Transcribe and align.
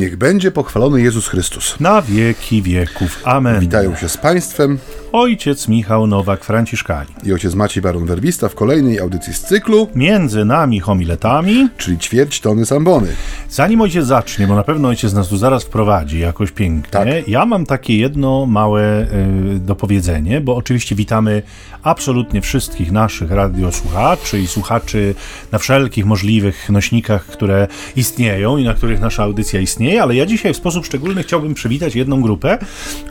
Niech 0.00 0.09
będzie 0.20 0.50
pochwalony 0.50 1.02
Jezus 1.02 1.28
Chrystus. 1.28 1.80
Na 1.80 2.02
wieki 2.02 2.62
wieków. 2.62 3.22
Amen. 3.24 3.60
Witają 3.60 3.96
się 3.96 4.08
z 4.08 4.16
Państwem 4.16 4.78
Ojciec 5.12 5.68
Michał 5.68 6.06
Nowak-Franciszkani. 6.06 7.06
i 7.24 7.32
ojciec 7.32 7.54
Maciej 7.54 7.82
Baron-Werbista 7.82 8.48
w 8.48 8.54
kolejnej 8.54 8.98
audycji 9.00 9.34
z 9.34 9.40
cyklu, 9.40 9.88
Między 9.94 10.44
nami 10.44 10.80
homiletami. 10.80 11.68
czyli 11.76 11.98
ćwierć 11.98 12.40
tony 12.40 12.66
Sambony. 12.66 13.08
Zanim 13.50 13.80
ojciec 13.80 14.06
zacznie, 14.06 14.46
bo 14.46 14.54
na 14.54 14.62
pewno 14.62 14.88
ojciec 14.88 15.12
nas 15.12 15.28
tu 15.28 15.36
zaraz 15.36 15.64
wprowadzi 15.64 16.18
jakoś 16.18 16.50
pięknie, 16.50 16.90
Tak. 16.90 17.28
ja 17.28 17.46
mam 17.46 17.66
takie 17.66 17.98
jedno 17.98 18.46
małe 18.46 19.02
y, 19.02 19.58
dopowiedzenie, 19.58 20.40
bo 20.40 20.56
oczywiście 20.56 20.94
witamy 20.94 21.42
absolutnie 21.82 22.40
wszystkich 22.40 22.92
naszych 22.92 23.30
radiosłuchaczy 23.30 24.40
i 24.40 24.46
słuchaczy 24.46 25.14
na 25.52 25.58
wszelkich 25.58 26.06
możliwych 26.06 26.70
nośnikach, 26.70 27.26
które 27.26 27.68
istnieją 27.96 28.56
i 28.56 28.64
na 28.64 28.74
których 28.74 29.00
nasza 29.00 29.22
audycja 29.22 29.60
istnieje, 29.60 30.02
ale 30.02 30.09
ja 30.14 30.26
dzisiaj 30.26 30.54
w 30.54 30.56
sposób 30.56 30.86
szczególny 30.86 31.22
chciałbym 31.22 31.54
przywitać 31.54 31.94
jedną 31.94 32.22
grupę, 32.22 32.58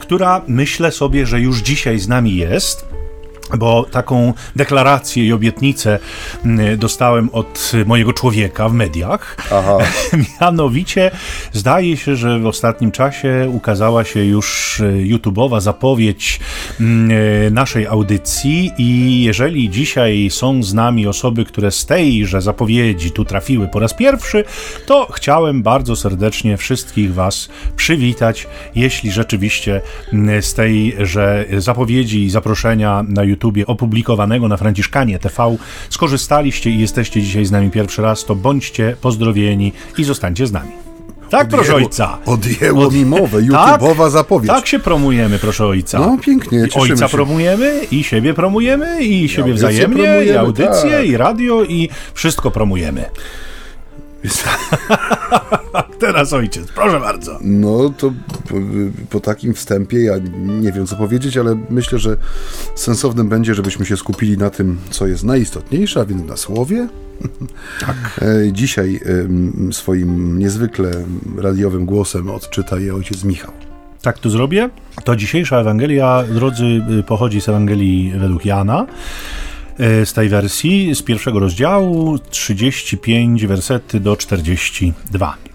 która 0.00 0.42
myślę 0.46 0.92
sobie, 0.92 1.26
że 1.26 1.40
już 1.40 1.58
dzisiaj 1.58 1.98
z 1.98 2.08
nami 2.08 2.36
jest. 2.36 2.86
Bo 3.58 3.86
taką 3.90 4.32
deklarację 4.56 5.26
i 5.26 5.32
obietnicę 5.32 5.98
mm, 6.44 6.78
dostałem 6.78 7.30
od 7.32 7.72
mojego 7.86 8.12
człowieka 8.12 8.68
w 8.68 8.72
mediach. 8.72 9.36
Aha. 9.52 9.78
Mianowicie 10.40 11.10
zdaje 11.52 11.96
się, 11.96 12.16
że 12.16 12.38
w 12.38 12.46
ostatnim 12.46 12.90
czasie 12.90 13.50
ukazała 13.52 14.04
się 14.04 14.24
już 14.24 14.80
e, 14.80 14.84
YouTube'owa 14.84 15.60
zapowiedź 15.60 16.40
mm, 16.80 17.10
e, 17.46 17.50
naszej 17.50 17.86
audycji 17.86 18.72
i 18.78 19.22
jeżeli 19.22 19.70
dzisiaj 19.70 20.28
są 20.30 20.62
z 20.62 20.74
nami 20.74 21.06
osoby, 21.06 21.44
które 21.44 21.70
z 21.70 21.86
tejże 21.86 22.40
zapowiedzi 22.40 23.10
tu 23.10 23.24
trafiły 23.24 23.68
po 23.68 23.78
raz 23.78 23.94
pierwszy, 23.94 24.44
to 24.86 25.08
chciałem 25.12 25.62
bardzo 25.62 25.96
serdecznie 25.96 26.56
wszystkich 26.56 27.14
Was 27.14 27.48
przywitać, 27.76 28.46
jeśli 28.74 29.10
rzeczywiście 29.10 29.80
mm, 30.12 30.42
z 30.42 30.54
tejże 30.54 31.44
zapowiedzi 31.58 32.24
i 32.24 32.30
zaproszenia 32.30 33.04
na 33.08 33.24
YouTubie 33.40 33.66
opublikowanego 33.66 34.48
na 34.48 34.56
Franciszkanie 34.56 35.18
TV 35.18 35.56
skorzystaliście 35.90 36.70
i 36.70 36.78
jesteście 36.80 37.22
dzisiaj 37.22 37.44
z 37.44 37.50
nami 37.50 37.70
pierwszy 37.70 38.02
raz, 38.02 38.24
to 38.24 38.34
bądźcie 38.34 38.96
pozdrowieni 39.00 39.72
i 39.98 40.04
zostańcie 40.04 40.46
z 40.46 40.52
nami. 40.52 40.70
Tak, 41.30 41.48
proszę 41.48 41.72
Odjęło- 41.72 41.76
ojca. 41.76 42.18
Odjęło 42.26 42.90
mi 42.90 43.04
mowę, 43.06 43.38
YouTube'owa 43.42 44.10
zapowiedź. 44.10 44.50
Tak 44.50 44.66
się 44.66 44.78
promujemy, 44.78 45.38
proszę 45.38 45.66
ojca. 45.66 45.98
No 45.98 46.18
pięknie, 46.18 46.58
I 46.58 46.78
ojca 46.80 47.08
się. 47.08 47.16
promujemy, 47.16 47.80
i 47.90 48.04
siebie 48.04 48.34
promujemy, 48.34 49.02
i 49.04 49.28
siebie 49.28 49.52
audycję 49.52 49.68
wzajemnie, 49.70 50.24
i 50.24 50.32
audycję, 50.36 50.90
tak. 50.90 51.06
i 51.06 51.16
radio, 51.16 51.64
i 51.64 51.88
wszystko 52.14 52.50
promujemy. 52.50 53.04
Teraz 56.00 56.32
ojciec, 56.32 56.68
proszę 56.68 57.00
bardzo. 57.00 57.38
No 57.42 57.90
to 57.98 58.12
po, 58.48 58.54
po 59.10 59.20
takim 59.20 59.54
wstępie 59.54 60.04
ja 60.04 60.14
nie 60.42 60.72
wiem 60.72 60.86
co 60.86 60.96
powiedzieć, 60.96 61.36
ale 61.36 61.56
myślę, 61.70 61.98
że 61.98 62.16
sensownym 62.74 63.28
będzie, 63.28 63.54
żebyśmy 63.54 63.86
się 63.86 63.96
skupili 63.96 64.38
na 64.38 64.50
tym, 64.50 64.78
co 64.90 65.06
jest 65.06 65.24
najistotniejsze, 65.24 66.00
a 66.00 66.04
więc 66.04 66.28
na 66.28 66.36
słowie. 66.36 66.88
Tak. 67.80 68.20
Dzisiaj 68.52 69.00
em, 69.04 69.72
swoim 69.72 70.38
niezwykle 70.38 70.90
radiowym 71.38 71.86
głosem 71.86 72.30
odczyta 72.30 72.78
je 72.78 72.94
ojciec 72.94 73.24
Michał. 73.24 73.52
Tak 74.02 74.18
to 74.18 74.30
zrobię. 74.30 74.70
To 75.04 75.16
dzisiejsza 75.16 75.60
Ewangelia, 75.60 76.24
drodzy, 76.34 76.64
y, 77.00 77.02
pochodzi 77.02 77.40
z 77.40 77.48
Ewangelii 77.48 78.12
według 78.18 78.44
Jana. 78.44 78.86
y, 80.02 80.06
Z 80.06 80.12
tej 80.12 80.28
wersji, 80.28 80.94
z 80.94 81.02
pierwszego 81.02 81.38
rozdziału, 81.38 82.18
35 82.18 83.46
wersety 83.46 84.00
do 84.00 84.16
42. 84.16 85.49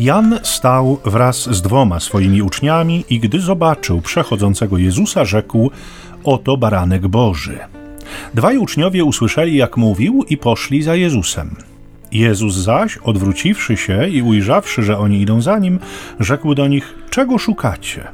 Jan 0.00 0.38
stał 0.42 0.98
wraz 1.04 1.54
z 1.54 1.62
dwoma 1.62 2.00
swoimi 2.00 2.42
uczniami 2.42 3.04
i 3.10 3.20
gdy 3.20 3.40
zobaczył 3.40 4.00
przechodzącego 4.00 4.78
Jezusa, 4.78 5.24
rzekł: 5.24 5.70
Oto 6.24 6.56
baranek 6.56 7.08
Boży. 7.08 7.58
Dwaj 8.34 8.58
uczniowie 8.58 9.04
usłyszeli, 9.04 9.56
jak 9.56 9.76
mówił, 9.76 10.24
i 10.28 10.36
poszli 10.36 10.82
za 10.82 10.94
Jezusem. 10.94 11.56
Jezus 12.12 12.54
zaś, 12.54 12.96
odwróciwszy 12.96 13.76
się 13.76 14.08
i 14.08 14.22
ujrzawszy, 14.22 14.82
że 14.82 14.98
oni 14.98 15.20
idą 15.20 15.40
za 15.40 15.58
nim, 15.58 15.78
rzekł 16.20 16.54
do 16.54 16.68
nich: 16.68 16.94
Czego 17.10 17.38
szukacie? 17.38 18.08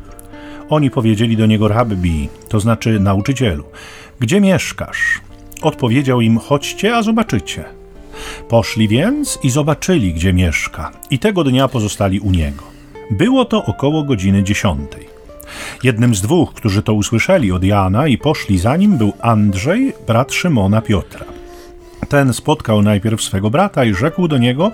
Oni 0.68 0.91
powiedzieli 0.91 1.36
do 1.36 1.47
niego 1.47 1.68
rabbi, 1.68 2.28
to 2.48 2.60
znaczy 2.60 3.00
nauczycielu, 3.00 3.64
gdzie 4.20 4.41
mieszkasz? 4.41 5.20
Odpowiedział 5.62 6.20
im: 6.20 6.38
Chodźcie, 6.38 6.97
a 6.97 7.03
zobaczycie. 7.03 7.64
Poszli 8.48 8.88
więc 8.88 9.38
i 9.42 9.50
zobaczyli, 9.50 10.14
gdzie 10.14 10.32
mieszka, 10.32 10.92
i 11.10 11.19
tego 11.19 11.44
dnia 11.44 11.69
pozostali 11.69 12.20
u 12.20 12.31
niego. 12.31 12.62
Było 13.10 13.44
to 13.44 13.64
około 13.64 14.03
godziny 14.03 14.42
dziesiątej. 14.42 15.06
Jednym 15.82 16.14
z 16.14 16.20
dwóch, 16.20 16.54
którzy 16.54 16.82
to 16.82 16.94
usłyszeli 16.94 17.53
od 17.53 17.65
Jana 17.65 18.09
i 18.09 18.19
poszli 18.19 18.59
za 18.59 18.76
nim, 18.76 18.98
był 18.98 19.12
Andrzej, 19.20 19.92
brat 20.06 20.32
Szymona 20.32 20.82
Piotra. 20.82 21.25
Ten 22.09 22.34
spotkał 22.34 22.82
najpierw 22.82 23.22
swego 23.22 23.50
brata 23.50 23.84
i 23.84 23.94
rzekł 23.94 24.28
do 24.28 24.38
niego: 24.38 24.72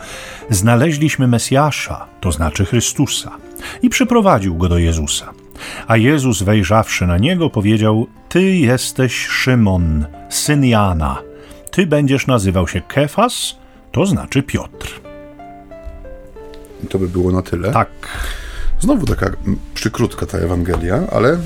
Znaleźliśmy 0.51 1.29
Mesjasza, 1.29 2.07
to 2.21 2.33
znaczy 2.33 2.65
Chrystusa, 2.65 3.31
i 3.83 3.89
przyprowadził 3.89 4.55
go 4.55 4.69
do 4.69 4.79
Jezusa. 4.79 5.33
A 5.87 5.97
Jezus, 5.97 6.43
wejrzawszy 6.43 7.07
na 7.07 7.19
niego, 7.19 7.51
powiedział: 7.51 8.07
Ty 8.29 8.57
jesteś 8.57 9.27
Szymon, 9.27 10.07
syn 10.29 10.65
Jana. 10.65 11.32
Ty 11.73 11.87
będziesz 11.87 12.27
nazywał 12.27 12.69
się 12.69 12.81
Kefas, 12.81 13.57
to 13.93 14.07
znaczy 14.07 14.43
Piotr. 14.43 15.01
I 16.85 16.87
to 16.87 16.99
by 16.99 17.09
było 17.09 17.33
na 17.33 17.43
tyle. 17.43 17.73
Tak. 17.73 17.89
Znowu 18.81 19.07
taka 19.07 19.31
przykrótka 19.75 20.27
ta 20.27 20.39
Ewangelia, 20.39 21.03
ale 21.13 21.39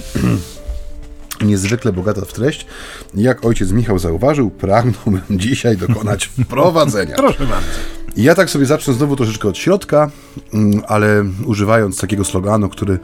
niezwykle 1.45 1.93
bogata 1.93 2.21
w 2.21 2.33
treść. 2.33 2.67
Jak 3.15 3.45
ojciec 3.45 3.71
Michał 3.73 3.99
zauważył, 3.99 4.51
pragnąłbym 4.51 5.23
dzisiaj 5.45 5.77
dokonać 5.77 6.27
wprowadzenia. 6.27 7.17
Proszę 7.17 7.47
bardzo. 7.47 7.79
I 8.17 8.23
ja 8.23 8.35
tak 8.35 8.51
sobie 8.51 8.67
zacznę 8.67 8.95
znowu 8.95 9.17
troszeczkę 9.17 9.49
od 9.49 9.59
środka, 9.59 10.11
mm, 10.55 10.83
ale 10.89 11.25
używając 11.47 12.01
takiego 12.01 12.25
sloganu, 12.25 12.69
który 12.69 12.99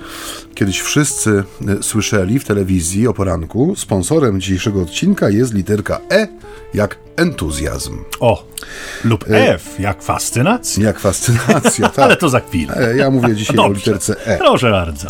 kiedyś 0.54 0.80
wszyscy 0.80 1.44
e, 1.78 1.82
słyszeli 1.82 2.38
w 2.38 2.44
telewizji 2.44 3.08
o 3.08 3.14
poranku. 3.14 3.74
Sponsorem 3.76 4.40
dzisiejszego 4.40 4.82
odcinka 4.82 5.30
jest 5.30 5.54
literka 5.54 6.00
E, 6.12 6.28
jak 6.74 6.98
entuzjazm. 7.16 7.98
O, 8.20 8.44
lub 9.04 9.24
F, 9.28 9.74
jak 9.78 10.02
fascynacja. 10.02 10.84
Jak 10.84 10.98
fascynacja, 11.00 11.88
tak. 11.96 11.98
Ale 11.98 12.16
to 12.16 12.28
za 12.28 12.40
chwilę. 12.40 12.74
E, 12.76 12.96
Ja 12.96 13.10
mówię 13.10 13.34
dzisiaj 13.36 13.56
o 13.58 13.62
Dobrze. 13.62 13.78
literce 13.78 14.26
E. 14.26 14.38
Proszę 14.38 14.70
bardzo. 14.70 15.08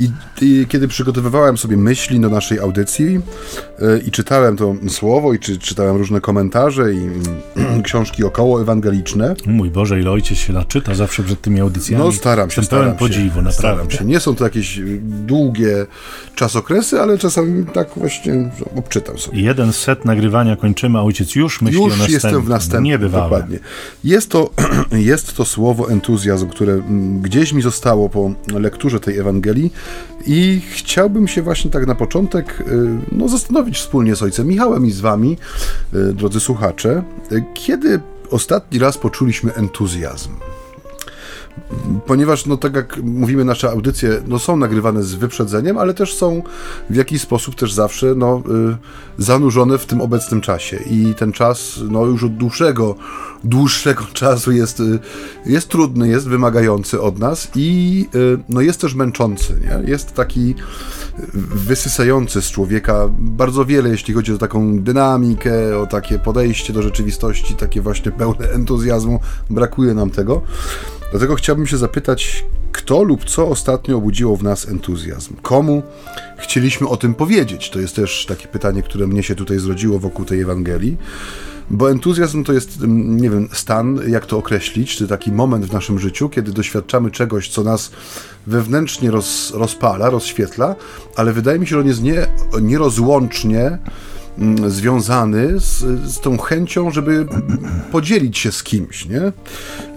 I, 0.00 0.10
I 0.40 0.66
kiedy 0.68 0.88
przygotowywałem 0.88 1.58
sobie 1.58 1.76
myśli 1.76 2.20
do 2.20 2.28
naszej 2.30 2.58
audycji 2.60 3.20
e, 3.78 3.98
i 3.98 4.10
czytałem 4.10 4.56
to 4.56 4.74
słowo, 4.88 5.34
i 5.34 5.38
czy, 5.38 5.58
czytałem 5.58 5.96
różne 5.96 6.20
komentarze 6.20 6.92
i 6.92 7.08
książki 7.84 8.24
około 8.24 8.62
ewangeliczne, 8.62 9.34
Mój 9.46 9.70
Boże, 9.70 10.00
ile 10.00 10.10
ojciec 10.10 10.38
się 10.38 10.52
naczyta 10.52 10.94
zawsze 10.94 11.22
przed 11.22 11.40
tymi 11.40 11.60
audycjami. 11.60 12.04
no 12.04 12.12
staram 12.12 12.50
się, 12.50 12.60
Jestem 12.60 12.78
pełen 12.78 12.94
staram 12.96 13.10
się, 13.10 13.14
podziwu, 13.30 13.52
staram 13.52 13.90
się. 13.90 14.04
Nie 14.04 14.20
są 14.20 14.34
to 14.34 14.44
jakieś 14.44 14.80
długie 15.02 15.86
czasokresy, 16.34 17.00
ale 17.00 17.18
czasami 17.18 17.66
tak 17.66 17.88
właśnie 17.96 18.50
obczytam 18.76 19.18
sobie. 19.18 19.40
Jeden 19.42 19.72
set 19.72 20.04
nagrywania 20.04 20.56
kończymy, 20.56 20.98
a 20.98 21.02
ojciec 21.02 21.34
już 21.34 21.62
myśli 21.62 21.80
o 21.80 21.84
Już 21.84 21.88
następnym. 21.98 22.14
jestem 22.14 22.42
w 22.42 22.48
następnym, 22.48 22.84
Niebywałe. 22.84 23.24
dokładnie. 23.24 23.58
Jest 24.04 24.30
to, 24.30 24.50
jest 24.92 25.36
to 25.36 25.44
słowo 25.44 25.90
entuzjazm, 25.90 26.48
które 26.48 26.72
mm, 26.72 27.20
gdzieś 27.20 27.52
mi 27.52 27.62
zostało 27.62 28.08
po 28.08 28.30
lekturze 28.54 29.00
tej 29.00 29.18
Ewangelii 29.18 29.72
i 30.26 30.60
chciałbym 30.70 31.28
się 31.28 31.42
właśnie 31.42 31.70
tak 31.70 31.86
na 31.86 31.94
początek 31.94 32.60
y, 32.60 32.64
no, 33.12 33.28
zastanowić 33.28 33.78
wspólnie 33.78 34.16
z 34.16 34.22
ojcem 34.22 34.46
Michałem 34.46 34.86
i 34.86 34.90
z 34.90 35.00
wami, 35.00 35.36
y, 35.94 36.12
drodzy 36.14 36.40
słuchacze, 36.40 37.02
y, 37.32 37.44
kiedy 37.54 38.00
ostatni 38.30 38.78
raz 38.78 38.98
poczuliśmy 38.98 39.54
entuzjazm? 39.54 40.30
Ponieważ, 42.06 42.46
no 42.46 42.56
tak 42.56 42.74
jak 42.74 43.00
mówimy, 43.02 43.44
nasze 43.44 43.70
audycje 43.70 44.22
no, 44.26 44.38
są 44.38 44.56
nagrywane 44.56 45.02
z 45.02 45.14
wyprzedzeniem, 45.14 45.78
ale 45.78 45.94
też 45.94 46.14
są 46.14 46.42
w 46.90 46.94
jakiś 46.94 47.22
sposób 47.22 47.54
też 47.54 47.72
zawsze 47.72 48.14
no, 48.14 48.42
y, 49.18 49.22
zanurzone 49.22 49.78
w 49.78 49.86
tym 49.86 50.00
obecnym 50.00 50.40
czasie. 50.40 50.76
I 50.76 51.14
ten 51.14 51.32
czas 51.32 51.80
no, 51.90 52.04
już 52.06 52.24
od 52.24 52.36
dłuższego, 52.36 52.94
dłuższego 53.44 54.04
czasu 54.12 54.52
jest, 54.52 54.80
y, 54.80 54.98
jest 55.46 55.68
trudny, 55.68 56.08
jest 56.08 56.28
wymagający 56.28 57.00
od 57.00 57.18
nas 57.18 57.48
i 57.54 58.06
y, 58.14 58.38
no, 58.48 58.60
jest 58.60 58.80
też 58.80 58.94
męczący. 58.94 59.60
Nie? 59.60 59.90
Jest 59.90 60.14
taki 60.14 60.54
wysysający 61.54 62.42
z 62.42 62.50
człowieka 62.50 63.08
bardzo 63.18 63.64
wiele, 63.64 63.88
jeśli 63.88 64.14
chodzi 64.14 64.32
o 64.32 64.38
taką 64.38 64.78
dynamikę, 64.78 65.78
o 65.78 65.86
takie 65.86 66.18
podejście 66.18 66.72
do 66.72 66.82
rzeczywistości, 66.82 67.54
takie 67.54 67.80
właśnie 67.80 68.12
pełne 68.12 68.50
entuzjazmu. 68.50 69.20
Brakuje 69.50 69.94
nam 69.94 70.10
tego. 70.10 70.42
Dlatego 71.10 71.34
chciałbym 71.34 71.66
się 71.66 71.76
zapytać, 71.76 72.44
kto 72.72 73.02
lub 73.02 73.24
co 73.24 73.48
ostatnio 73.48 73.96
obudziło 73.96 74.36
w 74.36 74.42
nas 74.42 74.68
entuzjazm? 74.68 75.34
Komu 75.42 75.82
chcieliśmy 76.38 76.88
o 76.88 76.96
tym 76.96 77.14
powiedzieć? 77.14 77.70
To 77.70 77.80
jest 77.80 77.96
też 77.96 78.26
takie 78.26 78.48
pytanie, 78.48 78.82
które 78.82 79.06
mnie 79.06 79.22
się 79.22 79.34
tutaj 79.34 79.58
zrodziło 79.58 79.98
wokół 79.98 80.24
tej 80.24 80.40
Ewangelii. 80.40 80.96
bo 81.70 81.90
entuzjazm 81.90 82.44
to 82.44 82.52
jest, 82.52 82.82
mm, 82.82 83.16
nie 83.16 83.30
wiem, 83.30 83.48
stan, 83.52 84.00
jak 84.08 84.26
to 84.26 84.38
określić, 84.38 84.96
czy 84.96 85.08
taki 85.08 85.32
moment 85.32 85.66
w 85.66 85.72
naszym 85.72 85.98
życiu, 85.98 86.28
kiedy 86.28 86.52
doświadczamy 86.52 87.10
czegoś, 87.10 87.48
co 87.48 87.62
nas 87.64 87.90
wewnętrznie 88.46 89.10
roz, 89.10 89.52
rozpala, 89.54 90.10
rozświetla, 90.10 90.76
ale 91.16 91.32
wydaje 91.32 91.58
mi 91.58 91.66
się, 91.66 91.70
że 91.70 91.80
on 91.80 91.86
jest 91.86 92.02
nie, 92.02 92.26
nierozłącznie 92.60 93.78
związany 94.66 95.60
z, 95.60 95.78
z 96.10 96.20
tą 96.20 96.38
chęcią, 96.38 96.90
żeby 96.90 97.26
podzielić 97.92 98.38
się 98.38 98.52
z 98.52 98.62
kimś, 98.62 99.06
nie? 99.06 99.22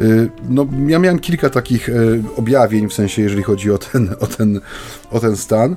Y, 0.06 0.30
no, 0.50 0.68
ja 0.88 1.00
miałem 1.00 1.20
kilka 1.20 1.50
takich 1.50 1.90
e, 1.90 1.94
objawień, 2.36 2.90
w 2.90 2.94
sensie, 2.94 3.22
jeżeli 3.22 3.44
chodzi 3.44 3.72
o 3.72 3.78
ten, 3.78 4.16
o 4.20 4.28
ten, 4.28 4.62
o 5.12 5.20
ten 5.20 5.38
stan. 5.38 5.76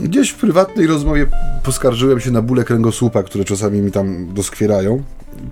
Gdzieś 0.00 0.30
w 0.30 0.34
prywatnej 0.34 0.86
rozmowie 0.86 1.26
poskarżyłem 1.62 2.20
się 2.20 2.30
na 2.30 2.42
bóle 2.42 2.64
kręgosłupa, 2.64 3.22
które 3.22 3.44
czasami 3.44 3.80
mi 3.80 3.90
tam 3.90 4.34
doskwierają. 4.34 5.02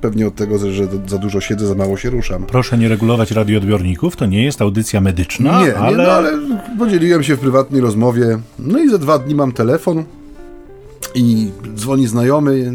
Pewnie 0.01 0.27
od 0.27 0.35
tego, 0.35 0.59
że 0.59 0.89
za 1.07 1.19
dużo 1.19 1.41
siedzę, 1.41 1.67
za 1.67 1.75
mało 1.75 1.97
się 1.97 2.11
ruszam. 2.11 2.45
Proszę 2.47 2.79
nie 2.79 2.89
regulować 2.89 3.31
radioodbiorników, 3.31 4.17
to 4.17 4.27
nie 4.27 4.45
jest 4.45 4.63
audycja 4.63 5.01
medyczna, 5.01 5.65
nie, 5.65 5.77
ale... 5.77 5.97
Nie, 5.97 6.05
no, 6.05 6.13
ale 6.13 6.33
podzieliłem 6.79 7.23
się 7.23 7.37
w 7.37 7.41
prywatnej 7.41 7.81
rozmowie. 7.81 8.39
No 8.59 8.79
i 8.79 8.91
za 8.91 8.99
dwa 8.99 9.19
dni 9.19 9.35
mam 9.35 9.53
telefon 9.53 10.05
i 11.15 11.51
dzwoni 11.75 12.07
znajomy, 12.07 12.73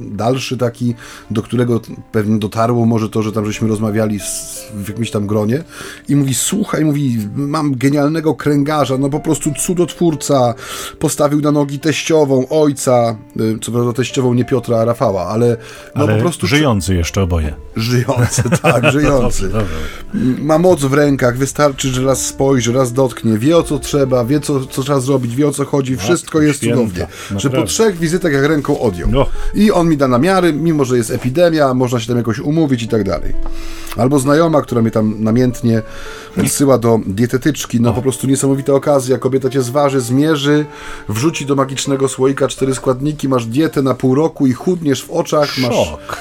dalszy 0.00 0.56
taki, 0.56 0.94
do 1.30 1.42
którego 1.42 1.80
pewnie 2.12 2.38
dotarło 2.38 2.86
może 2.86 3.08
to, 3.08 3.22
że 3.22 3.32
tam 3.32 3.46
żeśmy 3.46 3.68
rozmawiali 3.68 4.20
z, 4.20 4.62
w 4.74 4.88
jakimś 4.88 5.10
tam 5.10 5.26
gronie 5.26 5.64
i 6.08 6.16
mówi, 6.16 6.34
słuchaj, 6.34 6.84
mówi, 6.84 7.18
mam 7.34 7.74
genialnego 7.76 8.34
kręgarza, 8.34 8.98
no 8.98 9.08
po 9.08 9.20
prostu 9.20 9.50
cudotwórca, 9.58 10.54
postawił 10.98 11.40
na 11.40 11.52
nogi 11.52 11.78
teściową, 11.78 12.48
ojca, 12.48 13.16
y, 13.40 13.58
co 13.62 13.72
prawda 13.72 13.92
teściową 13.92 14.34
nie 14.34 14.44
Piotra, 14.44 14.78
a 14.78 14.84
Rafała, 14.84 15.26
ale 15.26 15.56
no 15.94 16.04
ale 16.04 16.14
po 16.14 16.20
prostu... 16.20 16.46
żyjący 16.46 16.94
jeszcze 16.94 17.22
oboje. 17.22 17.54
Żyjący, 17.76 18.42
tak, 18.62 18.92
żyjący. 18.92 19.48
dobrze, 19.48 19.48
dobrze. 19.48 20.38
Ma 20.38 20.58
moc 20.58 20.80
w 20.80 20.92
rękach, 20.92 21.38
wystarczy, 21.38 21.88
że 21.88 22.04
raz 22.04 22.26
spojrzy, 22.26 22.72
raz 22.72 22.92
dotknie, 22.92 23.38
wie 23.38 23.56
o 23.56 23.62
co 23.62 23.78
trzeba, 23.78 24.24
wie 24.24 24.40
co, 24.40 24.66
co 24.66 24.82
trzeba 24.82 25.00
zrobić, 25.00 25.36
wie 25.36 25.48
o 25.48 25.52
co 25.52 25.64
chodzi, 25.64 25.96
wszystko 25.96 26.40
jest 26.40 26.58
święta, 26.60 26.76
cudownie. 26.76 27.00
Naprawdę. 27.00 27.40
Że 27.40 27.50
trzech 27.68 27.98
wizytach 27.98 28.32
jak 28.32 28.44
ręką 28.44 28.80
odjął. 28.80 29.08
No. 29.10 29.26
I 29.54 29.72
on 29.72 29.88
mi 29.88 29.96
da 29.96 30.08
namiary, 30.08 30.52
mimo 30.52 30.84
że 30.84 30.96
jest 30.96 31.10
epidemia, 31.10 31.74
można 31.74 32.00
się 32.00 32.06
tam 32.06 32.16
jakoś 32.16 32.38
umówić 32.38 32.82
i 32.82 32.88
tak 32.88 33.04
dalej. 33.04 33.34
Albo 33.96 34.18
znajoma, 34.18 34.62
która 34.62 34.82
mnie 34.82 34.90
tam 34.90 35.14
namiętnie 35.18 35.82
odsyła 36.40 36.78
do 36.78 37.00
dietetyczki, 37.06 37.80
no 37.80 37.92
po 37.92 38.02
prostu 38.02 38.26
niesamowita 38.26 38.72
okazja, 38.72 39.18
kobieta 39.18 39.50
cię 39.50 39.62
zważy, 39.62 40.00
zmierzy, 40.00 40.66
wrzuci 41.08 41.46
do 41.46 41.54
magicznego 41.54 42.08
słoika 42.08 42.48
cztery 42.48 42.74
składniki, 42.74 43.28
masz 43.28 43.46
dietę 43.46 43.82
na 43.82 43.94
pół 43.94 44.14
roku 44.14 44.46
i 44.46 44.52
chudniesz 44.52 45.04
w 45.04 45.10
oczach, 45.10 45.58
masz, 45.58 45.76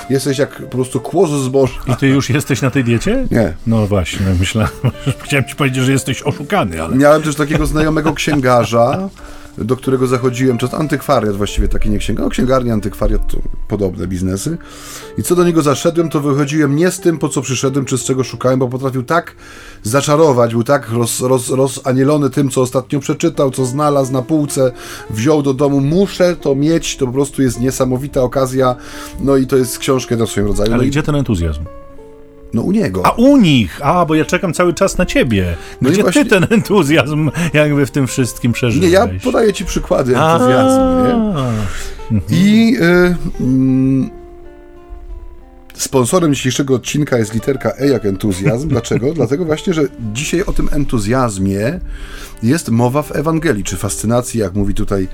jesteś 0.09 0.37
jak 0.37 0.55
po 0.55 0.77
prostu 0.77 0.99
kłos 0.99 1.29
zboża. 1.29 1.79
I 1.87 1.95
ty 1.95 2.07
już 2.07 2.29
jesteś 2.29 2.61
na 2.61 2.71
tej 2.71 2.83
diecie? 2.83 3.27
Nie. 3.31 3.53
No 3.67 3.87
właśnie, 3.87 4.25
myślałem, 4.39 4.71
chciałem 5.23 5.45
ci 5.45 5.55
powiedzieć, 5.55 5.83
że 5.83 5.91
jesteś 5.91 6.21
oszukany, 6.23 6.83
ale... 6.83 6.95
Miałem 6.95 7.21
też 7.21 7.35
takiego 7.35 7.65
znajomego 7.65 8.13
księgarza, 8.13 9.09
do 9.57 9.75
którego 9.77 10.07
zachodziłem, 10.07 10.57
czas 10.57 10.73
antykwariat 10.73 11.35
właściwie, 11.35 11.67
taki 11.67 11.89
nie 11.89 11.97
księga, 11.97 12.23
no 12.23 12.29
księgarnia, 12.29 12.73
antykwariat 12.73 13.27
to 13.27 13.37
podobne 13.67 14.07
biznesy. 14.07 14.57
I 15.17 15.23
co 15.23 15.35
do 15.35 15.43
niego 15.43 15.61
zaszedłem, 15.61 16.09
to 16.09 16.19
wychodziłem 16.19 16.75
nie 16.75 16.91
z 16.91 16.99
tym, 16.99 17.17
po 17.17 17.29
co 17.29 17.41
przyszedłem, 17.41 17.85
czy 17.85 17.97
z 17.97 18.03
czego 18.03 18.23
szukałem, 18.23 18.59
bo 18.59 18.67
potrafił 18.67 19.03
tak 19.03 19.35
zaczarować, 19.83 20.51
był 20.51 20.63
tak 20.63 20.89
roz, 20.89 21.21
roz, 21.21 21.49
rozanielony 21.49 22.29
tym, 22.29 22.49
co 22.49 22.61
ostatnio 22.61 22.99
przeczytał, 22.99 23.51
co 23.51 23.65
znalazł 23.65 24.13
na 24.13 24.21
półce, 24.21 24.71
wziął 25.09 25.41
do 25.41 25.53
domu, 25.53 25.81
muszę 25.81 26.35
to 26.35 26.55
mieć, 26.55 26.97
to 26.97 27.05
po 27.05 27.13
prostu 27.13 27.41
jest 27.41 27.59
niesamowita 27.59 28.21
okazja, 28.21 28.75
no 29.19 29.37
i 29.37 29.47
to 29.47 29.57
jest 29.57 29.79
książka 29.79 30.15
na 30.15 30.27
swoim 30.27 30.47
rodzaju. 30.47 30.73
Ale 30.73 30.83
no 30.83 30.89
gdzie 30.89 31.03
ten 31.03 31.15
entuzjazm? 31.15 31.61
No 32.53 32.61
u 32.61 32.71
niego. 32.71 33.05
A 33.05 33.09
u 33.09 33.37
nich! 33.37 33.79
A, 33.83 34.05
bo 34.05 34.15
ja 34.15 34.25
czekam 34.25 34.53
cały 34.53 34.73
czas 34.73 34.97
na 34.97 35.05
ciebie. 35.05 35.55
No 35.81 35.89
Gdzie 35.89 36.01
właśnie... 36.01 36.23
ty 36.23 36.29
ten 36.29 36.47
entuzjazm 36.49 37.31
jakby 37.53 37.85
w 37.85 37.91
tym 37.91 38.07
wszystkim 38.07 38.53
przeżyłeś? 38.53 38.87
Nie, 38.87 38.93
ja 38.93 39.07
podaję 39.23 39.53
ci 39.53 39.65
przykłady 39.65 40.17
entuzjazmu, 40.17 41.03
nie? 42.11 42.21
I... 42.29 42.77
Y, 42.81 43.15
y, 43.41 44.17
Sponsorem 45.77 46.33
dzisiejszego 46.33 46.75
odcinka 46.75 47.17
jest 47.17 47.33
literka 47.33 47.73
E 47.77 47.87
jak 47.87 48.05
entuzjazm. 48.05 48.67
Dlaczego? 48.69 49.13
Dlatego 49.13 49.45
właśnie, 49.45 49.73
że 49.73 49.83
dzisiaj 50.13 50.41
o 50.41 50.53
tym 50.53 50.69
entuzjazmie 50.71 51.79
jest 52.43 52.69
mowa 52.69 53.01
w 53.01 53.15
Ewangelii, 53.15 53.63
czy 53.63 53.77
fascynacji, 53.77 54.39
jak 54.39 54.53
mówi 54.53 54.73
tutaj 54.73 55.07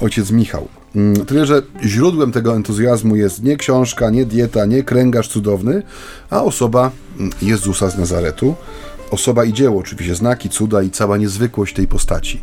ojciec 0.00 0.30
Michał. 0.30 0.68
Mm, 0.96 1.26
tyle, 1.26 1.46
że 1.46 1.62
źródłem 1.84 2.32
tego 2.32 2.56
entuzjazmu 2.56 3.16
jest 3.16 3.42
nie 3.42 3.56
książka, 3.56 4.10
nie 4.10 4.26
dieta, 4.26 4.66
nie 4.66 4.82
kręgarz 4.82 5.28
cudowny, 5.28 5.82
a 6.30 6.42
osoba 6.42 6.90
mm, 7.18 7.30
Jezusa 7.42 7.90
z 7.90 7.98
Nazaretu, 7.98 8.54
osoba 9.10 9.44
i 9.44 9.52
dzieło, 9.52 9.80
oczywiście 9.80 10.14
znaki, 10.14 10.48
cuda 10.48 10.82
i 10.82 10.90
cała 10.90 11.16
niezwykłość 11.16 11.74
tej 11.74 11.86
postaci. 11.86 12.40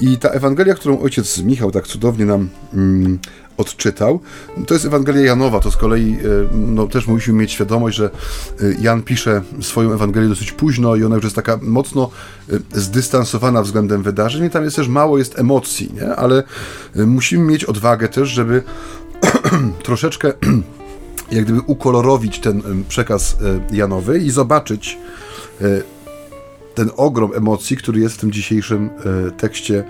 I 0.00 0.18
ta 0.18 0.28
Ewangelia, 0.28 0.74
którą 0.74 1.00
ojciec 1.00 1.38
Michał 1.38 1.70
tak 1.70 1.86
cudownie 1.86 2.24
nam 2.24 2.48
mm, 2.74 3.18
odczytał. 3.56 4.20
To 4.66 4.74
jest 4.74 4.86
Ewangelia 4.86 5.22
Janowa, 5.22 5.60
to 5.60 5.70
z 5.70 5.76
kolei 5.76 6.12
e, 6.12 6.18
no, 6.52 6.86
też 6.86 7.06
musimy 7.06 7.38
mieć 7.38 7.52
świadomość, 7.52 7.96
że 7.96 8.10
e, 8.60 8.74
Jan 8.80 9.02
pisze 9.02 9.42
swoją 9.60 9.92
Ewangelię 9.92 10.28
dosyć 10.28 10.52
późno 10.52 10.96
i 10.96 11.04
ona 11.04 11.14
już 11.14 11.24
jest 11.24 11.36
taka 11.36 11.58
mocno 11.62 12.10
e, 12.52 12.80
zdystansowana 12.80 13.62
względem 13.62 14.02
wydarzeń 14.02 14.44
i 14.44 14.50
tam 14.50 14.64
jest 14.64 14.76
też 14.76 14.88
mało 14.88 15.18
jest 15.18 15.38
emocji, 15.38 15.92
nie? 15.94 16.16
ale 16.16 16.42
musimy 17.06 17.44
mieć 17.44 17.64
odwagę 17.64 18.08
też, 18.08 18.28
żeby 18.28 18.62
troszeczkę 19.84 20.32
jak 21.32 21.44
gdyby 21.44 21.60
ukolorowić 21.60 22.38
ten 22.38 22.84
przekaz 22.88 23.36
Janowy 23.72 24.18
i 24.18 24.30
zobaczyć 24.30 24.98
ten 26.74 26.90
ogrom 26.96 27.30
emocji, 27.34 27.76
który 27.76 28.00
jest 28.00 28.14
w 28.14 28.18
tym 28.18 28.32
dzisiejszym 28.32 28.90
tekście 29.36 29.84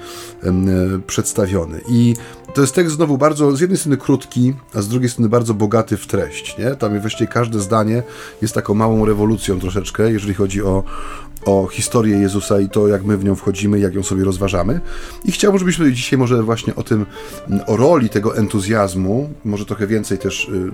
przedstawiony. 1.06 1.80
I 1.88 2.14
to 2.54 2.60
jest 2.60 2.74
tekst 2.74 2.96
znowu 2.96 3.18
bardzo, 3.18 3.56
z 3.56 3.60
jednej 3.60 3.78
strony 3.78 3.96
krótki, 3.96 4.54
a 4.74 4.82
z 4.82 4.88
drugiej 4.88 5.10
strony 5.10 5.28
bardzo 5.28 5.54
bogaty 5.54 5.96
w 5.96 6.06
treść, 6.06 6.58
nie? 6.58 6.74
Tam 6.74 7.00
właściwie 7.00 7.26
każde 7.26 7.60
zdanie 7.60 8.02
jest 8.42 8.54
taką 8.54 8.74
małą 8.74 9.04
rewolucją 9.04 9.60
troszeczkę, 9.60 10.12
jeżeli 10.12 10.34
chodzi 10.34 10.62
o, 10.62 10.82
o 11.44 11.66
historię 11.66 12.16
Jezusa 12.18 12.60
i 12.60 12.68
to, 12.68 12.88
jak 12.88 13.04
my 13.04 13.16
w 13.16 13.24
nią 13.24 13.34
wchodzimy, 13.34 13.78
jak 13.78 13.94
ją 13.94 14.02
sobie 14.02 14.24
rozważamy. 14.24 14.80
I 15.24 15.32
chciałbym, 15.32 15.58
żebyśmy 15.58 15.92
dzisiaj 15.92 16.18
może 16.18 16.42
właśnie 16.42 16.74
o 16.74 16.82
tym, 16.82 17.06
o 17.66 17.76
roli 17.76 18.08
tego 18.08 18.36
entuzjazmu, 18.36 19.30
może 19.44 19.66
trochę 19.66 19.86
więcej 19.86 20.18
też 20.18 20.48
y, 20.48 20.70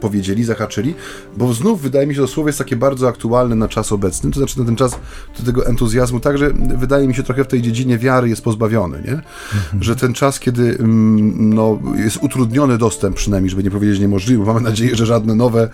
powiedzieli, 0.00 0.44
zahaczyli, 0.44 0.94
bo 1.36 1.54
znów 1.54 1.82
wydaje 1.82 2.06
mi 2.06 2.14
się, 2.14 2.20
że 2.20 2.26
to 2.26 2.32
słowo 2.32 2.48
jest 2.48 2.58
takie 2.58 2.76
bardzo 2.76 3.08
aktualne 3.08 3.56
na 3.56 3.68
czas 3.68 3.92
obecny, 3.92 4.30
to 4.30 4.38
znaczy 4.38 4.58
na 4.58 4.64
ten 4.64 4.76
czas 4.76 4.98
do 5.38 5.44
tego 5.44 5.66
entuzjazmu, 5.66 6.20
także 6.20 6.50
wydaje 6.76 7.08
mi 7.08 7.14
się 7.14 7.22
trochę 7.22 7.44
w 7.44 7.46
tej 7.46 7.62
dziedzinie 7.62 7.98
wiary 7.98 8.28
jest 8.28 8.42
pozbawiony, 8.42 9.02
nie? 9.04 9.12
Mhm. 9.12 9.82
Że 9.82 9.96
ten 9.96 10.14
czas, 10.14 10.40
kiedy 10.40 10.62
mm, 10.62 11.54
no, 11.54 11.78
jest 11.96 12.16
utrudniony 12.22 12.78
dostęp 12.78 13.16
przynajmniej, 13.16 13.50
żeby 13.50 13.62
nie 13.62 13.70
powiedzieć 13.70 14.00
niemożliwy, 14.00 14.44
mamy 14.44 14.60
nadzieję, 14.60 14.96
że 14.96 15.06
żadne 15.06 15.34
nowe 15.34 15.68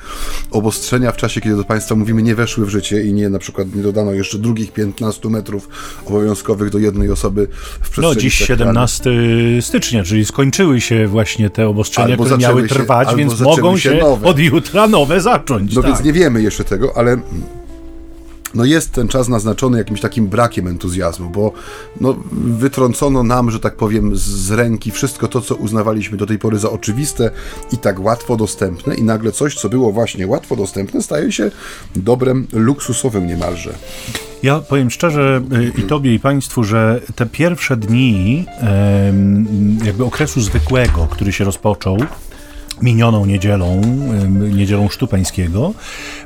obostrzenia 0.50 1.12
w 1.12 1.16
czasie, 1.16 1.40
kiedy 1.40 1.56
do 1.56 1.64
Państwa 1.64 1.94
mówimy, 1.94 2.22
nie 2.22 2.34
weszły 2.34 2.66
w 2.66 2.68
życie 2.68 3.02
i 3.02 3.12
nie 3.12 3.28
na 3.28 3.38
przykład 3.38 3.74
nie 3.74 3.82
dodano 3.82 4.12
jeszcze 4.12 4.38
drugich 4.38 4.72
15 4.72 5.28
metrów 5.28 5.68
obowiązkowych 6.06 6.70
do 6.70 6.78
jednej 6.78 7.10
osoby 7.10 7.46
w 7.52 7.90
przestrzeni 7.90 8.06
No 8.06 8.14
dziś 8.14 8.34
17 8.34 9.10
stycznia, 9.60 10.04
czyli 10.04 10.24
skończyły 10.24 10.80
się 10.80 11.06
właśnie 11.06 11.50
te 11.50 11.68
obostrzenia, 11.68 12.08
albo 12.08 12.24
które 12.24 12.38
miały 12.38 12.68
trwać, 12.68 13.10
się, 13.10 13.16
więc 13.16 13.40
mogą 13.40 13.76
się, 13.76 13.90
się 13.90 14.00
nowe. 14.20 14.30
Od 14.30 14.38
jutra 14.38 14.88
nowe 14.88 15.20
zacząć. 15.20 15.74
No 15.74 15.82
tak. 15.82 15.90
więc 15.90 16.04
nie 16.04 16.12
wiemy 16.12 16.42
jeszcze 16.42 16.64
tego, 16.64 16.92
ale 16.96 17.18
no 18.56 18.64
jest 18.64 18.92
ten 18.92 19.08
czas 19.08 19.28
naznaczony 19.28 19.78
jakimś 19.78 20.00
takim 20.00 20.26
brakiem 20.26 20.68
entuzjazmu, 20.68 21.30
bo 21.30 21.52
no, 22.00 22.16
wytrącono 22.32 23.22
nam, 23.22 23.50
że 23.50 23.60
tak 23.60 23.76
powiem, 23.76 24.16
z 24.16 24.50
ręki 24.50 24.90
wszystko 24.90 25.28
to, 25.28 25.40
co 25.40 25.54
uznawaliśmy 25.54 26.16
do 26.16 26.26
tej 26.26 26.38
pory 26.38 26.58
za 26.58 26.70
oczywiste 26.70 27.30
i 27.72 27.78
tak 27.78 28.00
łatwo 28.00 28.36
dostępne, 28.36 28.94
i 28.94 29.02
nagle 29.02 29.32
coś, 29.32 29.54
co 29.54 29.68
było 29.68 29.92
właśnie 29.92 30.26
łatwo 30.26 30.56
dostępne, 30.56 31.02
staje 31.02 31.32
się 31.32 31.50
dobrem 31.96 32.46
luksusowym 32.52 33.26
niemalże. 33.26 33.74
Ja 34.42 34.60
powiem 34.60 34.90
szczerze 34.90 35.42
y, 35.76 35.80
i 35.80 35.82
Tobie, 35.82 36.14
i 36.14 36.20
Państwu, 36.20 36.64
że 36.64 37.00
te 37.16 37.26
pierwsze 37.26 37.76
dni 37.76 38.44
jakby 39.84 40.04
okresu 40.04 40.40
zwykłego, 40.40 41.08
który 41.10 41.32
się 41.32 41.44
rozpoczął, 41.44 41.98
minioną 42.82 43.26
niedzielą, 43.26 43.80
niedzielą 44.54 44.88
Sztupańskiego. 44.88 45.74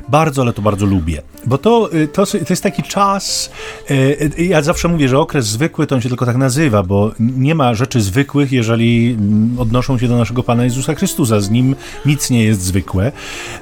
Bardzo, 0.09 0.41
ale 0.41 0.53
to 0.53 0.61
bardzo 0.61 0.85
lubię. 0.85 1.21
Bo 1.45 1.57
to, 1.57 1.93
y, 1.93 2.07
to, 2.07 2.25
to 2.25 2.37
jest 2.49 2.63
taki 2.63 2.83
czas, 2.83 3.51
y, 3.91 3.93
y, 4.39 4.45
ja 4.45 4.61
zawsze 4.61 4.87
mówię, 4.87 5.09
że 5.09 5.19
okres 5.19 5.45
zwykły 5.45 5.87
to 5.87 5.95
on 5.95 6.01
się 6.01 6.09
tylko 6.09 6.25
tak 6.25 6.37
nazywa, 6.37 6.83
bo 6.83 7.11
nie 7.19 7.55
ma 7.55 7.73
rzeczy 7.73 8.01
zwykłych, 8.01 8.51
jeżeli 8.51 9.17
mm, 9.19 9.59
odnoszą 9.59 9.97
się 9.97 10.07
do 10.07 10.17
naszego 10.17 10.43
Pana 10.43 10.63
Jezusa 10.63 10.95
Chrystusa. 10.95 11.39
Z 11.39 11.49
Nim 11.49 11.75
nic 12.05 12.29
nie 12.29 12.43
jest 12.43 12.61
zwykłe. 12.61 13.11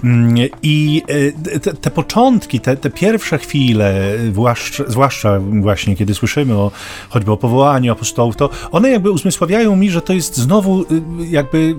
Mm, 0.04 0.36
I 0.64 1.04
te, 1.62 1.74
te 1.74 1.92
początki, 1.92 2.60
te, 2.60 2.78
te, 2.78 2.90
pierwsze 2.90 3.38
chwile, 3.38 3.94
zwłaszcza, 4.32 4.84
zwłaszcza 4.88 5.40
właśnie 5.40 5.96
kiedy 5.96 6.14
słyszymy 6.14 6.54
o, 6.54 6.72
choćby 7.10 7.32
o 7.32 7.38
powołaniu 7.38 7.92
apostołów, 7.92 8.36
to 8.36 8.50
one 8.72 8.90
jakby 8.90 9.12
uzmysławiają 9.12 9.76
mi, 9.76 9.90
że 9.90 10.02
to 10.02 10.14
jest 10.14 10.38
znowu 10.38 10.86
jakby 11.30 11.76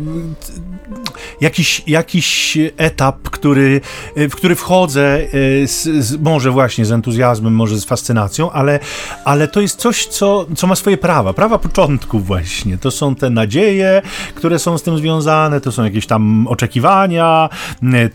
jakiś, 1.40 1.83
jakiś 1.87 2.59
etap, 2.76 3.31
który, 3.31 3.81
w 4.17 4.35
który 4.35 4.55
wchodzę 4.55 5.19
z, 5.67 5.88
z, 6.05 6.21
może 6.21 6.50
właśnie 6.50 6.85
z 6.85 6.93
entuzjazmem, 6.93 7.55
może 7.55 7.79
z 7.79 7.85
fascynacją, 7.85 8.50
ale, 8.50 8.79
ale 9.25 9.49
to 9.49 9.61
jest 9.61 9.79
coś, 9.79 10.07
co, 10.07 10.47
co 10.57 10.67
ma 10.67 10.75
swoje 10.75 10.97
prawa, 10.97 11.33
prawa 11.33 11.59
początku 11.59 12.21
właśnie. 12.21 12.79
To 12.79 12.90
są 12.90 13.14
te 13.14 13.31
nadzieje, 13.31 14.02
które 14.35 14.59
są 14.59 14.79
z 14.79 14.83
tym 14.83 14.99
związane, 14.99 15.61
to 15.61 15.73
są 15.73 15.85
jakieś 15.85 16.07
tam 16.07 16.47
oczekiwania, 16.47 17.49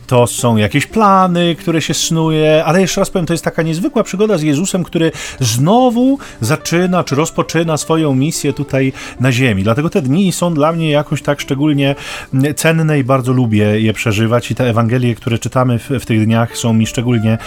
to 0.07 0.27
są 0.27 0.57
jakieś 0.57 0.85
plany, 0.85 1.55
które 1.55 1.81
się 1.81 1.93
snuje, 1.93 2.65
ale 2.65 2.81
jeszcze 2.81 3.01
raz 3.01 3.09
powiem, 3.09 3.25
to 3.25 3.33
jest 3.33 3.43
taka 3.43 3.61
niezwykła 3.61 4.03
przygoda 4.03 4.37
z 4.37 4.41
Jezusem, 4.41 4.83
który 4.83 5.11
znowu 5.39 6.19
zaczyna, 6.41 7.03
czy 7.03 7.15
rozpoczyna 7.15 7.77
swoją 7.77 8.15
misję 8.15 8.53
tutaj 8.53 8.93
na 9.19 9.31
ziemi. 9.31 9.63
Dlatego 9.63 9.89
te 9.89 10.01
dni 10.01 10.31
są 10.31 10.53
dla 10.53 10.71
mnie 10.71 10.89
jakoś 10.91 11.21
tak 11.21 11.41
szczególnie 11.41 11.95
cenne 12.55 12.84
i 12.93 13.03
bardzo 13.03 13.33
lubię 13.33 13.81
je 13.81 13.93
przeżywać 13.93 14.51
i 14.51 14.55
te 14.55 14.69
Ewangelie, 14.69 15.15
które 15.15 15.39
czytamy 15.39 15.79
w, 15.79 15.89
w 15.89 16.05
tych 16.05 16.25
dniach 16.25 16.57
są 16.57 16.73
mi 16.73 16.87
szczególnie 16.87 17.37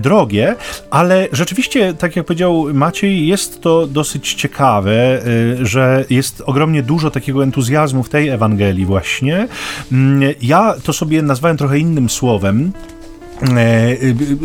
drogie, 0.00 0.56
ale 0.90 1.28
rzeczywiście, 1.32 1.94
tak 1.94 2.16
jak 2.16 2.26
powiedział 2.26 2.66
Maciej, 2.74 3.26
jest 3.26 3.60
to 3.60 3.86
dosyć 3.86 4.34
ciekawe, 4.34 5.26
y, 5.26 5.66
że 5.66 6.04
jest 6.10 6.42
ogromnie 6.46 6.82
dużo 6.82 7.10
takiego 7.10 7.42
entuzjazmu 7.42 8.02
w 8.02 8.08
tej 8.08 8.28
Ewangelii 8.28 8.86
właśnie. 8.86 9.48
Mm, 9.92 10.34
ja 10.42 10.74
to 10.84 10.92
sobie 10.92 11.22
nazwałem 11.22 11.56
trochę 11.56 11.78
innym 11.78 12.08
słowem, 12.08 12.72
E, 12.72 12.96
e, 12.96 12.99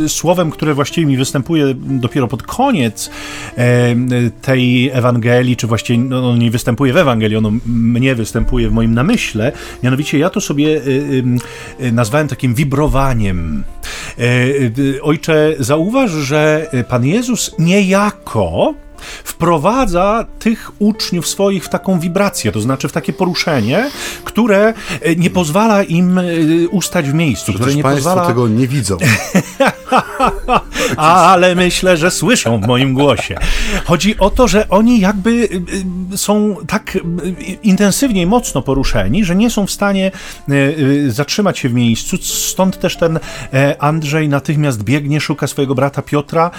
słowem, 0.07 0.51
które 0.51 0.73
właściwie 0.73 1.07
mi 1.07 1.17
występuje 1.17 1.73
dopiero 1.75 2.27
pod 2.27 2.43
koniec 2.43 3.09
e, 3.57 3.95
tej 4.41 4.89
Ewangelii, 4.89 5.55
czy 5.55 5.67
właściwie 5.67 5.99
no, 5.99 6.17
ono 6.17 6.37
nie 6.37 6.51
występuje 6.51 6.93
w 6.93 6.97
Ewangelii, 6.97 7.37
ono 7.37 7.51
mnie 7.65 8.15
występuje 8.15 8.69
w 8.69 8.71
moim 8.71 8.93
namyśle, 8.93 9.51
mianowicie 9.83 10.17
ja 10.17 10.29
to 10.29 10.41
sobie 10.41 10.81
nazwałem 11.91 12.27
takim 12.27 12.53
wibrowaniem. 12.53 13.63
Ojcze, 15.01 15.55
zauważ, 15.59 16.11
że 16.11 16.69
Pan 16.89 17.05
Jezus 17.05 17.55
niejako 17.59 18.73
wprowadza 19.23 20.25
tych 20.39 20.71
uczniów 20.79 21.27
swoich 21.27 21.65
w 21.65 21.69
taką 21.69 21.99
wibrację, 21.99 22.51
to 22.51 22.61
znaczy 22.61 22.87
w 22.87 22.91
takie 22.91 23.13
poruszenie, 23.13 23.89
które 24.23 24.73
e, 25.01 25.15
nie 25.15 25.29
pozwala 25.29 25.83
im 25.83 26.17
e, 26.17 26.23
ustać 26.71 27.09
w 27.09 27.13
miejscu, 27.13 27.53
które 27.53 27.75
nie 27.75 27.83
Państwo 27.83 28.09
pozwala... 28.09 28.27
tego 28.27 28.47
nie 28.47 28.67
widzą. 28.67 28.97
Ale 30.97 31.55
myślę, 31.55 31.97
że 31.97 32.11
słyszą 32.11 32.61
w 32.61 32.67
moim 32.67 32.93
głosie. 32.93 33.37
Chodzi 33.85 34.17
o 34.17 34.29
to, 34.29 34.47
że 34.47 34.69
oni 34.69 34.99
jakby 34.99 35.49
e, 36.13 36.17
są 36.17 36.55
tak 36.67 36.97
intensywnie 37.63 38.21
i 38.21 38.25
mocno 38.25 38.61
poruszeni, 38.61 39.25
że 39.25 39.35
nie 39.35 39.49
są 39.49 39.65
w 39.65 39.71
stanie 39.71 40.11
zatrzymać 41.07 41.59
się 41.59 41.69
w 41.69 41.73
miejscu. 41.73 42.17
Stąd 42.21 42.79
też 42.79 42.97
ten 42.97 43.19
Andrzej 43.79 44.29
natychmiast 44.29 44.83
biegnie, 44.83 45.21
szuka 45.21 45.47
swojego 45.47 45.75
brata 45.75 46.01
Piotra. 46.01 46.51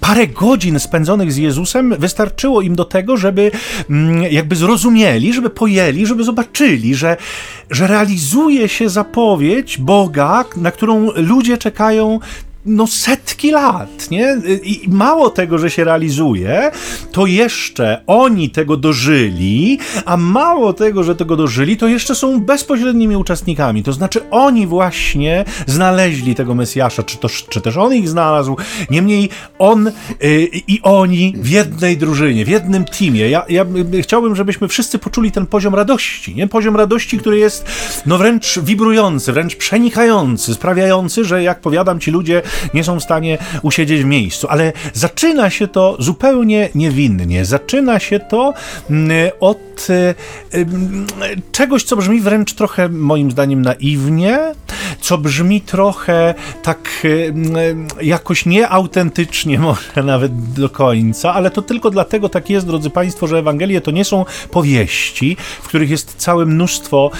Parę 0.00 0.26
godzin 0.26 0.80
spędzonych 0.80 1.32
z 1.32 1.36
Jezusem 1.44 1.94
wystarczyło 1.98 2.62
im 2.62 2.76
do 2.76 2.84
tego, 2.84 3.16
żeby 3.16 3.50
mm, 3.90 4.22
jakby 4.32 4.56
zrozumieli, 4.56 5.32
żeby 5.32 5.50
pojęli, 5.50 6.06
żeby 6.06 6.24
zobaczyli, 6.24 6.94
że, 6.94 7.16
że 7.70 7.86
realizuje 7.86 8.68
się 8.68 8.88
zapowiedź 8.88 9.78
Boga, 9.78 10.44
na 10.56 10.70
którą 10.70 11.10
ludzie 11.16 11.58
czekają 11.58 12.20
no 12.66 12.86
setki 12.86 13.50
lat, 13.50 14.10
nie? 14.10 14.36
I 14.62 14.88
mało 14.88 15.30
tego, 15.30 15.58
że 15.58 15.70
się 15.70 15.84
realizuje, 15.84 16.70
to 17.12 17.26
jeszcze 17.26 18.02
oni 18.06 18.50
tego 18.50 18.76
dożyli, 18.76 19.78
a 20.04 20.16
mało 20.16 20.72
tego, 20.72 21.02
że 21.02 21.16
tego 21.16 21.36
dożyli, 21.36 21.76
to 21.76 21.88
jeszcze 21.88 22.14
są 22.14 22.40
bezpośrednimi 22.40 23.16
uczestnikami. 23.16 23.82
To 23.82 23.92
znaczy 23.92 24.20
oni 24.30 24.66
właśnie 24.66 25.44
znaleźli 25.66 26.34
tego 26.34 26.54
Mesjasza, 26.54 27.02
czy, 27.02 27.16
to, 27.16 27.28
czy 27.28 27.60
też 27.60 27.76
on 27.76 27.94
ich 27.94 28.08
znalazł. 28.08 28.56
Niemniej 28.90 29.28
on 29.58 29.92
yy, 30.20 30.48
i 30.68 30.80
oni 30.82 31.34
w 31.36 31.48
jednej 31.48 31.96
drużynie, 31.96 32.44
w 32.44 32.48
jednym 32.48 32.84
teamie. 32.84 33.28
Ja, 33.28 33.44
ja 33.48 33.66
chciałbym, 34.02 34.36
żebyśmy 34.36 34.68
wszyscy 34.68 34.98
poczuli 34.98 35.32
ten 35.32 35.46
poziom 35.46 35.74
radości, 35.74 36.34
nie? 36.34 36.48
Poziom 36.48 36.76
radości, 36.76 37.18
który 37.18 37.38
jest 37.38 37.66
no 38.06 38.18
wręcz 38.18 38.58
wibrujący, 38.58 39.32
wręcz 39.32 39.56
przenikający, 39.56 40.54
sprawiający, 40.54 41.24
że 41.24 41.42
jak 41.42 41.60
powiadam, 41.60 42.00
ci 42.00 42.10
ludzie 42.10 42.42
nie 42.74 42.84
są 42.84 43.00
w 43.00 43.02
stanie 43.02 43.38
usiedzieć 43.62 44.02
w 44.02 44.04
miejscu. 44.04 44.46
Ale 44.50 44.72
zaczyna 44.92 45.50
się 45.50 45.68
to 45.68 45.96
zupełnie 45.98 46.68
niewinnie. 46.74 47.44
Zaczyna 47.44 47.98
się 47.98 48.20
to 48.20 48.54
mm, 48.90 49.30
od 49.40 49.86
y, 49.90 50.14
czegoś, 51.52 51.84
co 51.84 51.96
brzmi 51.96 52.20
wręcz 52.20 52.52
trochę, 52.52 52.88
moim 52.88 53.30
zdaniem, 53.30 53.62
naiwnie, 53.62 54.38
co 55.04 55.18
brzmi 55.18 55.60
trochę 55.60 56.34
tak 56.62 56.88
y, 57.04 57.34
jakoś 58.02 58.46
nieautentycznie, 58.46 59.58
może 59.68 60.02
nawet 60.04 60.52
do 60.52 60.68
końca, 60.68 61.34
ale 61.34 61.50
to 61.50 61.62
tylko 61.62 61.90
dlatego 61.90 62.28
tak 62.28 62.50
jest, 62.50 62.66
drodzy 62.66 62.90
Państwo, 62.90 63.26
że 63.26 63.38
Ewangelie 63.38 63.80
to 63.80 63.90
nie 63.90 64.04
są 64.04 64.24
powieści, 64.50 65.36
w 65.62 65.68
których 65.68 65.90
jest 65.90 66.14
całe 66.16 66.46
mnóstwo 66.46 67.10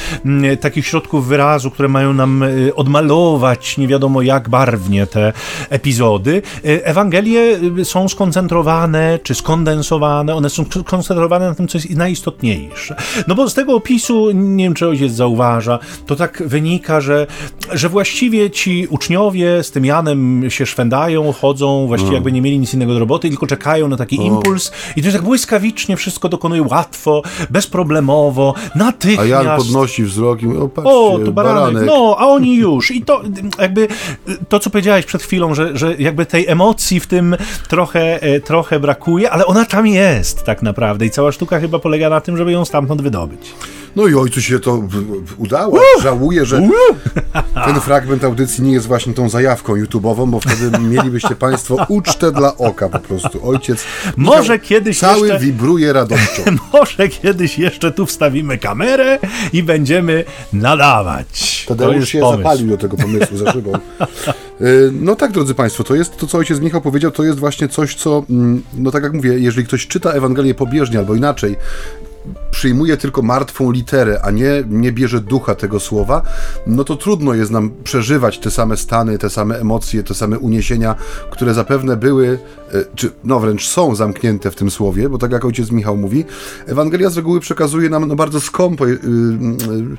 takich 0.60 0.86
środków 0.86 1.26
wyrazu, 1.26 1.70
które 1.70 1.88
mają 1.88 2.12
nam 2.12 2.42
y, 2.42 2.74
odmalować 2.74 3.78
nie 3.78 3.88
wiadomo 3.88 4.22
jak 4.22 4.48
barwnie 4.48 5.06
te 5.06 5.32
epizody. 5.70 6.42
Ewangelie 6.62 7.58
są 7.84 8.08
skoncentrowane 8.08 9.18
czy 9.22 9.34
skondensowane, 9.34 10.34
one 10.34 10.50
są 10.50 10.64
skoncentrowane 10.64 11.48
na 11.48 11.54
tym, 11.54 11.68
co 11.68 11.78
jest 11.78 11.90
najistotniejsze. 11.90 12.96
No 13.28 13.34
bo 13.34 13.50
z 13.50 13.54
tego 13.54 13.74
opisu, 13.74 14.30
nie 14.30 14.64
wiem 14.64 14.74
czy 14.74 14.88
ojciec 14.88 15.12
zauważa, 15.12 15.78
to 16.06 16.16
tak 16.16 16.42
wynika, 16.46 17.00
że, 17.00 17.26
że 17.74 17.88
właściwie 17.88 18.50
ci 18.50 18.86
uczniowie 18.90 19.62
z 19.62 19.70
tym 19.70 19.84
Janem 19.84 20.50
się 20.50 20.66
szwędają, 20.66 21.32
chodzą, 21.32 21.86
właściwie 21.86 22.10
no. 22.10 22.16
jakby 22.16 22.32
nie 22.32 22.42
mieli 22.42 22.58
nic 22.58 22.74
innego 22.74 22.92
do 22.92 22.98
roboty, 22.98 23.28
tylko 23.28 23.46
czekają 23.46 23.88
na 23.88 23.96
taki 23.96 24.18
o. 24.18 24.22
impuls 24.22 24.72
i 24.96 25.00
to 25.00 25.06
jest 25.06 25.16
tak 25.16 25.24
błyskawicznie, 25.24 25.96
wszystko 25.96 26.28
dokonuje 26.28 26.62
łatwo, 26.62 27.22
bezproblemowo, 27.50 28.54
natychmiast. 28.74 29.20
A 29.20 29.44
Jan 29.44 29.56
podnosi 29.56 30.04
wzrok 30.04 30.42
i 30.42 30.46
mówi, 30.46 30.58
o 30.58 30.68
patrzcie, 30.68 30.92
o, 30.92 31.18
to 31.24 31.32
baranek. 31.32 31.62
baranek. 31.62 31.86
No, 31.86 32.16
a 32.18 32.26
oni 32.26 32.56
już. 32.56 32.90
I 32.90 33.02
to 33.02 33.22
jakby 33.58 33.88
to, 34.48 34.58
co 34.58 34.70
powiedziałeś 34.70 35.06
przed 35.06 35.22
chwilą, 35.22 35.54
że, 35.54 35.78
że 35.78 35.94
jakby 35.98 36.26
tej 36.26 36.48
emocji 36.48 37.00
w 37.00 37.06
tym 37.06 37.36
trochę, 37.68 38.22
e, 38.22 38.40
trochę 38.40 38.80
brakuje, 38.80 39.30
ale 39.30 39.46
ona 39.46 39.64
tam 39.64 39.86
jest 39.86 40.44
tak 40.44 40.62
naprawdę 40.62 41.06
i 41.06 41.10
cała 41.10 41.32
sztuka 41.32 41.60
chyba 41.60 41.78
polega 41.78 42.10
na 42.10 42.20
tym, 42.20 42.36
żeby 42.36 42.52
ją 42.52 42.64
stamtąd 42.64 43.02
wydobyć. 43.02 43.54
No 43.96 44.06
i 44.06 44.14
ojcu 44.14 44.42
się 44.42 44.60
to 44.60 44.82
udało. 45.38 45.80
Żałuję, 46.02 46.46
że 46.46 46.68
ten 47.64 47.80
fragment 47.80 48.24
audycji 48.24 48.64
nie 48.64 48.72
jest 48.72 48.86
właśnie 48.86 49.14
tą 49.14 49.28
zajawką 49.28 49.74
YouTube'ową, 49.74 50.30
bo 50.30 50.40
wtedy 50.40 50.78
mielibyście 50.78 51.36
Państwo 51.36 51.86
ucztę 51.88 52.32
dla 52.32 52.56
oka 52.56 52.88
po 52.88 52.98
prostu. 52.98 53.48
Ojciec 53.48 53.84
może 54.16 54.58
kiedyś 54.58 54.98
cały 54.98 55.28
jeszcze... 55.28 55.44
wibruje 55.44 55.92
radością. 55.92 56.42
może 56.72 57.08
kiedyś 57.08 57.58
jeszcze 57.58 57.92
tu 57.92 58.06
wstawimy 58.06 58.58
kamerę 58.58 59.18
i 59.52 59.62
będziemy 59.62 60.24
nadawać. 60.52 61.64
Tadeusz 61.68 62.08
się 62.08 62.20
pomysł. 62.20 62.42
zapalił 62.42 62.66
do 62.66 62.76
tego 62.76 62.96
pomysłu 62.96 63.36
za 63.36 63.52
szybą. 63.52 63.72
Y, 64.60 64.90
no 64.92 65.16
tak, 65.16 65.32
drodzy 65.32 65.54
Państwo, 65.54 65.84
to 65.84 65.94
jest 65.94 66.16
to, 66.16 66.26
co 66.26 66.38
ojciec 66.38 66.60
Michał 66.60 66.80
powiedział, 66.80 67.10
to 67.10 67.22
jest 67.22 67.38
właśnie 67.38 67.68
coś, 67.68 67.94
co, 67.94 68.24
mm, 68.30 68.62
no 68.74 68.90
tak 68.90 69.02
jak 69.02 69.12
mówię, 69.12 69.38
jeżeli 69.38 69.66
ktoś 69.66 69.86
czyta 69.86 70.10
Ewangelię 70.12 70.54
pobieżnie 70.54 70.98
albo 70.98 71.14
inaczej, 71.14 71.56
przyjmuje 72.50 72.96
tylko 72.96 73.22
martwą 73.22 73.70
literę, 73.70 74.20
a 74.22 74.30
nie, 74.30 74.64
nie 74.68 74.92
bierze 74.92 75.20
ducha 75.20 75.54
tego 75.54 75.80
słowa, 75.80 76.22
no 76.66 76.84
to 76.84 76.96
trudno 76.96 77.34
jest 77.34 77.50
nam 77.50 77.70
przeżywać 77.84 78.38
te 78.38 78.50
same 78.50 78.76
stany, 78.76 79.18
te 79.18 79.30
same 79.30 79.60
emocje, 79.60 80.02
te 80.02 80.14
same 80.14 80.38
uniesienia, 80.38 80.94
które 81.30 81.54
zapewne 81.54 81.96
były, 81.96 82.38
e, 82.72 82.84
czy 82.94 83.10
no 83.24 83.40
wręcz 83.40 83.68
są 83.68 83.94
zamknięte 83.94 84.50
w 84.50 84.56
tym 84.56 84.70
słowie, 84.70 85.08
bo 85.08 85.18
tak 85.18 85.32
jak 85.32 85.44
ojciec 85.44 85.70
Michał 85.70 85.96
mówi, 85.96 86.24
Ewangelia 86.66 87.10
z 87.10 87.16
reguły 87.16 87.40
przekazuje 87.40 87.90
nam 87.90 88.08
no 88.08 88.16
bardzo 88.16 88.40
skąpo. 88.40 88.86
Yy, 88.86 88.98
yy, 89.02 89.96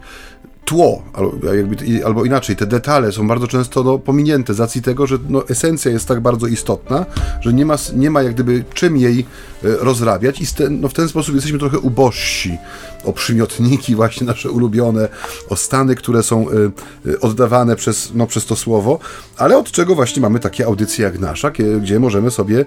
tło, 0.65 1.01
albo, 1.13 1.53
jakby, 1.53 2.05
albo 2.05 2.25
inaczej, 2.25 2.55
te 2.55 2.65
detale 2.65 3.11
są 3.11 3.27
bardzo 3.27 3.47
często 3.47 3.83
no, 3.83 3.99
pominięte 3.99 4.53
z 4.53 4.59
racji 4.59 4.81
tego, 4.81 5.07
że 5.07 5.17
no, 5.29 5.47
esencja 5.49 5.91
jest 5.91 6.07
tak 6.07 6.19
bardzo 6.19 6.47
istotna, 6.47 7.05
że 7.41 7.53
nie 7.53 7.65
ma, 7.65 7.75
nie 7.95 8.09
ma 8.09 8.21
jak 8.21 8.33
gdyby 8.33 8.63
czym 8.73 8.97
jej 8.97 9.19
e, 9.19 9.23
rozrabiać 9.61 10.41
i 10.41 10.47
ten, 10.47 10.81
no, 10.81 10.87
w 10.87 10.93
ten 10.93 11.09
sposób 11.09 11.35
jesteśmy 11.35 11.59
trochę 11.59 11.79
ubożsi 11.79 12.57
o 13.05 13.13
przymiotniki 13.13 13.95
właśnie 14.05 14.27
nasze 14.27 14.51
ulubione, 14.51 15.09
o 15.49 15.55
stany, 15.55 15.95
które 15.95 16.23
są 16.23 16.49
y, 16.49 16.71
y, 17.09 17.19
oddawane 17.19 17.75
przez, 17.75 18.11
no, 18.13 18.27
przez 18.27 18.45
to 18.45 18.55
słowo, 18.55 18.99
ale 19.37 19.57
od 19.57 19.71
czego 19.71 19.95
właśnie 19.95 20.21
mamy 20.21 20.39
takie 20.39 20.65
audycje 20.65 21.05
jak 21.05 21.19
nasza, 21.19 21.51
gdzie 21.81 21.99
możemy 21.99 22.31
sobie 22.31 22.65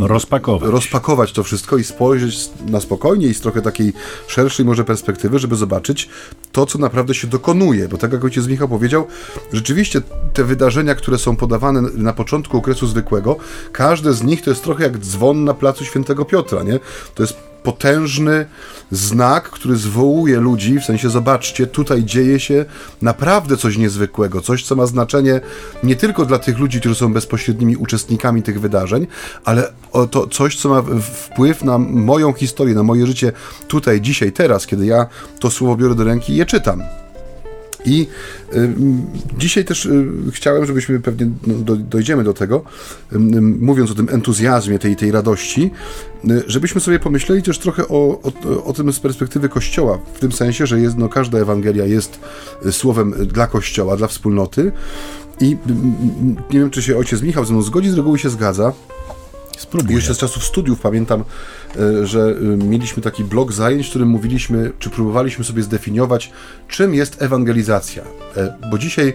rozpakować. 0.00 0.70
rozpakować 0.70 1.32
to 1.32 1.42
wszystko 1.42 1.76
i 1.76 1.84
spojrzeć 1.84 2.50
na 2.66 2.80
spokojnie 2.80 3.26
i 3.26 3.34
z 3.34 3.40
trochę 3.40 3.62
takiej 3.62 3.92
szerszej 4.26 4.66
może 4.66 4.84
perspektywy, 4.84 5.38
żeby 5.38 5.56
zobaczyć 5.56 6.08
to, 6.52 6.66
co 6.66 6.78
naprawdę 6.78 7.14
się 7.14 7.26
dokonuje, 7.26 7.88
bo 7.88 7.98
tak 7.98 8.12
jak 8.12 8.24
ojciec 8.24 8.46
Michał 8.46 8.68
powiedział, 8.68 9.06
rzeczywiście 9.52 10.00
te 10.32 10.44
wydarzenia, 10.44 10.94
które 10.94 11.18
są 11.18 11.36
podawane 11.36 11.82
na 11.94 12.12
początku 12.12 12.58
okresu 12.58 12.86
zwykłego, 12.86 13.36
każde 13.72 14.12
z 14.12 14.22
nich 14.22 14.42
to 14.42 14.50
jest 14.50 14.62
trochę 14.62 14.84
jak 14.84 14.98
dzwon 14.98 15.44
na 15.44 15.54
placu 15.54 15.84
Świętego 15.84 16.24
Piotra, 16.24 16.62
nie? 16.62 16.80
To 17.14 17.22
jest 17.22 17.47
potężny 17.62 18.46
znak, 18.90 19.50
który 19.50 19.76
zwołuje 19.76 20.40
ludzi, 20.40 20.80
w 20.80 20.84
sensie 20.84 21.10
zobaczcie, 21.10 21.66
tutaj 21.66 22.04
dzieje 22.04 22.40
się 22.40 22.64
naprawdę 23.02 23.56
coś 23.56 23.76
niezwykłego, 23.76 24.40
coś, 24.40 24.64
co 24.64 24.76
ma 24.76 24.86
znaczenie 24.86 25.40
nie 25.82 25.96
tylko 25.96 26.24
dla 26.24 26.38
tych 26.38 26.58
ludzi, 26.58 26.80
którzy 26.80 26.94
są 26.94 27.12
bezpośrednimi 27.12 27.76
uczestnikami 27.76 28.42
tych 28.42 28.60
wydarzeń, 28.60 29.06
ale 29.44 29.72
to 30.10 30.26
coś, 30.26 30.56
co 30.56 30.68
ma 30.68 30.82
wpływ 31.00 31.64
na 31.64 31.78
moją 31.78 32.32
historię, 32.32 32.74
na 32.74 32.82
moje 32.82 33.06
życie 33.06 33.32
tutaj, 33.68 34.00
dzisiaj, 34.00 34.32
teraz, 34.32 34.66
kiedy 34.66 34.86
ja 34.86 35.06
to 35.40 35.50
słowo 35.50 35.76
biorę 35.76 35.94
do 35.94 36.04
ręki 36.04 36.32
i 36.32 36.36
je 36.36 36.46
czytam. 36.46 36.82
I 37.84 38.06
y, 38.54 38.74
dzisiaj 39.38 39.64
też 39.64 39.86
y, 39.86 40.06
chciałem, 40.32 40.66
żebyśmy 40.66 41.00
pewnie 41.00 41.30
no, 41.46 41.54
do, 41.54 41.76
dojdziemy 41.76 42.24
do 42.24 42.34
tego, 42.34 42.64
mówiąc 43.40 43.90
o 43.90 43.94
tym 43.94 44.08
entuzjazmie, 44.10 44.78
tej, 44.78 44.96
tej 44.96 45.10
radości, 45.10 45.70
y, 46.24 46.42
żebyśmy 46.46 46.80
sobie 46.80 46.98
pomyśleli 46.98 47.42
też 47.42 47.58
trochę 47.58 47.88
o, 47.88 48.20
o, 48.22 48.64
o, 48.64 48.72
tym 48.72 48.92
z 48.92 49.00
perspektywy 49.00 49.48
Kościoła, 49.48 49.98
w 50.14 50.20
tym 50.20 50.32
sensie, 50.32 50.66
że 50.66 50.80
jest, 50.80 50.98
no, 50.98 51.08
każda 51.08 51.38
Ewangelia 51.38 51.86
jest 51.86 52.20
słowem 52.70 53.26
dla 53.26 53.46
Kościoła, 53.46 53.96
dla 53.96 54.06
wspólnoty. 54.06 54.72
I 55.40 55.56
nie 56.50 56.60
wiem, 56.60 56.70
czy 56.70 56.82
się 56.82 56.96
ojciec 56.96 57.22
Michał 57.22 57.44
ze 57.44 57.52
mną 57.52 57.62
zgodzi, 57.62 57.90
z 57.90 57.94
reguły 57.94 58.18
się 58.18 58.30
zgadza. 58.30 58.72
Spróbuję. 59.58 59.96
Jeszcze 59.96 60.14
z 60.14 60.18
czasów 60.18 60.44
studiów 60.44 60.80
pamiętam, 60.80 61.24
e, 61.76 62.06
że 62.06 62.20
e, 62.20 62.64
mieliśmy 62.64 63.02
taki 63.02 63.24
blok 63.24 63.52
zajęć, 63.52 63.86
w 63.86 63.90
którym 63.90 64.08
mówiliśmy, 64.08 64.72
czy 64.78 64.90
próbowaliśmy 64.90 65.44
sobie 65.44 65.62
zdefiniować, 65.62 66.32
czym 66.68 66.94
jest 66.94 67.22
ewangelizacja. 67.22 68.02
E, 68.36 68.54
bo 68.70 68.78
dzisiaj 68.78 69.14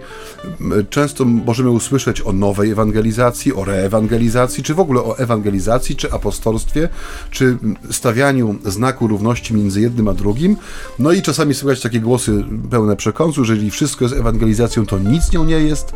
często 0.90 1.26
możemy 1.26 1.70
usłyszeć 1.70 2.22
o 2.22 2.34
nowej 2.34 2.72
ewangelizacji, 2.72 3.54
o 3.54 3.66
reewangelizacji, 3.66 4.64
czy 4.64 4.74
w 4.74 4.80
ogóle 4.80 5.02
o 5.02 5.18
ewangelizacji, 5.18 5.96
czy 5.96 6.12
apostolstwie, 6.12 6.90
czy 7.32 7.58
stawianiu 7.92 8.56
znaku 8.66 9.08
równości 9.08 9.54
między 9.54 9.82
jednym 9.82 10.08
a 10.08 10.14
drugim. 10.14 10.58
No 11.00 11.12
i 11.12 11.22
czasami 11.22 11.54
słychać 11.54 11.82
takie 11.82 12.00
głosy 12.00 12.44
pełne 12.70 12.96
przekąsu, 12.96 13.46
że 13.46 13.54
jeżeli 13.54 13.72
wszystko 13.72 14.06
jest 14.06 14.16
ewangelizacją, 14.16 14.86
to 14.86 15.00
nic 15.00 15.32
nią 15.32 15.46
nie 15.46 15.60
jest, 15.60 15.94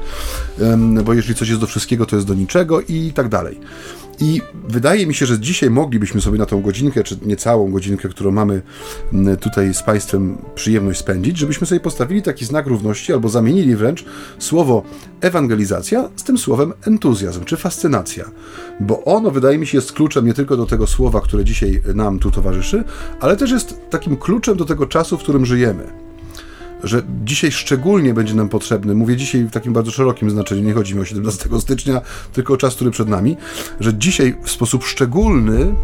bo 1.03 1.13
jeżeli 1.13 1.35
coś 1.35 1.49
jest 1.49 1.61
do 1.61 1.67
wszystkiego, 1.67 2.05
to 2.05 2.15
jest 2.15 2.27
do 2.27 2.33
niczego 2.33 2.81
i 2.81 3.11
tak 3.13 3.29
dalej. 3.29 3.59
I 4.19 4.41
wydaje 4.67 5.07
mi 5.07 5.13
się, 5.13 5.25
że 5.25 5.39
dzisiaj 5.39 5.69
moglibyśmy 5.69 6.21
sobie 6.21 6.37
na 6.37 6.45
tą 6.45 6.61
godzinkę, 6.61 7.03
czy 7.03 7.17
niecałą 7.25 7.71
godzinkę, 7.71 8.09
którą 8.09 8.31
mamy 8.31 8.61
tutaj 9.39 9.73
z 9.73 9.83
Państwem 9.83 10.37
przyjemność 10.55 10.99
spędzić, 10.99 11.37
żebyśmy 11.37 11.67
sobie 11.67 11.79
postawili 11.79 12.21
taki 12.21 12.45
znak 12.45 12.67
równości 12.67 13.13
albo 13.13 13.29
zamienili 13.29 13.75
wręcz 13.75 14.05
słowo 14.39 14.83
ewangelizacja 15.21 16.09
z 16.15 16.23
tym 16.23 16.37
słowem 16.37 16.73
entuzjazm 16.87 17.45
czy 17.45 17.57
fascynacja. 17.57 18.31
Bo 18.79 19.03
ono, 19.03 19.31
wydaje 19.31 19.57
mi 19.57 19.67
się, 19.67 19.77
jest 19.77 19.91
kluczem 19.91 20.25
nie 20.25 20.33
tylko 20.33 20.57
do 20.57 20.65
tego 20.65 20.87
słowa, 20.87 21.21
które 21.21 21.45
dzisiaj 21.45 21.81
nam 21.95 22.19
tu 22.19 22.31
towarzyszy, 22.31 22.83
ale 23.19 23.37
też 23.37 23.51
jest 23.51 23.81
takim 23.89 24.17
kluczem 24.17 24.57
do 24.57 24.65
tego 24.65 24.85
czasu, 24.85 25.17
w 25.17 25.23
którym 25.23 25.45
żyjemy 25.45 26.06
że 26.83 27.01
dzisiaj 27.25 27.51
szczególnie 27.51 28.13
będzie 28.13 28.33
nam 28.33 28.49
potrzebny, 28.49 28.95
mówię 28.95 29.15
dzisiaj 29.15 29.43
w 29.43 29.51
takim 29.51 29.73
bardzo 29.73 29.91
szerokim 29.91 30.29
znaczeniu, 30.29 30.63
nie 30.63 30.73
chodzi 30.73 30.95
mi 30.95 31.01
o 31.01 31.05
17 31.05 31.49
stycznia, 31.59 32.01
tylko 32.33 32.53
o 32.53 32.57
czas, 32.57 32.75
który 32.75 32.91
przed 32.91 33.07
nami, 33.07 33.37
że 33.79 33.93
dzisiaj 33.93 34.37
w 34.43 34.51
sposób 34.51 34.83
szczególny 34.83 35.75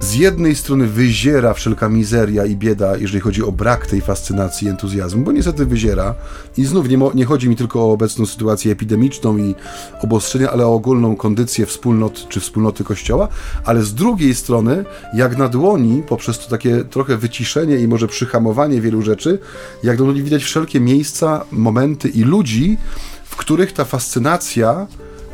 z 0.00 0.14
jednej 0.14 0.54
strony 0.54 0.86
wyziera 0.86 1.54
wszelka 1.54 1.88
mizeria 1.88 2.44
i 2.44 2.56
bieda, 2.56 2.96
jeżeli 2.96 3.20
chodzi 3.20 3.42
o 3.42 3.52
brak 3.52 3.86
tej 3.86 4.00
fascynacji 4.00 4.66
i 4.66 4.70
entuzjazmu, 4.70 5.24
bo 5.24 5.32
niestety 5.32 5.66
wyziera. 5.66 6.14
I 6.56 6.64
znów 6.64 6.88
nie, 6.88 6.98
nie, 7.14 7.24
chodzi 7.24 7.48
mi 7.48 7.56
tylko 7.56 7.80
o 7.80 7.92
obecną 7.92 8.26
sytuację 8.26 8.72
epidemiczną 8.72 9.38
i 9.38 9.54
obostrzenia, 10.02 10.50
ale 10.50 10.66
o 10.66 10.74
ogólną 10.74 11.16
kondycję 11.16 11.66
wspólnot 11.66 12.28
czy 12.28 12.40
wspólnoty 12.40 12.84
Kościoła, 12.84 13.28
ale 13.64 13.82
z 13.82 13.94
drugiej 13.94 14.34
strony, 14.34 14.84
jak 15.14 15.38
na 15.38 15.48
dłoni, 15.48 16.02
poprzez 16.08 16.38
to 16.38 16.50
takie 16.50 16.84
trochę 16.84 17.16
wyciszenie 17.16 17.76
i 17.76 17.88
może 17.88 18.08
przyhamowanie 18.08 18.80
wielu 18.80 19.02
rzeczy, 19.02 19.38
jak 19.82 19.98
na 19.98 20.04
dłoni 20.04 20.22
widać 20.22 20.44
wszelkie 20.44 20.80
miejsca, 20.80 21.44
momenty 21.52 22.08
i 22.08 22.22
ludzi, 22.22 22.78
w 23.24 23.36
których 23.36 23.72
ta 23.72 23.84
fascynacja 23.84 24.86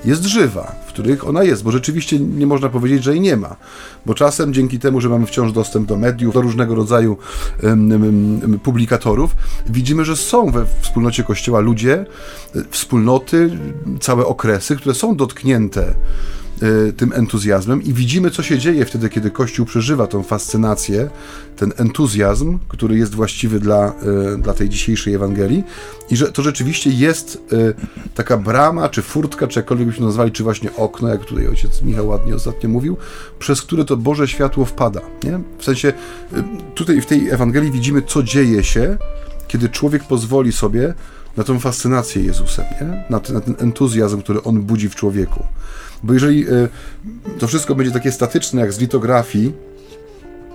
jest 0.05 0.25
żywa, 0.25 0.75
w 0.87 0.89
których 0.89 1.29
ona 1.29 1.43
jest, 1.43 1.63
bo 1.63 1.71
rzeczywiście 1.71 2.19
nie 2.19 2.47
można 2.47 2.69
powiedzieć, 2.69 3.05
że 3.05 3.13
jej 3.13 3.21
nie 3.21 3.37
ma. 3.37 3.57
Bo 4.07 4.15
czasem 4.15 4.55
dzięki 4.55 4.79
temu, 4.79 5.01
że 5.01 5.09
mamy 5.09 5.27
wciąż 5.27 5.53
dostęp 5.53 5.89
do 5.89 5.97
mediów, 5.97 6.35
do 6.35 6.41
różnego 6.41 6.75
rodzaju 6.75 7.17
um, 7.63 7.91
um, 7.91 8.59
publikatorów, 8.63 9.37
widzimy, 9.67 10.05
że 10.05 10.17
są 10.17 10.51
we 10.51 10.67
wspólnocie 10.81 11.25
Kościoła 11.25 11.61
ludzie, 11.61 12.07
wspólnoty, 12.71 13.59
całe 14.01 14.27
okresy, 14.27 14.77
które 14.77 14.95
są 14.95 15.17
dotknięte 15.17 15.95
tym 16.97 17.13
entuzjazmem 17.13 17.83
i 17.83 17.93
widzimy, 17.93 18.31
co 18.31 18.43
się 18.43 18.59
dzieje 18.59 18.85
wtedy, 18.85 19.09
kiedy 19.09 19.31
Kościół 19.31 19.67
przeżywa 19.67 20.07
tą 20.07 20.23
fascynację, 20.23 21.11
ten 21.57 21.73
entuzjazm, 21.77 22.59
który 22.69 22.99
jest 22.99 23.15
właściwy 23.15 23.61
dla, 23.61 23.93
y, 24.35 24.39
dla 24.39 24.55
tej 24.55 24.69
dzisiejszej 24.69 25.15
Ewangelii 25.15 25.65
i 26.11 26.17
że 26.17 26.33
to 26.33 26.43
rzeczywiście 26.43 26.91
jest 26.91 27.39
y, 27.53 27.75
taka 28.15 28.37
brama, 28.37 28.89
czy 28.89 29.03
furtka, 29.03 29.47
czy 29.47 29.59
jakkolwiek 29.59 29.87
byśmy 29.87 30.07
nazwali, 30.07 30.33
czy 30.33 30.43
właśnie 30.43 30.77
okno, 30.77 31.09
jak 31.09 31.25
tutaj 31.25 31.49
ojciec 31.49 31.83
Michał 31.83 32.09
ładnie 32.09 32.35
ostatnio 32.35 32.69
mówił, 32.69 32.97
przez 33.39 33.63
które 33.63 33.85
to 33.85 33.97
Boże 33.97 34.29
światło 34.29 34.65
wpada. 34.65 35.01
Nie? 35.25 35.41
W 35.59 35.65
sensie 35.65 35.93
tutaj 36.75 37.01
w 37.01 37.07
tej 37.07 37.31
Ewangelii 37.31 37.71
widzimy, 37.71 38.03
co 38.03 38.23
dzieje 38.23 38.65
się, 38.65 38.99
kiedy 39.49 39.69
człowiek 39.69 40.05
pozwoli 40.05 40.53
sobie 40.53 40.95
na 41.37 41.45
tą 41.45 41.61
fascynację 41.61 42.23
Jezusem, 42.23 42.65
nie? 42.81 43.05
Na, 43.11 43.21
ten, 43.21 43.35
na 43.35 43.41
ten 43.41 43.55
entuzjazm, 43.59 44.23
który 44.23 44.43
on 44.43 44.63
budzi 44.63 44.89
w 44.89 44.95
człowieku. 44.95 45.45
Bo 46.03 46.15
jeżeli 46.15 46.49
y, 46.49 46.69
to 47.39 47.47
wszystko 47.47 47.75
będzie 47.75 47.93
takie 47.93 48.13
statyczne, 48.13 48.61
jak 48.61 48.73
z 48.73 48.79
litografii, 48.79 49.53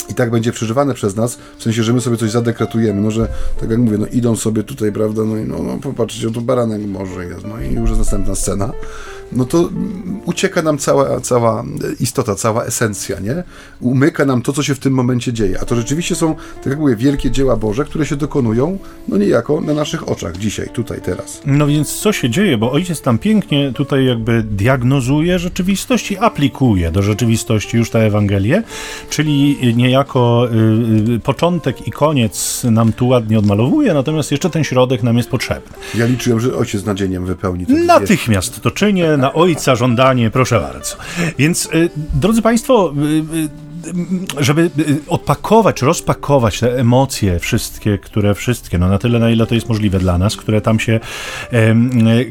i 0.09 0.13
tak 0.13 0.31
będzie 0.31 0.51
przeżywane 0.51 0.93
przez 0.93 1.15
nas, 1.15 1.37
w 1.57 1.63
sensie, 1.63 1.83
że 1.83 1.93
my 1.93 2.01
sobie 2.01 2.17
coś 2.17 2.31
zadekretujemy, 2.31 3.01
no 3.01 3.11
że, 3.11 3.27
tak 3.59 3.69
jak 3.69 3.79
mówię, 3.79 3.97
no 3.97 4.07
idą 4.07 4.35
sobie 4.35 4.63
tutaj, 4.63 4.91
prawda, 4.91 5.23
no 5.23 5.37
i 5.37 5.45
no, 5.45 5.63
no 5.63 5.77
popatrzcie, 5.77 6.31
to 6.31 6.41
baranek 6.41 6.81
może 6.87 7.25
jest, 7.25 7.45
no 7.45 7.61
i 7.61 7.73
już 7.73 7.89
jest 7.89 7.99
następna 7.99 8.35
scena, 8.35 8.71
no 9.31 9.45
to 9.45 9.69
ucieka 10.25 10.61
nam 10.61 10.77
cała, 10.77 11.21
cała 11.21 11.63
istota, 11.99 12.35
cała 12.35 12.65
esencja, 12.65 13.19
nie? 13.19 13.43
Umyka 13.79 14.25
nam 14.25 14.41
to, 14.41 14.53
co 14.53 14.63
się 14.63 14.75
w 14.75 14.79
tym 14.79 14.93
momencie 14.93 15.33
dzieje. 15.33 15.59
A 15.61 15.65
to 15.65 15.75
rzeczywiście 15.75 16.15
są, 16.15 16.35
tak 16.35 16.65
jak 16.65 16.79
mówię, 16.79 16.95
wielkie 16.95 17.31
dzieła 17.31 17.55
Boże, 17.55 17.85
które 17.85 18.05
się 18.05 18.15
dokonują, 18.15 18.77
no 19.07 19.17
niejako 19.17 19.61
na 19.61 19.73
naszych 19.73 20.09
oczach, 20.09 20.37
dzisiaj, 20.37 20.69
tutaj, 20.73 21.01
teraz. 21.01 21.41
No 21.45 21.67
więc 21.67 21.99
co 21.99 22.13
się 22.13 22.29
dzieje? 22.29 22.57
Bo 22.57 22.71
ojciec 22.71 23.01
tam 23.01 23.17
pięknie 23.17 23.71
tutaj 23.75 24.05
jakby 24.05 24.43
diagnozuje 24.43 25.39
rzeczywistość 25.39 26.11
i 26.11 26.17
aplikuje 26.17 26.91
do 26.91 27.01
rzeczywistości 27.01 27.77
już 27.77 27.89
tę 27.89 27.99
Ewangelię, 27.99 28.63
czyli 29.09 29.57
niejako 29.75 30.47
y, 31.09 31.13
y, 31.13 31.19
początek 31.19 31.87
i 31.87 31.91
koniec 31.91 32.63
nam 32.63 32.93
tu 32.93 33.07
ładnie 33.07 33.39
odmalowuje, 33.39 33.93
natomiast 33.93 34.31
jeszcze 34.31 34.49
ten 34.49 34.63
środek 34.63 35.03
nam 35.03 35.17
jest 35.17 35.29
potrzebny. 35.29 35.71
Ja 35.95 36.05
liczyłem, 36.05 36.39
że 36.39 36.55
ojciec 36.55 36.85
nadzieniem 36.85 37.25
wypełni 37.25 37.65
to. 37.65 37.73
Natychmiast 37.73 38.61
to 38.61 38.71
czynię, 38.71 39.16
na 39.17 39.33
ojca 39.33 39.75
żądanie, 39.75 40.31
proszę 40.31 40.59
bardzo. 40.59 40.95
Więc, 41.37 41.65
y, 41.65 41.89
drodzy 42.13 42.41
Państwo, 42.41 42.93
y, 42.97 43.37
y, 43.37 43.66
żeby 44.39 44.61
y, 44.79 44.99
odpakować, 45.07 45.75
czy 45.75 45.85
rozpakować 45.85 46.59
te 46.59 46.79
emocje 46.79 47.39
wszystkie, 47.39 47.97
które 47.97 48.35
wszystkie, 48.35 48.77
no 48.77 48.87
na 48.87 48.97
tyle, 48.97 49.19
na 49.19 49.29
ile 49.29 49.47
to 49.47 49.55
jest 49.55 49.69
możliwe 49.69 49.99
dla 49.99 50.17
nas, 50.17 50.35
które 50.35 50.61
tam 50.61 50.79
się 50.79 50.99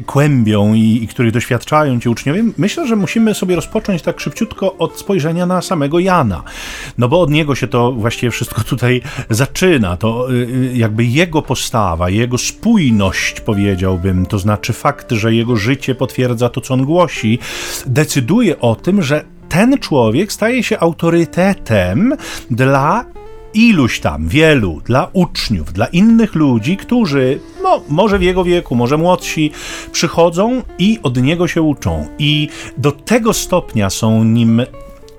kłębią 0.05 0.73
i, 0.73 1.03
i 1.03 1.07
których 1.07 1.31
doświadczają 1.31 1.99
ci 1.99 2.09
uczniowie, 2.09 2.43
myślę, 2.57 2.87
że 2.87 2.95
musimy 2.95 3.33
sobie 3.33 3.55
rozpocząć 3.55 4.01
tak 4.01 4.19
szybciutko 4.19 4.77
od 4.77 4.99
spojrzenia 4.99 5.45
na 5.45 5.61
samego 5.61 5.99
Jana. 5.99 6.43
No 6.97 7.07
bo 7.07 7.21
od 7.21 7.29
niego 7.29 7.55
się 7.55 7.67
to 7.67 7.91
właściwie 7.91 8.31
wszystko 8.31 8.63
tutaj 8.63 9.01
zaczyna. 9.29 9.97
To 9.97 10.33
y, 10.33 10.71
jakby 10.73 11.05
jego 11.05 11.41
postawa, 11.41 12.09
jego 12.09 12.37
spójność, 12.37 13.41
powiedziałbym, 13.41 14.25
to 14.25 14.39
znaczy 14.39 14.73
fakt, 14.73 15.11
że 15.11 15.33
jego 15.33 15.55
życie 15.55 15.95
potwierdza 15.95 16.49
to, 16.49 16.61
co 16.61 16.73
on 16.73 16.85
głosi, 16.85 17.39
decyduje 17.85 18.59
o 18.59 18.75
tym, 18.75 19.01
że 19.01 19.36
ten 19.49 19.77
człowiek 19.77 20.31
staje 20.31 20.63
się 20.63 20.79
autorytetem 20.79 22.15
dla 22.51 23.05
iluś 23.53 23.99
tam, 23.99 24.27
wielu, 24.27 24.81
dla 24.85 25.07
uczniów, 25.13 25.73
dla 25.73 25.85
innych 25.85 26.35
ludzi, 26.35 26.77
którzy, 26.77 27.39
no, 27.63 27.81
może 27.89 28.19
w 28.19 28.21
jego 28.21 28.43
wieku, 28.43 28.75
może 28.75 28.97
młodsi, 28.97 29.51
przychodzą 29.91 30.61
i 30.79 30.99
od 31.03 31.21
niego 31.21 31.47
się 31.47 31.61
uczą. 31.61 32.07
I 32.19 32.49
do 32.77 32.91
tego 32.91 33.33
stopnia 33.33 33.89
są 33.89 34.23
nim 34.23 34.61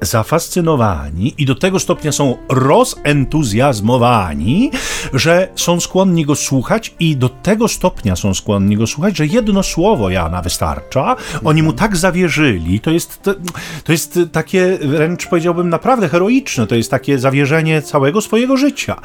zafascynowani 0.01 1.35
i 1.39 1.47
do 1.47 1.55
tego 1.55 1.79
stopnia 1.79 2.13
są 2.13 2.37
rozentuzjazmowani, 2.49 4.71
że 5.13 5.49
są 5.55 5.81
skłonni 5.81 6.25
go 6.25 6.35
słuchać 6.35 6.95
i 7.01 7.17
do 7.17 7.29
tego 7.29 7.69
stopnia 7.69 8.17
są 8.17 8.35
skłonni 8.35 8.77
go 8.77 8.87
słuchać, 8.87 9.17
że 9.17 9.27
jedno 9.27 9.63
słowo 9.63 10.11
Jana 10.11 10.43
wystarcza. 10.43 11.17
Oni 11.45 11.63
mu 11.63 11.73
tak 11.73 11.97
zawierzyli. 11.97 12.81
To 12.81 12.91
jest, 12.91 13.23
to, 13.85 13.93
jest 13.93 14.19
takie 14.33 14.79
wręcz 14.83 15.27
powiedziałbym 15.27 15.69
naprawdę 15.69 16.09
heroiczne. 16.09 16.67
To 16.67 16.75
jest 16.75 16.91
takie 16.91 17.19
zawierzenie 17.19 17.83
całego 17.83 18.21
swojego 18.21 18.57
życia. 18.57 18.97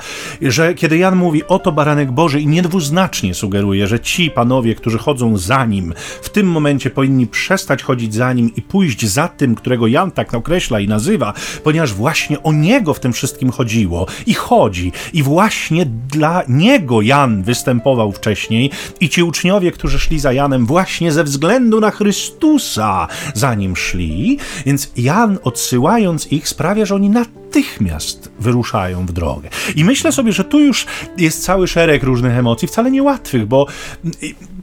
Że 0.42 0.74
kiedy 0.74 0.98
Jan 0.98 1.16
mówi 1.16 1.48
oto 1.48 1.72
baranek 1.72 2.12
Boży 2.12 2.42
i 2.42 2.48
niedwuznacznie 2.48 3.34
sugeruje, 3.34 3.88
że 3.88 4.00
ci 4.00 4.32
panowie, 4.32 4.76
którzy 4.76 4.98
chodzą 4.98 5.38
za 5.38 5.66
nim, 5.66 5.94
w 6.22 6.30
tym 6.30 6.48
momencie 6.48 6.90
powinni 6.90 7.28
przestać 7.28 7.84
chodzić 7.84 8.14
za 8.14 8.34
nim 8.34 8.52
i 8.56 8.62
pójść 8.62 9.06
za 9.06 9.28
tym, 9.28 9.56
którego 9.56 9.88
Jan 9.88 10.12
tak 10.12 10.34
określa 10.34 10.80
nazywa, 10.88 11.34
ponieważ 11.64 11.94
właśnie 11.94 12.44
o 12.44 12.54
Niego 12.54 12.94
w 12.94 13.00
tym 13.00 13.14
wszystkim 13.14 13.52
chodziło 13.52 14.08
i 14.26 14.34
chodzi. 14.34 14.92
I 15.14 15.24
właśnie 15.24 15.86
dla 15.86 16.44
Niego 16.48 17.02
Jan 17.02 17.44
występował 17.44 18.12
wcześniej 18.12 18.72
i 19.00 19.10
ci 19.10 19.24
uczniowie, 19.24 19.72
którzy 19.72 20.00
szli 20.00 20.20
za 20.20 20.34
Janem 20.34 20.66
właśnie 20.66 21.12
ze 21.12 21.24
względu 21.24 21.80
na 21.80 21.92
Chrystusa 21.92 23.08
za 23.34 23.56
nim 23.56 23.76
szli, 23.76 24.38
więc 24.66 24.92
Jan 24.98 25.38
odsyłając 25.44 26.32
ich 26.32 26.50
sprawia, 26.50 26.86
że 26.86 26.96
oni 26.96 27.10
natychmiast 27.54 28.32
wyruszają 28.40 29.06
w 29.06 29.12
drogę. 29.12 29.50
I 29.76 29.84
myślę 29.84 30.12
sobie, 30.12 30.32
że 30.32 30.44
tu 30.44 30.60
już 30.60 30.86
jest 31.18 31.44
cały 31.44 31.68
szereg 31.68 32.04
różnych 32.04 32.38
emocji, 32.38 32.68
wcale 32.68 32.92
niełatwych, 32.92 33.46
bo 33.46 33.68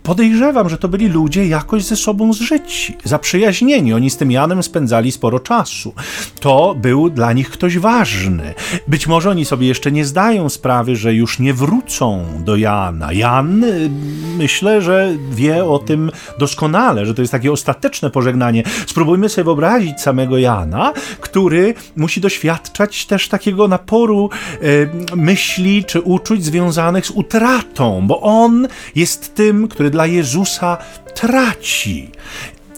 podejrzewam, 0.02 0.68
że 0.68 0.78
to 0.78 0.88
byli 0.88 1.08
ludzie 1.08 1.46
jakoś 1.46 1.84
ze 1.84 1.96
sobą 1.96 2.32
zżyci, 2.32 2.96
zaprzyjaźnieni. 3.04 3.92
Oni 3.92 4.10
z 4.10 4.16
tym 4.16 4.30
Janem 4.30 4.62
spędzali 4.62 5.12
sporo 5.12 5.40
czasu. 5.40 5.94
To 6.40 6.74
był 6.74 7.10
dla 7.10 7.32
nich 7.32 7.50
ktoś 7.50 7.78
ważny. 7.78 8.54
Być 8.88 9.06
może 9.06 9.30
oni 9.30 9.44
sobie 9.44 9.66
jeszcze 9.66 9.92
nie 9.92 10.04
zdają 10.04 10.48
sprawy, 10.48 10.96
że 10.96 11.14
już 11.14 11.38
nie 11.38 11.54
wrócą 11.54 12.24
do 12.44 12.56
Jana. 12.56 13.12
Jan, 13.12 13.64
y, 13.64 13.90
myślę, 14.38 14.82
że 14.82 15.12
wie 15.32 15.64
o 15.64 15.78
tym 15.78 16.10
doskonale, 16.38 17.06
że 17.06 17.14
to 17.14 17.22
jest 17.22 17.32
takie 17.32 17.52
ostateczne 17.52 18.10
pożegnanie. 18.10 18.62
Spróbujmy 18.86 19.28
sobie 19.28 19.44
wyobrazić 19.44 20.00
samego 20.00 20.38
Jana, 20.38 20.92
który 21.20 21.74
musi 21.96 22.20
doświadczać 22.20 22.79
też 22.88 23.28
takiego 23.28 23.68
naporu 23.68 24.30
y, 24.62 24.88
myśli 25.16 25.84
czy 25.84 26.00
uczuć 26.00 26.44
związanych 26.44 27.06
z 27.06 27.10
utratą, 27.10 28.06
bo 28.06 28.20
on 28.20 28.68
jest 28.94 29.34
tym, 29.34 29.68
który 29.68 29.90
dla 29.90 30.06
Jezusa 30.06 30.76
traci. 31.14 32.10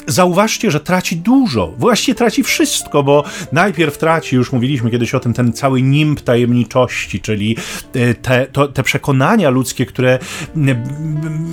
Zauważcie, 0.07 0.71
że 0.71 0.81
traci 0.81 1.17
dużo, 1.17 1.73
właściwie 1.79 2.15
traci 2.15 2.43
wszystko, 2.43 3.03
bo 3.03 3.25
najpierw 3.53 3.99
traci, 3.99 4.37
już 4.37 4.53
mówiliśmy 4.53 4.91
kiedyś 4.91 5.15
o 5.15 5.21
tym, 5.21 5.33
ten 5.33 5.53
cały 5.53 5.83
nimb 5.83 6.21
tajemniczości, 6.21 7.21
czyli 7.21 7.57
e, 7.95 8.15
te, 8.15 8.47
to, 8.47 8.69
te 8.69 8.83
przekonania 8.83 9.51
ludzkie, 9.51 9.87
które 9.87 10.19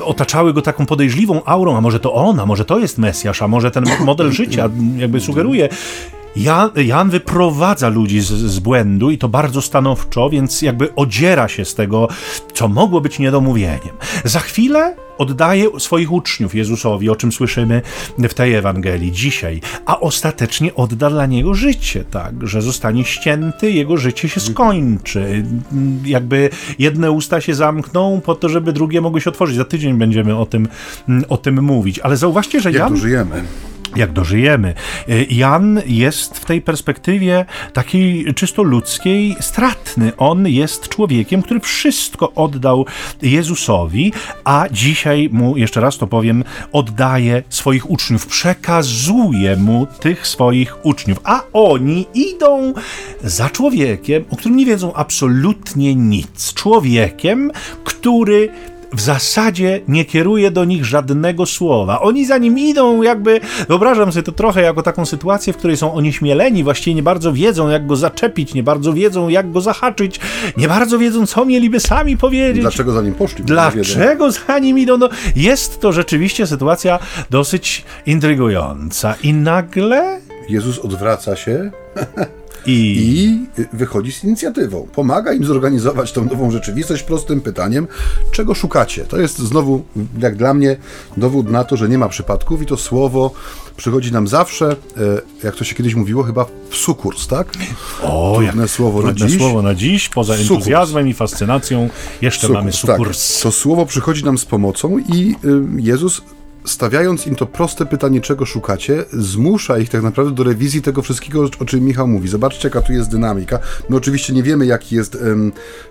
otaczały 0.01 0.53
go 0.53 0.61
taką 0.61 0.85
podejrzliwą 0.85 1.41
aurą, 1.45 1.77
a 1.77 1.81
może 1.81 1.99
to 1.99 2.13
ona, 2.13 2.45
może 2.45 2.65
to 2.65 2.79
jest 2.79 2.97
Mesjasz, 2.97 3.41
a 3.41 3.47
może 3.47 3.71
ten 3.71 3.85
model 4.05 4.31
życia 4.31 4.69
jakby 4.97 5.19
sugeruje. 5.19 5.69
Jan, 6.35 6.69
Jan 6.75 7.09
wyprowadza 7.09 7.89
ludzi 7.89 8.21
z, 8.21 8.27
z, 8.27 8.59
błędu 8.59 9.11
i 9.11 9.17
to 9.17 9.29
bardzo 9.29 9.61
stanowczo, 9.61 10.29
więc 10.29 10.61
jakby 10.61 10.95
odziera 10.95 11.47
się 11.47 11.65
z 11.65 11.75
tego, 11.75 12.07
co 12.53 12.67
mogło 12.67 13.01
być 13.01 13.19
niedomówieniem. 13.19 13.95
Za 14.23 14.39
chwilę 14.39 14.95
oddaje 15.17 15.79
swoich 15.79 16.11
uczniów 16.11 16.55
Jezusowi, 16.55 17.09
o 17.09 17.15
czym 17.15 17.31
słyszymy 17.31 17.81
w 18.19 18.33
tej 18.33 18.53
Ewangelii 18.53 19.11
dzisiaj, 19.11 19.61
a 19.85 19.99
ostatecznie 19.99 20.75
odda 20.75 21.09
dla 21.09 21.25
niego 21.25 21.53
życie, 21.53 22.03
tak, 22.03 22.47
że 22.47 22.61
zostanie 22.61 23.05
ścięty, 23.05 23.71
jego 23.71 23.97
życie 23.97 24.29
się 24.29 24.39
skończy. 24.39 25.43
Jakby 26.05 26.49
jedne 26.79 27.11
usta 27.11 27.41
się 27.41 27.53
zamkną 27.55 28.21
po 28.25 28.35
to, 28.35 28.49
żeby 28.49 28.73
drugie 28.73 29.01
mogły 29.01 29.21
się 29.21 29.29
otworzyć. 29.29 29.57
Za 29.57 29.65
tydzień 29.65 29.97
będziemy 29.97 30.37
o 30.37 30.45
tym, 30.45 30.67
o 31.29 31.37
tym 31.37 31.63
mówić. 31.63 31.99
Ale 31.99 32.17
zauważcie, 32.17 32.61
że 32.61 32.71
Jak 32.71 32.79
Jan... 32.79 32.97
żyjemy 32.97 33.43
jak 33.95 34.13
dożyjemy. 34.13 34.73
E, 35.09 35.23
Jan 35.23 35.81
jest 35.85 36.37
w 36.37 36.45
tej 36.45 36.61
perspektywie 36.61 37.45
takiej 37.73 38.33
czysto 38.33 38.63
ludzkiej 38.63 39.35
stratny. 39.39 40.11
On 40.17 40.47
jest 40.47 40.89
człowiekiem, 40.89 41.41
który 41.41 41.59
wszystko 41.59 42.33
oddał 42.33 42.85
Jezusowi, 43.21 44.13
a 44.43 44.65
dzisiaj 44.71 45.29
mu, 45.31 45.57
jeszcze 45.57 45.81
raz 45.81 45.97
to 45.97 46.07
powiem, 46.07 46.43
oddaje 46.71 47.43
swoich 47.49 47.89
uczniów, 47.89 48.27
przekazuje 48.27 49.55
mu 49.55 49.87
tych 49.99 50.27
swoich 50.27 50.85
uczniów, 50.85 51.19
a 51.23 51.43
oni 51.53 52.05
idą 52.13 52.73
za 53.23 53.49
człowiekiem, 53.49 54.25
o 54.31 54.35
którym 54.35 54.57
nie 54.57 54.65
wiedzą 54.65 54.93
absolutnie 54.93 55.95
nic. 55.95 56.53
Człowiekiem, 56.53 57.51
który 57.83 58.49
w 58.93 59.01
zasadzie 59.01 59.81
nie 59.87 60.05
kieruje 60.05 60.51
do 60.51 60.65
nich 60.65 60.85
żadnego 60.85 61.45
słowa. 61.45 62.01
Oni 62.01 62.25
za 62.25 62.37
nim 62.37 62.59
idą, 62.59 63.01
jakby 63.01 63.39
wyobrażam 63.67 64.11
sobie 64.11 64.23
to 64.23 64.31
trochę 64.31 64.61
jako 64.61 64.83
taką 64.83 65.05
sytuację, 65.05 65.53
w 65.53 65.57
której 65.57 65.77
są 65.77 65.93
onieśmieleni, 65.93 66.63
właściwie 66.63 66.93
nie 66.95 67.03
bardzo 67.03 67.33
wiedzą, 67.33 67.69
jak 67.69 67.87
go 67.87 67.95
zaczepić, 67.95 68.53
nie 68.53 68.63
bardzo 68.63 68.93
wiedzą, 68.93 69.29
jak 69.29 69.51
go 69.51 69.61
zahaczyć, 69.61 70.19
nie 70.57 70.67
bardzo 70.67 70.99
wiedzą, 70.99 71.25
co 71.25 71.45
mieliby 71.45 71.79
sami 71.79 72.17
powiedzieć. 72.17 72.61
Dlaczego 72.61 72.91
za 72.91 73.01
nim 73.01 73.13
poszli? 73.13 73.43
Dlaczego 73.43 74.31
za 74.31 74.59
nim 74.59 74.79
idą? 74.79 74.97
No, 74.97 75.09
jest 75.35 75.79
to 75.79 75.91
rzeczywiście 75.91 76.47
sytuacja 76.47 76.99
dosyć 77.29 77.85
intrygująca. 78.05 79.15
I 79.23 79.33
nagle. 79.33 80.19
Jezus 80.49 80.79
odwraca 80.79 81.35
się 81.35 81.71
I... 82.65 82.97
I 82.99 83.65
wychodzi 83.73 84.11
z 84.11 84.23
inicjatywą. 84.23 84.87
Pomaga 84.95 85.33
im 85.33 85.45
zorganizować 85.45 86.11
tą 86.11 86.25
nową 86.25 86.51
rzeczywistość 86.51 87.03
prostym 87.03 87.41
pytaniem, 87.41 87.87
czego 88.31 88.55
szukacie. 88.55 89.05
To 89.05 89.17
jest 89.17 89.37
znowu, 89.37 89.83
jak 90.19 90.35
dla 90.35 90.53
mnie, 90.53 90.77
dowód 91.17 91.51
na 91.51 91.63
to, 91.63 91.77
że 91.77 91.89
nie 91.89 91.97
ma 91.97 92.09
przypadków 92.09 92.61
i 92.61 92.65
to 92.65 92.77
słowo 92.77 93.31
przychodzi 93.77 94.11
nam 94.11 94.27
zawsze, 94.27 94.71
e, 94.71 94.75
jak 95.43 95.55
to 95.55 95.63
się 95.63 95.75
kiedyś 95.75 95.95
mówiło, 95.95 96.23
chyba 96.23 96.45
w 96.69 96.75
sukurs, 96.75 97.27
tak? 97.27 97.47
O, 98.03 98.39
trudne 98.43 98.67
słowo 98.67 99.01
trudne 99.01 99.23
na 99.23 99.29
dziś. 99.29 99.37
słowo 99.37 99.61
na 99.61 99.75
dziś, 99.75 100.09
poza 100.09 100.33
sukurs. 100.33 100.51
entuzjazmem 100.51 101.07
i 101.07 101.13
fascynacją, 101.13 101.89
jeszcze 102.21 102.41
sukurs, 102.41 102.59
mamy 102.59 102.71
sukurs. 102.71 103.33
Tak. 103.33 103.43
To 103.43 103.51
słowo 103.51 103.85
przychodzi 103.85 104.23
nam 104.25 104.37
z 104.37 104.45
pomocą 104.45 104.97
i 104.97 105.35
y, 105.45 105.81
Jezus 105.81 106.21
stawiając 106.65 107.27
im 107.27 107.35
to 107.35 107.45
proste 107.45 107.85
pytanie, 107.85 108.21
czego 108.21 108.45
szukacie, 108.45 109.05
zmusza 109.13 109.77
ich 109.77 109.89
tak 109.89 110.03
naprawdę 110.03 110.35
do 110.35 110.43
rewizji 110.43 110.81
tego 110.81 111.01
wszystkiego, 111.01 111.49
o 111.59 111.65
czym 111.65 111.85
Michał 111.85 112.07
mówi. 112.07 112.29
Zobaczcie, 112.29 112.67
jaka 112.67 112.81
tu 112.81 112.93
jest 112.93 113.11
dynamika. 113.11 113.59
My 113.89 113.95
oczywiście 113.95 114.33
nie 114.33 114.43
wiemy, 114.43 114.65
jaki 114.65 114.95
jest, 114.95 115.17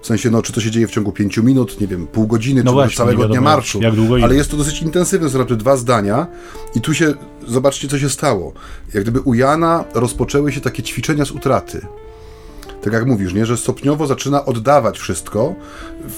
w 0.02 0.06
sensie, 0.06 0.30
no, 0.30 0.42
czy 0.42 0.52
to 0.52 0.60
się 0.60 0.70
dzieje 0.70 0.86
w 0.86 0.90
ciągu 0.90 1.12
pięciu 1.12 1.42
minut, 1.42 1.80
nie 1.80 1.86
wiem, 1.86 2.06
pół 2.06 2.26
godziny, 2.26 2.62
no 2.64 2.70
czy 2.70 2.74
właśnie, 2.74 2.96
całego 2.96 3.28
dnia 3.28 3.40
marszu. 3.40 3.80
Ale 4.22 4.34
jest 4.34 4.50
to 4.50 4.56
dosyć 4.56 4.82
intensywne, 4.82 5.30
są 5.30 5.44
dwa 5.44 5.76
zdania 5.76 6.26
i 6.74 6.80
tu 6.80 6.94
się, 6.94 7.14
zobaczcie, 7.46 7.88
co 7.88 7.98
się 7.98 8.08
stało. 8.08 8.52
Jak 8.94 9.02
gdyby 9.02 9.20
u 9.20 9.34
Jana 9.34 9.84
rozpoczęły 9.94 10.52
się 10.52 10.60
takie 10.60 10.82
ćwiczenia 10.82 11.24
z 11.24 11.30
utraty 11.30 11.86
tak 12.82 12.92
jak 12.92 13.06
mówisz, 13.06 13.34
nie, 13.34 13.46
że 13.46 13.56
stopniowo 13.56 14.06
zaczyna 14.06 14.44
oddawać 14.44 14.98
wszystko, 14.98 15.54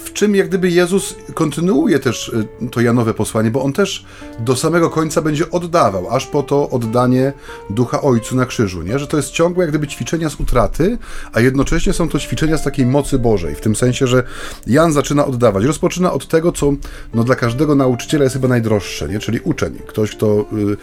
w 0.05 0.13
czym 0.13 0.37
jak 0.37 0.49
gdyby 0.49 0.71
Jezus 0.71 1.17
kontynuuje 1.35 1.99
też 1.99 2.29
y, 2.63 2.69
to 2.71 2.81
Janowe 2.81 3.15
posłanie, 3.15 3.51
bo 3.51 3.63
on 3.63 3.73
też 3.73 4.05
do 4.39 4.57
samego 4.57 4.91
końca 4.91 5.23
będzie 5.23 5.51
oddawał, 5.51 6.11
aż 6.11 6.27
po 6.27 6.43
to 6.43 6.71
oddanie 6.71 7.33
ducha 7.71 8.03
Ojcu 8.03 8.37
na 8.37 8.47
krzyżu, 8.47 8.83
nie? 8.83 8.99
że 8.99 9.07
to 9.07 9.17
jest 9.17 9.31
ciągłe 9.31 9.65
jak 9.65 9.71
gdyby 9.71 9.87
ćwiczenia 9.87 10.31
z 10.31 10.41
utraty, 10.41 10.99
a 11.33 11.41
jednocześnie 11.41 11.93
są 11.93 12.09
to 12.09 12.19
ćwiczenia 12.19 12.59
z 12.59 12.63
takiej 12.63 12.87
mocy 12.87 13.19
Bożej, 13.19 13.55
w 13.55 13.61
tym 13.61 13.77
sensie, 13.77 14.07
że 14.07 14.23
Jan 14.67 14.93
zaczyna 14.93 15.27
oddawać. 15.27 15.65
Rozpoczyna 15.65 16.13
od 16.13 16.29
tego, 16.29 16.53
co 16.53 16.73
no, 17.15 17.25
dla 17.25 17.35
każdego 17.35 17.75
nauczyciela 17.75 18.25
jest 18.25 18.35
chyba 18.35 18.49
najdroższe, 18.49 19.09
nie? 19.09 19.19
czyli 19.19 19.41
uczeń, 19.41 19.79
ktoś, 19.87 20.11
kto 20.11 20.41
y, 20.41 20.77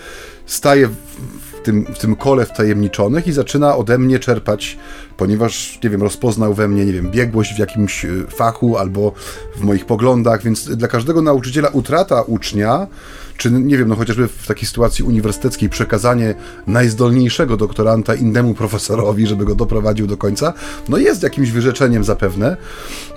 staje 0.45 0.87
w, 0.87 1.46
tym, 1.67 1.85
w 1.85 1.99
tym 1.99 2.15
kole 2.15 2.45
wtajemniczonych 2.45 3.27
i 3.27 3.31
zaczyna 3.31 3.75
ode 3.75 3.97
mnie 3.97 4.19
czerpać, 4.19 4.77
ponieważ, 5.17 5.79
nie 5.83 5.89
wiem, 5.89 6.01
rozpoznał 6.01 6.53
we 6.53 6.67
mnie, 6.67 6.85
nie 6.85 6.93
wiem, 6.93 7.11
biegłość 7.11 7.53
w 7.55 7.59
jakimś 7.59 8.05
y, 8.05 8.27
fachu 8.27 8.77
albo 8.77 9.11
w 9.55 9.61
moich 9.61 9.85
poglądach, 9.85 10.43
więc 10.43 10.69
dla 10.75 10.87
każdego 10.87 11.21
nauczyciela 11.21 11.69
utrata 11.69 12.21
ucznia 12.21 12.87
czy 13.37 13.51
nie 13.51 13.77
wiem, 13.77 13.87
no 13.87 13.95
chociażby 13.95 14.27
w 14.27 14.47
takiej 14.47 14.67
sytuacji 14.67 15.03
uniwersyteckiej 15.03 15.69
przekazanie 15.69 16.35
najzdolniejszego 16.67 17.57
doktoranta 17.57 18.15
innemu 18.15 18.53
profesorowi, 18.53 19.27
żeby 19.27 19.45
go 19.45 19.55
doprowadził 19.55 20.07
do 20.07 20.17
końca, 20.17 20.53
no 20.89 20.97
jest 20.97 21.23
jakimś 21.23 21.51
wyrzeczeniem 21.51 22.03
zapewne. 22.03 22.57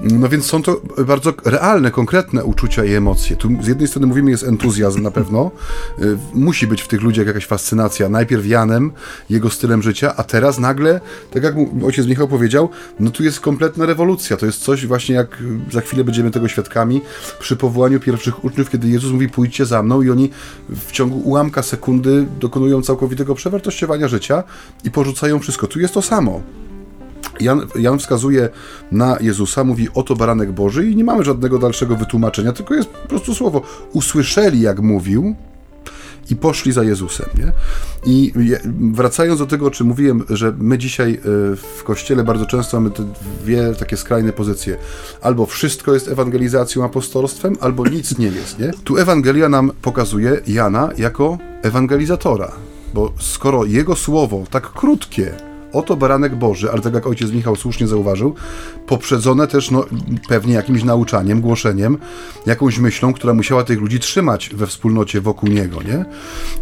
No 0.00 0.28
więc 0.28 0.46
są 0.46 0.62
to 0.62 0.80
bardzo 1.06 1.33
realne, 1.44 1.90
konkretne 1.90 2.44
uczucia 2.44 2.85
i 2.85 2.92
emocje. 2.92 3.37
Tu 3.37 3.48
z 3.62 3.66
jednej 3.66 3.88
strony 3.88 4.06
mówimy, 4.06 4.30
jest 4.30 4.44
entuzjazm 4.44 5.02
na 5.02 5.11
pewno, 5.11 5.50
y, 5.98 6.16
musi 6.35 6.66
być 6.66 6.83
w 6.83 6.88
tych 6.88 7.02
ludziach 7.02 7.26
jakaś 7.26 7.46
fascynacja, 7.46 8.09
najpierw 8.09 8.46
Janem, 8.46 8.92
jego 9.30 9.50
stylem 9.50 9.83
życia, 9.83 10.16
a 10.16 10.24
teraz 10.24 10.59
nagle, 10.59 11.00
tak 11.30 11.42
jak 11.42 11.54
ojciec 11.85 12.06
Michał 12.06 12.28
powiedział, 12.28 12.68
no 13.00 13.11
tu 13.11 13.24
jest 13.24 13.40
kompletna 13.40 13.87
rewolucja, 13.87 14.37
to 14.37 14.46
jest 14.46 14.62
coś 14.62 14.87
właśnie 14.87 15.14
jak 15.14 15.42
za 15.72 15.80
chwilę 15.80 16.04
będziemy 16.04 16.30
tego 16.30 16.48
świadkami 16.48 17.00
przy 17.40 17.56
powołaniu 17.56 18.00
pierwszych 18.00 18.44
uczniów, 18.44 18.70
kiedy 18.70 18.88
Jezus 18.88 19.12
mówi 19.12 19.28
pójdźcie 19.28 19.66
za 19.66 19.83
mną 19.83 20.02
i 20.02 20.10
oni 20.12 20.31
w 20.68 20.92
ciągu 20.92 21.18
ułamka 21.18 21.62
sekundy 21.62 22.27
dokonują 22.40 22.83
całkowitego 22.83 23.35
przewartościowania 23.35 24.09
życia 24.09 24.42
i 24.85 24.90
porzucają 24.90 25.38
wszystko. 25.38 25.66
Tu 25.66 25.81
jest 25.81 25.94
to 25.94 26.03
samo. 26.03 26.40
Jan, 27.40 27.66
Jan, 27.79 27.99
wskazuje 27.99 28.49
na 28.92 29.16
Jezusa, 29.20 29.64
mówi 29.64 29.88
oto 29.94 30.16
baranek 30.16 30.53
Boży 30.53 30.90
i 30.90 30.96
nie 30.96 31.05
mamy 31.05 31.25
żadnego 31.25 31.59
dalszego 31.59 31.96
wytłumaczenia, 31.96 32.53
tylko 32.53 32.75
jest 32.75 32.88
po 32.88 33.09
prostu 33.09 33.35
słowo. 33.35 33.62
Usłyszeli, 33.92 34.61
jak 34.61 34.81
mówił, 34.81 35.35
i 36.30 36.36
poszli 36.36 36.72
za 36.72 36.82
Jezusem. 36.84 37.26
Nie? 37.38 37.52
I 38.06 38.32
wracając 38.92 39.38
do 39.38 39.46
tego, 39.46 39.66
o 39.66 39.70
czym 39.70 39.86
mówiłem, 39.86 40.24
że 40.28 40.52
my 40.58 40.78
dzisiaj 40.78 41.14
e, 41.14 41.20
w 41.56 41.84
kościele 41.84 42.24
bardzo 42.24 42.46
często 42.46 42.80
mamy 42.80 42.90
te 42.90 43.04
dwie 43.42 43.74
takie 43.78 43.96
skrajne 43.96 44.32
pozycje. 44.32 44.76
Albo 45.20 45.46
wszystko 45.46 45.94
jest 45.94 46.08
ewangelizacją, 46.08 46.84
apostolstwem, 46.84 47.56
albo 47.60 47.86
nic 47.86 48.18
nie 48.18 48.26
jest. 48.26 48.58
Nie? 48.58 48.72
Tu 48.84 48.96
Ewangelia 48.96 49.48
nam 49.48 49.70
pokazuje 49.82 50.40
Jana 50.46 50.90
jako 50.98 51.38
ewangelizatora, 51.62 52.52
bo 52.94 53.12
skoro 53.18 53.64
jego 53.64 53.96
słowo, 53.96 54.44
tak 54.50 54.72
krótkie, 54.72 55.49
oto 55.72 55.96
baranek 55.96 56.35
Boży, 56.35 56.72
ale 56.72 56.80
tak 56.80 56.94
jak 56.94 57.06
ojciec 57.06 57.30
Michał 57.30 57.56
słusznie 57.56 57.87
zauważył, 57.87 58.35
poprzedzone 58.87 59.46
też 59.46 59.70
no, 59.70 59.85
pewnie 60.28 60.54
jakimś 60.54 60.85
nauczaniem, 60.85 61.40
głoszeniem, 61.40 61.98
jakąś 62.46 62.78
myślą, 62.78 63.12
która 63.12 63.35
musiała 63.35 63.64
tych 63.64 63.80
ludzi 63.80 64.00
trzymać 64.00 64.50
we 64.54 64.66
wspólnocie 64.66 65.20
wokół 65.20 65.48
niego, 65.48 65.83
nie? 65.83 66.04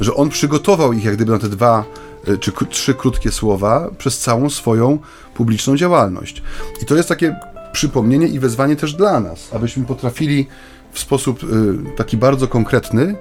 Że 0.01 0.14
on 0.14 0.29
przygotował 0.29 0.92
ich 0.92 1.05
jak 1.05 1.16
gdyby 1.16 1.33
na 1.33 1.38
te 1.38 1.49
dwa 1.49 1.85
y, 2.29 2.38
czy 2.38 2.53
trzy 2.71 2.94
krótkie 2.94 3.31
słowa 3.31 3.90
przez 3.99 4.18
całą 4.18 4.51
swoją 4.51 4.99
publiczną 5.35 5.77
działalność. 5.77 6.42
I 6.83 6.87
to 6.87 6.97
jest 6.97 7.09
takie 7.09 7.37
przypomnienie 7.73 8.27
i 8.27 8.38
wezwanie 8.38 8.77
też 8.77 8.94
dla 8.94 9.21
nas, 9.21 9.49
abyśmy 9.55 9.85
potrafili 9.85 10.47
w 10.92 10.99
sposób 10.99 11.42
y, 11.42 11.47
taki 11.97 12.16
bardzo 12.16 12.49
konkretny 12.49 13.16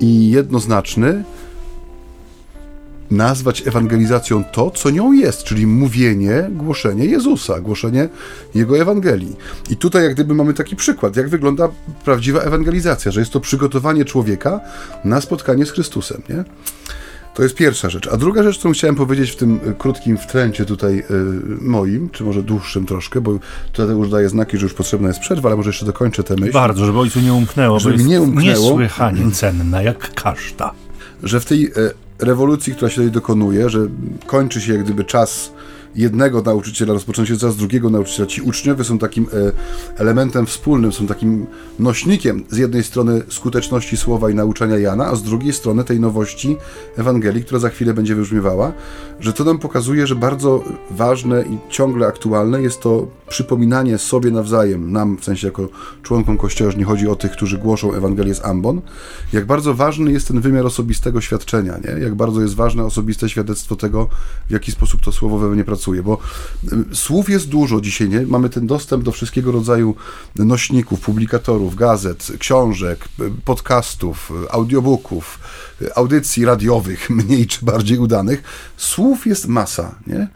i 0.00 0.30
jednoznaczny 0.30 1.24
nazwać 3.10 3.66
ewangelizacją 3.66 4.44
to, 4.44 4.70
co 4.70 4.90
nią 4.90 5.12
jest, 5.12 5.44
czyli 5.44 5.66
mówienie, 5.66 6.48
głoszenie 6.50 7.04
Jezusa, 7.04 7.60
głoszenie 7.60 8.08
Jego 8.54 8.78
Ewangelii. 8.78 9.36
I 9.70 9.76
tutaj 9.76 10.02
jak 10.04 10.14
gdyby 10.14 10.34
mamy 10.34 10.54
taki 10.54 10.76
przykład, 10.76 11.16
jak 11.16 11.28
wygląda 11.28 11.68
prawdziwa 12.04 12.40
ewangelizacja, 12.40 13.12
że 13.12 13.20
jest 13.20 13.32
to 13.32 13.40
przygotowanie 13.40 14.04
człowieka 14.04 14.60
na 15.04 15.20
spotkanie 15.20 15.66
z 15.66 15.70
Chrystusem, 15.70 16.22
nie? 16.28 16.44
To 17.34 17.42
jest 17.42 17.54
pierwsza 17.54 17.90
rzecz. 17.90 18.08
A 18.12 18.16
druga 18.16 18.42
rzecz, 18.42 18.58
którą 18.58 18.74
chciałem 18.74 18.96
powiedzieć 18.96 19.30
w 19.30 19.36
tym 19.36 19.60
y, 19.68 19.74
krótkim 19.78 20.18
wtręcie 20.18 20.64
tutaj 20.64 20.98
y, 20.98 21.04
moim, 21.60 22.10
czy 22.10 22.24
może 22.24 22.42
dłuższym 22.42 22.86
troszkę, 22.86 23.20
bo 23.20 23.38
tutaj 23.72 23.96
już 23.96 24.10
daje 24.10 24.28
znaki, 24.28 24.58
że 24.58 24.62
już 24.66 24.74
potrzebna 24.74 25.08
jest 25.08 25.20
przerwa, 25.20 25.48
ale 25.48 25.56
może 25.56 25.68
jeszcze 25.70 25.86
dokończę 25.86 26.22
tę 26.22 26.34
myśl. 26.36 26.52
Bardzo, 26.52 26.86
żeby 26.86 26.98
ojcu 26.98 27.20
nie 27.20 27.32
umknęło, 27.34 27.78
Żeby 27.80 27.94
bo 27.94 27.98
jest 27.98 28.10
nie 28.10 28.20
umknęło. 28.22 28.46
niesłychanie 28.50 29.30
cenna, 29.30 29.82
jak 29.82 30.14
kaszta. 30.14 30.72
że 31.22 31.40
w 31.40 31.44
tej 31.44 31.64
e, 31.66 31.70
rewolucji, 32.18 32.74
która 32.74 32.90
się 32.90 32.96
tutaj 32.96 33.10
dokonuje, 33.10 33.70
że 33.70 33.86
kończy 34.26 34.60
się 34.60 34.72
jak 34.72 34.84
gdyby 34.84 35.04
czas 35.04 35.52
jednego 35.98 36.42
nauczyciela, 36.42 36.92
rozpoczyna 36.92 37.26
się 37.26 37.36
czas 37.36 37.56
drugiego 37.56 37.90
nauczyciela. 37.90 38.26
Ci 38.26 38.42
uczniowie 38.42 38.84
są 38.84 38.98
takim 38.98 39.26
e, 39.96 40.00
elementem 40.00 40.46
wspólnym, 40.46 40.92
są 40.92 41.06
takim 41.06 41.46
nośnikiem 41.78 42.44
z 42.50 42.56
jednej 42.56 42.84
strony 42.84 43.22
skuteczności 43.28 43.96
słowa 43.96 44.30
i 44.30 44.34
nauczania 44.34 44.78
Jana, 44.78 45.06
a 45.06 45.16
z 45.16 45.22
drugiej 45.22 45.52
strony 45.52 45.84
tej 45.84 46.00
nowości 46.00 46.56
Ewangelii, 46.96 47.44
która 47.44 47.60
za 47.60 47.68
chwilę 47.68 47.94
będzie 47.94 48.14
wybrzmiewała, 48.14 48.72
że 49.20 49.32
to 49.32 49.44
nam 49.44 49.58
pokazuje, 49.58 50.06
że 50.06 50.14
bardzo 50.14 50.64
ważne 50.90 51.42
i 51.42 51.58
ciągle 51.70 52.06
aktualne 52.06 52.62
jest 52.62 52.80
to 52.80 53.06
przypominanie 53.28 53.98
sobie 53.98 54.30
nawzajem, 54.30 54.92
nam 54.92 55.16
w 55.16 55.24
sensie 55.24 55.46
jako 55.46 55.68
członkom 56.02 56.38
Kościoła, 56.38 56.70
że 56.70 56.78
nie 56.78 56.84
chodzi 56.84 57.08
o 57.08 57.16
tych, 57.16 57.32
którzy 57.32 57.58
głoszą 57.58 57.94
Ewangelię 57.94 58.34
z 58.34 58.44
Ambon, 58.44 58.80
jak 59.32 59.46
bardzo 59.46 59.74
ważny 59.74 60.12
jest 60.12 60.28
ten 60.28 60.40
wymiar 60.40 60.66
osobistego 60.66 61.20
świadczenia, 61.20 61.78
nie? 61.84 62.02
jak 62.02 62.14
bardzo 62.14 62.40
jest 62.40 62.54
ważne 62.54 62.84
osobiste 62.84 63.28
świadectwo 63.28 63.76
tego, 63.76 64.08
w 64.48 64.50
jaki 64.50 64.72
sposób 64.72 65.00
to 65.00 65.12
słowo 65.12 65.38
we 65.38 65.48
mnie 65.48 65.64
pracuje, 65.64 65.87
bo 66.02 66.18
y, 66.72 66.96
słów 66.96 67.28
jest 67.28 67.48
dużo 67.48 67.80
dzisiaj, 67.80 68.08
nie? 68.08 68.20
mamy 68.20 68.50
ten 68.50 68.66
dostęp 68.66 69.04
do 69.04 69.12
wszystkiego 69.12 69.52
rodzaju 69.52 69.94
nośników, 70.36 71.00
publikatorów, 71.00 71.74
gazet, 71.74 72.32
książek, 72.38 73.08
y, 73.20 73.30
podcastów, 73.44 74.32
y, 74.44 74.50
audiobooków, 74.50 75.38
y, 75.82 75.94
audycji 75.94 76.44
radiowych, 76.44 77.10
mniej 77.20 77.46
czy 77.46 77.64
bardziej 77.64 77.98
udanych. 77.98 78.42
Słów 78.76 79.26
jest 79.26 79.48
masa, 79.48 79.94
nie? 80.06 80.28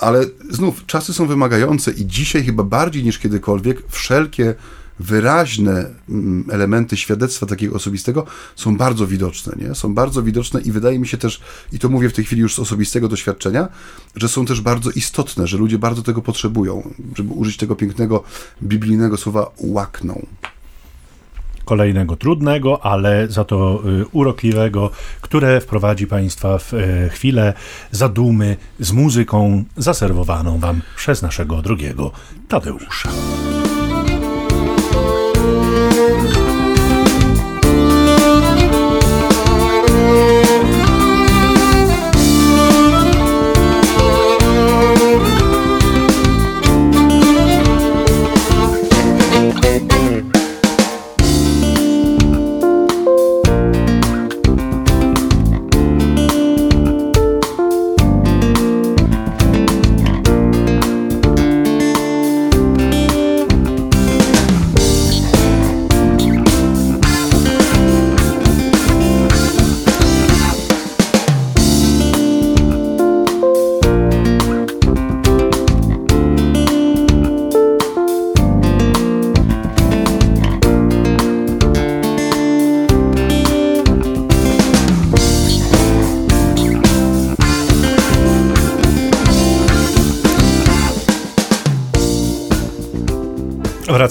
ale 0.00 0.24
znów 0.50 0.86
czasy 0.86 1.14
są 1.14 1.26
wymagające 1.26 1.90
i 1.90 2.06
dzisiaj 2.06 2.44
chyba 2.44 2.62
bardziej 2.62 3.04
niż 3.04 3.18
kiedykolwiek 3.18 3.82
wszelkie 3.88 4.54
wyraźne 4.98 5.90
mm, 6.08 6.44
elementy 6.50 6.96
świadectwa 6.96 7.46
takiego 7.46 7.76
osobistego 7.76 8.26
są 8.56 8.76
bardzo 8.76 9.06
widoczne, 9.06 9.52
nie? 9.56 9.74
Są 9.74 9.94
bardzo 9.94 10.22
widoczne 10.22 10.60
i 10.60 10.72
wydaje 10.72 10.98
mi 10.98 11.08
się 11.08 11.16
też, 11.16 11.40
i 11.72 11.78
to 11.78 11.88
mówię 11.88 12.08
w 12.08 12.12
tej 12.12 12.24
chwili 12.24 12.42
już 12.42 12.54
z 12.54 12.58
osobistego 12.58 13.08
doświadczenia, 13.08 13.68
że 14.16 14.28
są 14.28 14.46
też 14.46 14.60
bardzo 14.60 14.90
istotne, 14.90 15.46
że 15.46 15.56
ludzie 15.58 15.78
bardzo 15.78 16.02
tego 16.02 16.22
potrzebują, 16.22 16.94
żeby 17.16 17.32
użyć 17.32 17.56
tego 17.56 17.76
pięknego 17.76 18.22
biblijnego 18.62 19.16
słowa 19.16 19.50
łakną. 19.58 20.26
Kolejnego 21.64 22.16
trudnego, 22.16 22.86
ale 22.86 23.28
za 23.28 23.44
to 23.44 23.82
y, 24.00 24.06
urokliwego, 24.12 24.90
które 25.20 25.60
wprowadzi 25.60 26.06
Państwa 26.06 26.58
w 26.58 26.74
y, 26.74 27.10
chwilę 27.12 27.54
zadumy 27.90 28.56
z 28.80 28.92
muzyką 28.92 29.64
zaserwowaną 29.76 30.58
Wam 30.58 30.80
przez 30.96 31.22
naszego 31.22 31.62
drugiego 31.62 32.12
Tadeusza. 32.48 33.08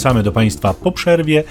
Wracamy 0.06 0.24
do 0.24 0.32
Państwa 0.32 0.74
po 0.74 0.92
przerwie. 0.92 1.44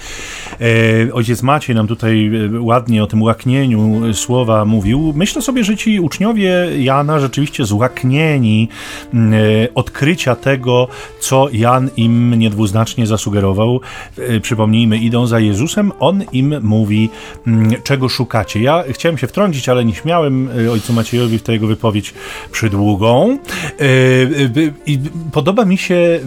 E, 0.61 1.13
ojciec 1.13 1.43
Maciej 1.43 1.75
nam 1.75 1.87
tutaj 1.87 2.31
e, 2.55 2.61
ładnie 2.61 3.03
o 3.03 3.07
tym 3.07 3.21
łaknieniu 3.21 4.13
słowa 4.13 4.65
mówił. 4.65 5.13
Myślę 5.15 5.41
sobie, 5.41 5.63
że 5.63 5.77
ci 5.77 5.99
uczniowie 5.99 6.51
Jana 6.77 7.19
rzeczywiście 7.19 7.65
złaknieni 7.65 8.69
m, 9.13 9.33
e, 9.33 9.37
odkrycia 9.75 10.35
tego, 10.35 10.87
co 11.19 11.47
Jan 11.53 11.89
im 11.97 12.33
niedwuznacznie 12.33 13.07
zasugerował. 13.07 13.81
E, 14.17 14.39
przypomnijmy, 14.39 14.97
idą 14.97 15.27
za 15.27 15.39
Jezusem, 15.39 15.91
on 15.99 16.23
im 16.31 16.55
mówi, 16.61 17.09
m, 17.47 17.69
czego 17.83 18.09
szukacie. 18.09 18.61
Ja 18.61 18.83
chciałem 18.89 19.17
się 19.17 19.27
wtrącić, 19.27 19.69
ale 19.69 19.85
nie 19.85 19.93
śmiałem 19.93 20.49
e, 20.67 20.71
ojcu 20.71 20.93
Maciejowi 20.93 21.37
w 21.37 21.43
tę 21.43 21.53
jego 21.53 21.67
wypowiedź 21.67 22.13
przydługą. 22.51 23.37
E, 23.79 23.83
e, 23.83 24.71
I 24.85 24.99
podoba 25.31 25.65
mi 25.65 25.77
się, 25.77 26.19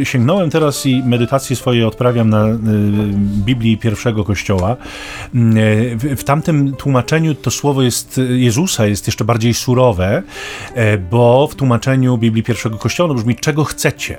e, 0.00 0.04
sięgnąłem 0.04 0.50
teraz 0.50 0.86
i 0.86 1.02
medytację 1.02 1.56
swoje 1.56 1.88
odprawiam 1.88 2.30
na 2.30 2.46
e, 2.46 2.58
Biblii 3.46 3.78
pierwszego 3.78 4.24
kościoła. 4.24 4.70
E, 4.70 4.76
W, 6.16 6.24
tamtym 6.24 6.76
tłumaczeniu 6.76 7.34
to 7.34 7.50
słowo 7.50 7.82
jest 7.82 8.20
Jezusa 8.30 8.86
jest 8.86 9.06
jeszcze 9.06 9.24
bardziej 9.24 9.54
surowe, 9.54 10.22
e, 10.74 10.98
bo 10.98 11.48
w 11.48 11.54
tłumaczeniu 11.54 12.18
Biblii 12.18 12.42
pierwszego 12.42 12.78
kościoła 12.78 13.14
brzmi 13.14 13.36
czego 13.36 13.64
chcecie. 13.64 14.18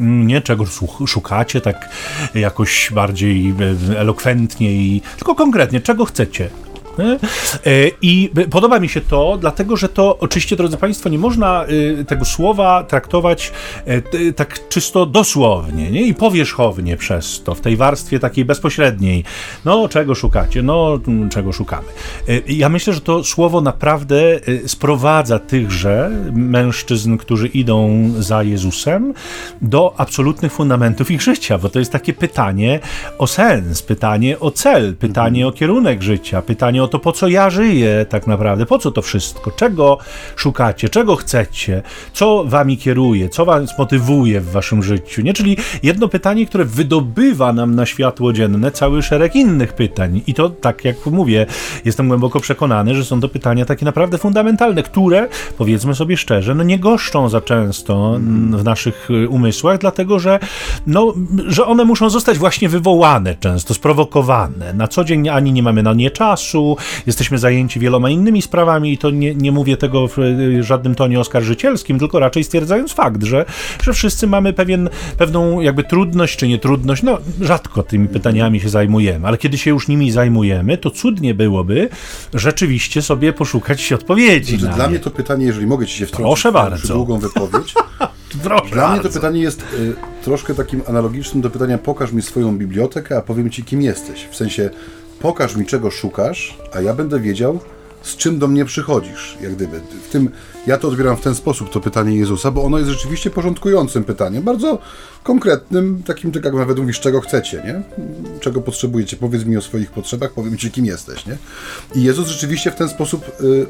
Mm, 0.00 0.26
Nie 0.26 0.40
czego 0.40 0.64
szukacie, 1.06 1.60
tak 1.60 1.88
jakoś 2.34 2.90
bardziej 2.92 3.54
e, 3.92 3.98
elokwentnie 4.00 5.00
tylko 5.16 5.34
konkretnie, 5.34 5.80
czego 5.80 6.04
chcecie. 6.04 6.50
E, 6.98 7.90
I 8.02 8.30
podoba 8.50 8.80
mi 8.80 8.88
się 8.88 9.00
to, 9.00 9.38
dlatego 9.40 9.76
że 9.76 9.88
to 9.88 10.18
oczywiście, 10.18 10.56
drodzy 10.56 10.76
Państwo, 10.76 11.08
nie 11.08 11.18
można 11.18 11.64
y, 12.00 12.04
tego 12.04 12.24
słowa 12.24 12.84
traktować 12.84 13.52
e, 13.84 14.32
tak 14.32 14.68
czysto 14.68 15.06
dosłownie 15.06 15.90
nie? 15.90 16.02
i 16.02 16.14
powierzchownie 16.14 16.96
przez 16.96 17.42
to, 17.42 17.54
w 17.54 17.60
tej 17.60 17.76
warstwie 17.76 18.18
takiej 18.18 18.44
bezpośredniej. 18.44 19.24
No, 19.64 19.88
czego 19.88 20.14
szukacie? 20.14 20.62
No, 20.62 20.98
mm, 21.08 21.30
czego 21.30 21.52
szukamy? 21.52 21.88
E, 22.28 22.52
Ja 22.52 22.68
myślę, 22.68 22.92
że 22.92 23.00
to 23.00 23.24
słowo 23.24 23.60
naprawdę 23.60 24.16
e, 24.64 24.68
sprowadza 24.68 25.38
tychże 25.38 26.10
mężczyzn, 26.32 27.16
którzy 27.16 27.46
idą 27.46 28.10
za 28.18 28.42
Jezusem, 28.42 29.14
do 29.62 29.94
absolutnych 29.96 30.52
fundamentów 30.52 31.10
ich 31.10 31.22
życia, 31.22 31.58
bo 31.58 31.68
to 31.68 31.78
jest 31.78 31.92
takie 31.92 32.12
pytanie 32.12 32.80
o 33.18 33.26
sens, 33.26 33.82
pytanie 33.82 34.40
o 34.40 34.50
cel, 34.50 34.94
pytanie 34.96 35.46
o 35.48 35.52
kierunek 35.52 36.02
życia, 36.02 36.42
pytanie 36.42 36.83
o 36.84 36.88
o 36.88 36.88
to, 36.88 36.98
po 36.98 37.12
co 37.12 37.28
ja 37.28 37.50
żyję 37.50 38.06
tak 38.08 38.26
naprawdę, 38.26 38.66
po 38.66 38.78
co 38.78 38.90
to 38.90 39.02
wszystko, 39.02 39.50
czego 39.50 39.98
szukacie, 40.36 40.88
czego 40.88 41.16
chcecie, 41.16 41.82
co 42.12 42.44
wami 42.44 42.78
kieruje, 42.78 43.28
co 43.28 43.44
was 43.44 43.78
motywuje 43.78 44.40
w 44.40 44.50
waszym 44.50 44.82
życiu, 44.82 45.22
nie? 45.22 45.32
Czyli 45.32 45.56
jedno 45.82 46.08
pytanie, 46.08 46.46
które 46.46 46.64
wydobywa 46.64 47.52
nam 47.52 47.74
na 47.74 47.86
światło 47.86 48.32
dzienne 48.32 48.70
cały 48.70 49.02
szereg 49.02 49.36
innych 49.36 49.72
pytań. 49.72 50.22
I 50.26 50.34
to, 50.34 50.50
tak 50.50 50.84
jak 50.84 51.06
mówię, 51.06 51.46
jestem 51.84 52.08
głęboko 52.08 52.40
przekonany, 52.40 52.94
że 52.94 53.04
są 53.04 53.20
to 53.20 53.28
pytania 53.28 53.64
takie 53.64 53.84
naprawdę 53.84 54.18
fundamentalne, 54.18 54.82
które, 54.82 55.28
powiedzmy 55.58 55.94
sobie 55.94 56.16
szczerze, 56.16 56.54
no 56.54 56.62
nie 56.62 56.78
goszczą 56.78 57.28
za 57.28 57.40
często 57.40 58.20
w 58.50 58.64
naszych 58.64 59.08
umysłach, 59.28 59.78
dlatego 59.78 60.18
że, 60.18 60.38
no, 60.86 61.14
że 61.46 61.66
one 61.66 61.84
muszą 61.84 62.10
zostać 62.10 62.38
właśnie 62.38 62.68
wywołane 62.68 63.34
często, 63.34 63.74
sprowokowane. 63.74 64.72
Na 64.72 64.88
co 64.88 65.04
dzień 65.04 65.28
ani 65.28 65.52
nie 65.52 65.62
mamy 65.62 65.82
na 65.82 65.92
nie 65.92 66.10
czasu, 66.10 66.73
jesteśmy 67.06 67.38
zajęci 67.38 67.80
wieloma 67.80 68.10
innymi 68.10 68.42
sprawami 68.42 68.92
i 68.92 68.98
to 68.98 69.10
nie, 69.10 69.34
nie 69.34 69.52
mówię 69.52 69.76
tego 69.76 70.08
w 70.08 70.16
żadnym 70.60 70.94
tonie 70.94 71.20
oskarżycielskim, 71.20 71.98
tylko 71.98 72.18
raczej 72.18 72.44
stwierdzając 72.44 72.92
fakt, 72.92 73.22
że, 73.22 73.44
że 73.82 73.92
wszyscy 73.92 74.26
mamy 74.26 74.52
pewien, 74.52 74.88
pewną 75.18 75.60
jakby 75.60 75.84
trudność 75.84 76.36
czy 76.36 76.48
nietrudność, 76.48 77.02
no 77.02 77.18
rzadko 77.40 77.82
tymi 77.82 78.08
pytaniami 78.08 78.60
się 78.60 78.68
zajmujemy, 78.68 79.26
ale 79.28 79.38
kiedy 79.38 79.58
się 79.58 79.70
już 79.70 79.88
nimi 79.88 80.10
zajmujemy, 80.10 80.78
to 80.78 80.90
cudnie 80.90 81.34
byłoby 81.34 81.88
rzeczywiście 82.34 83.02
sobie 83.02 83.32
poszukać 83.32 83.92
odpowiedzi. 83.92 84.58
Znaczy, 84.58 84.74
dla 84.74 84.84
nie. 84.84 84.90
mnie 84.90 84.98
to 85.00 85.10
pytanie, 85.10 85.46
jeżeli 85.46 85.66
mogę 85.66 85.86
ci 85.86 85.98
się 85.98 86.06
wtrącić 86.06 86.26
Proszę 86.26 86.52
bardzo. 86.52 86.94
długą 86.94 87.18
wypowiedź, 87.18 87.74
Proszę 88.42 88.64
Dla 88.72 88.82
bardzo. 88.82 88.92
mnie 88.92 89.02
to 89.02 89.14
pytanie 89.14 89.40
jest 89.40 89.60
y, 89.62 89.94
troszkę 90.24 90.54
takim 90.54 90.82
analogicznym 90.88 91.42
do 91.42 91.50
pytania 91.50 91.78
pokaż 91.78 92.12
mi 92.12 92.22
swoją 92.22 92.58
bibliotekę, 92.58 93.16
a 93.16 93.20
powiem 93.20 93.50
ci 93.50 93.64
kim 93.64 93.82
jesteś. 93.82 94.24
W 94.30 94.36
sensie 94.36 94.70
pokaż 95.24 95.56
mi 95.56 95.66
czego 95.66 95.90
szukasz, 95.90 96.58
a 96.72 96.80
ja 96.80 96.94
będę 96.94 97.20
wiedział 97.20 97.60
z 98.02 98.16
czym 98.16 98.38
do 98.38 98.48
mnie 98.48 98.64
przychodzisz, 98.64 99.38
jak 99.40 99.54
gdyby. 99.54 99.80
W 100.08 100.08
tym, 100.08 100.30
ja 100.66 100.78
to 100.78 100.88
odbieram 100.88 101.16
w 101.16 101.20
ten 101.20 101.34
sposób, 101.34 101.70
to 101.70 101.80
pytanie 101.80 102.16
Jezusa, 102.16 102.50
bo 102.50 102.64
ono 102.64 102.78
jest 102.78 102.90
rzeczywiście 102.90 103.30
porządkującym 103.30 104.04
pytaniem, 104.04 104.42
bardzo 104.42 104.78
konkretnym, 105.22 106.02
takim, 106.06 106.32
tak 106.32 106.44
jak 106.44 106.54
nawet 106.54 106.78
mówisz, 106.78 107.00
czego 107.00 107.20
chcecie, 107.20 107.62
nie? 107.66 107.82
Czego 108.40 108.60
potrzebujecie, 108.60 109.16
powiedz 109.16 109.44
mi 109.44 109.56
o 109.56 109.60
swoich 109.60 109.90
potrzebach, 109.90 110.32
powiem 110.32 110.58
ci, 110.58 110.70
kim 110.70 110.86
jesteś, 110.86 111.26
nie? 111.26 111.36
I 111.94 112.02
Jezus 112.02 112.28
rzeczywiście 112.28 112.70
w 112.70 112.76
ten 112.76 112.88
sposób 112.88 113.28
y, 113.40 113.44
y, 113.44 113.66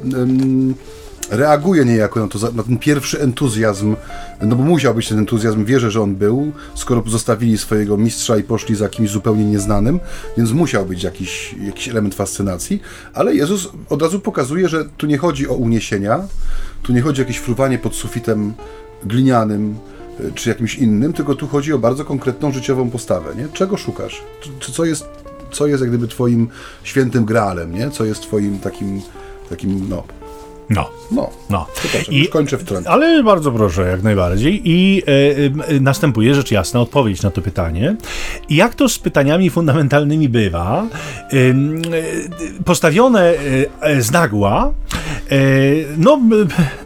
reaguje 1.37 1.85
niejako 1.85 2.21
na, 2.21 2.29
to, 2.29 2.53
na 2.53 2.63
ten 2.63 2.79
pierwszy 2.79 3.21
entuzjazm, 3.21 3.97
no 4.43 4.57
bo 4.57 4.63
musiał 4.63 4.95
być 4.95 5.09
ten 5.09 5.19
entuzjazm, 5.19 5.65
wierzę, 5.65 5.91
że 5.91 6.03
on 6.03 6.15
był, 6.15 6.53
skoro 6.75 7.03
zostawili 7.07 7.59
swojego 7.59 7.97
mistrza 7.97 8.37
i 8.37 8.43
poszli 8.43 8.75
za 8.75 8.89
kimś 8.89 9.11
zupełnie 9.11 9.45
nieznanym, 9.45 10.01
więc 10.37 10.53
musiał 10.53 10.87
być 10.87 11.03
jakiś, 11.03 11.55
jakiś 11.67 11.89
element 11.89 12.15
fascynacji, 12.15 12.83
ale 13.15 13.35
Jezus 13.35 13.69
od 13.89 14.03
razu 14.03 14.21
pokazuje, 14.21 14.69
że 14.69 14.85
tu 14.97 15.07
nie 15.07 15.19
chodzi 15.19 15.49
o 15.49 15.55
uniesienia, 15.55 16.21
tu 16.83 16.93
nie 16.93 17.03
chodzi 17.03 17.21
o 17.21 17.25
jakieś 17.25 17.39
fruwanie 17.39 17.79
pod 17.79 17.95
sufitem 17.95 18.55
glinianym, 19.05 19.77
y, 20.21 20.33
czy 20.33 20.49
jakimś 20.49 20.75
innym, 20.75 21.13
tylko 21.13 21.35
tu 21.35 21.49
chodzi 21.49 21.73
o 21.73 21.79
bardzo 21.79 22.05
konkretną 22.05 22.53
życiową 22.53 22.91
postawę, 22.91 23.35
nie? 23.37 23.49
Czego 23.53 23.77
szukasz? 23.77 24.23
Czy, 24.61 24.73
co 24.73 24.85
jest, 24.85 25.05
co 25.53 25.67
jest 25.67 25.81
jak 25.81 25.91
gdyby 25.91 26.09
twoim 26.09 26.49
świętym 26.83 27.25
graalem, 27.25 27.75
nie? 27.75 27.91
Co 27.91 28.05
jest 28.05 28.23
twoim 28.23 28.59
takim, 28.59 29.01
takim 29.51 29.89
no, 29.89 30.05
no. 30.71 30.91
No, 31.11 31.31
no. 31.51 31.67
I, 32.11 32.19
już 32.19 32.29
kończę 32.29 32.59
w 32.59 32.65
trend. 32.65 32.87
Ale 32.87 33.23
bardzo 33.23 33.53
proszę, 33.53 33.89
jak 33.89 34.03
najbardziej. 34.03 34.61
I 34.65 35.03
e, 35.07 35.77
e, 35.77 35.81
następuje 35.81 36.35
rzecz 36.35 36.51
jasna 36.51 36.81
odpowiedź 36.81 37.23
na 37.23 37.31
to 37.31 37.43
pytanie. 37.43 37.97
I 38.49 38.57
jak 38.57 38.75
to 38.75 38.89
z 38.89 38.99
pytaniami 38.99 39.51
fundamentalnymi 39.51 40.29
bywa, 40.29 40.87
e, 41.33 41.37
postawione 42.65 43.35
e, 43.81 44.03
z 44.03 44.11
nagła, 44.11 44.73
no, 45.97 46.21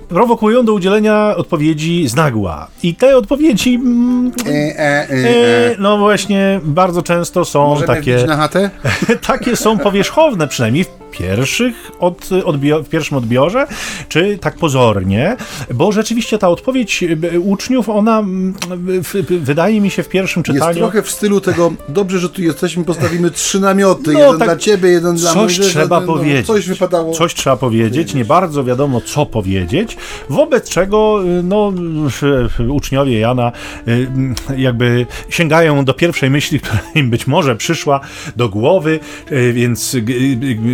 prowokują 0.08 0.64
do 0.64 0.72
udzielenia 0.72 1.36
odpowiedzi 1.36 2.08
z 2.08 2.14
nagła. 2.14 2.68
I 2.82 2.94
te 2.94 3.16
odpowiedzi, 3.16 3.74
mm, 3.74 4.32
e, 4.46 5.76
no 5.78 5.98
właśnie, 5.98 6.60
bardzo 6.64 7.02
często 7.02 7.44
są 7.44 7.68
Możemy 7.68 7.86
takie. 7.86 8.24
na 8.26 8.36
chatę? 8.36 8.70
takie 9.26 9.56
są 9.56 9.78
powierzchowne, 9.78 10.48
przynajmniej 10.48 10.84
w 10.84 10.98
pierwszych 11.10 11.90
od, 12.00 12.20
odbio- 12.20 12.84
w 12.84 12.88
pierwszym 12.88 13.16
odbiorze, 13.16 13.66
czy 14.08 14.38
tak 14.38 14.56
pozornie, 14.56 15.36
bo 15.74 15.92
rzeczywiście 15.92 16.38
ta 16.38 16.48
odpowiedź 16.48 17.02
y, 17.02 17.40
uczniów, 17.40 17.88
ona 17.88 18.22
w, 19.02 19.24
wydaje 19.40 19.80
mi 19.80 19.90
się 19.90 20.02
w 20.02 20.08
pierwszym 20.08 20.42
czytaniu... 20.42 20.66
Jest 20.66 20.78
trochę 20.78 21.02
w 21.02 21.10
stylu 21.10 21.40
tego, 21.40 21.72
dobrze, 21.88 22.18
że 22.18 22.28
tu 22.28 22.42
jesteśmy, 22.42 22.84
postawimy 22.84 23.30
trzy 23.30 23.60
namioty, 23.60 24.12
no, 24.12 24.20
jeden 24.20 24.38
tak, 24.38 24.48
dla 24.48 24.56
ciebie, 24.56 24.88
jeden 24.88 25.16
dla 25.16 25.32
Coś 25.32 25.36
Mojżesza, 25.36 25.70
trzeba 25.70 26.00
no, 26.00 26.06
powiedzieć. 26.06 26.46
Coś 26.46 26.68
wypadało. 26.68 27.12
Coś 27.12 27.34
trzeba 27.34 27.56
powiedzieć, 27.56 28.14
nie 28.14 28.24
bardzo 28.24 28.64
wiadomo, 28.64 29.00
co 29.00 29.26
powiedzieć, 29.26 29.96
wobec 30.28 30.70
czego 30.70 31.22
y, 31.24 31.42
no, 31.42 31.72
uczniowie 32.68 33.18
Jana 33.18 33.52
y, 33.88 34.08
jakby 34.56 35.06
sięgają 35.28 35.84
do 35.84 35.94
pierwszej 35.94 36.30
myśli, 36.30 36.60
która 36.68 36.80
im 36.94 37.10
być 37.10 37.26
może 37.26 37.56
przyszła 37.56 38.00
do 38.36 38.48
głowy, 38.48 39.00
więc 39.52 39.96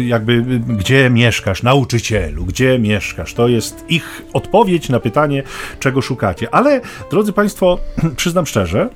jakby 0.04 0.42
gdzie 0.68 1.10
mieszkasz, 1.10 1.62
nauczycielu, 1.62 2.44
gdzie 2.44 2.78
mieszkasz? 2.78 3.34
To 3.34 3.48
jest 3.48 3.84
ich 3.88 4.22
odpowiedź 4.32 4.88
na 4.88 5.00
pytanie, 5.00 5.42
czego 5.80 6.02
szukacie. 6.02 6.54
Ale, 6.54 6.80
drodzy 7.10 7.32
Państwo, 7.32 7.78
przyznam 8.16 8.46
szczerze, 8.46 8.88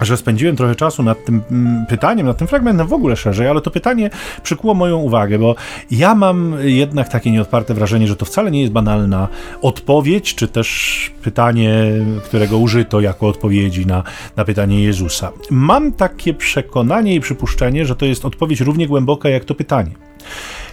że 0.00 0.16
spędziłem 0.16 0.56
trochę 0.56 0.74
czasu 0.74 1.02
nad 1.02 1.24
tym 1.24 1.42
mm, 1.50 1.86
pytaniem, 1.86 2.26
nad 2.26 2.38
tym 2.38 2.46
fragmentem 2.46 2.86
w 2.86 2.92
ogóle 2.92 3.16
szerzej, 3.16 3.48
ale 3.48 3.60
to 3.60 3.70
pytanie 3.70 4.10
przykuło 4.42 4.74
moją 4.74 4.96
uwagę, 4.96 5.38
bo 5.38 5.54
ja 5.90 6.14
mam 6.14 6.54
jednak 6.60 7.08
takie 7.08 7.30
nieodparte 7.30 7.74
wrażenie, 7.74 8.06
że 8.06 8.16
to 8.16 8.24
wcale 8.24 8.50
nie 8.50 8.60
jest 8.60 8.72
banalna 8.72 9.28
odpowiedź, 9.62 10.34
czy 10.34 10.48
też 10.48 11.10
pytanie, 11.22 11.84
którego 12.24 12.58
użyto 12.58 13.00
jako 13.00 13.28
odpowiedzi 13.28 13.86
na, 13.86 14.02
na 14.36 14.44
pytanie 14.44 14.84
Jezusa. 14.84 15.32
Mam 15.50 15.92
takie 15.92 16.34
przekonanie 16.34 17.14
i 17.14 17.20
przypuszczenie, 17.20 17.86
że 17.86 17.96
to 17.96 18.06
jest 18.06 18.24
odpowiedź 18.24 18.60
równie 18.60 18.86
głęboka 18.86 19.28
jak 19.28 19.44
to 19.44 19.54
pytanie. 19.54 19.90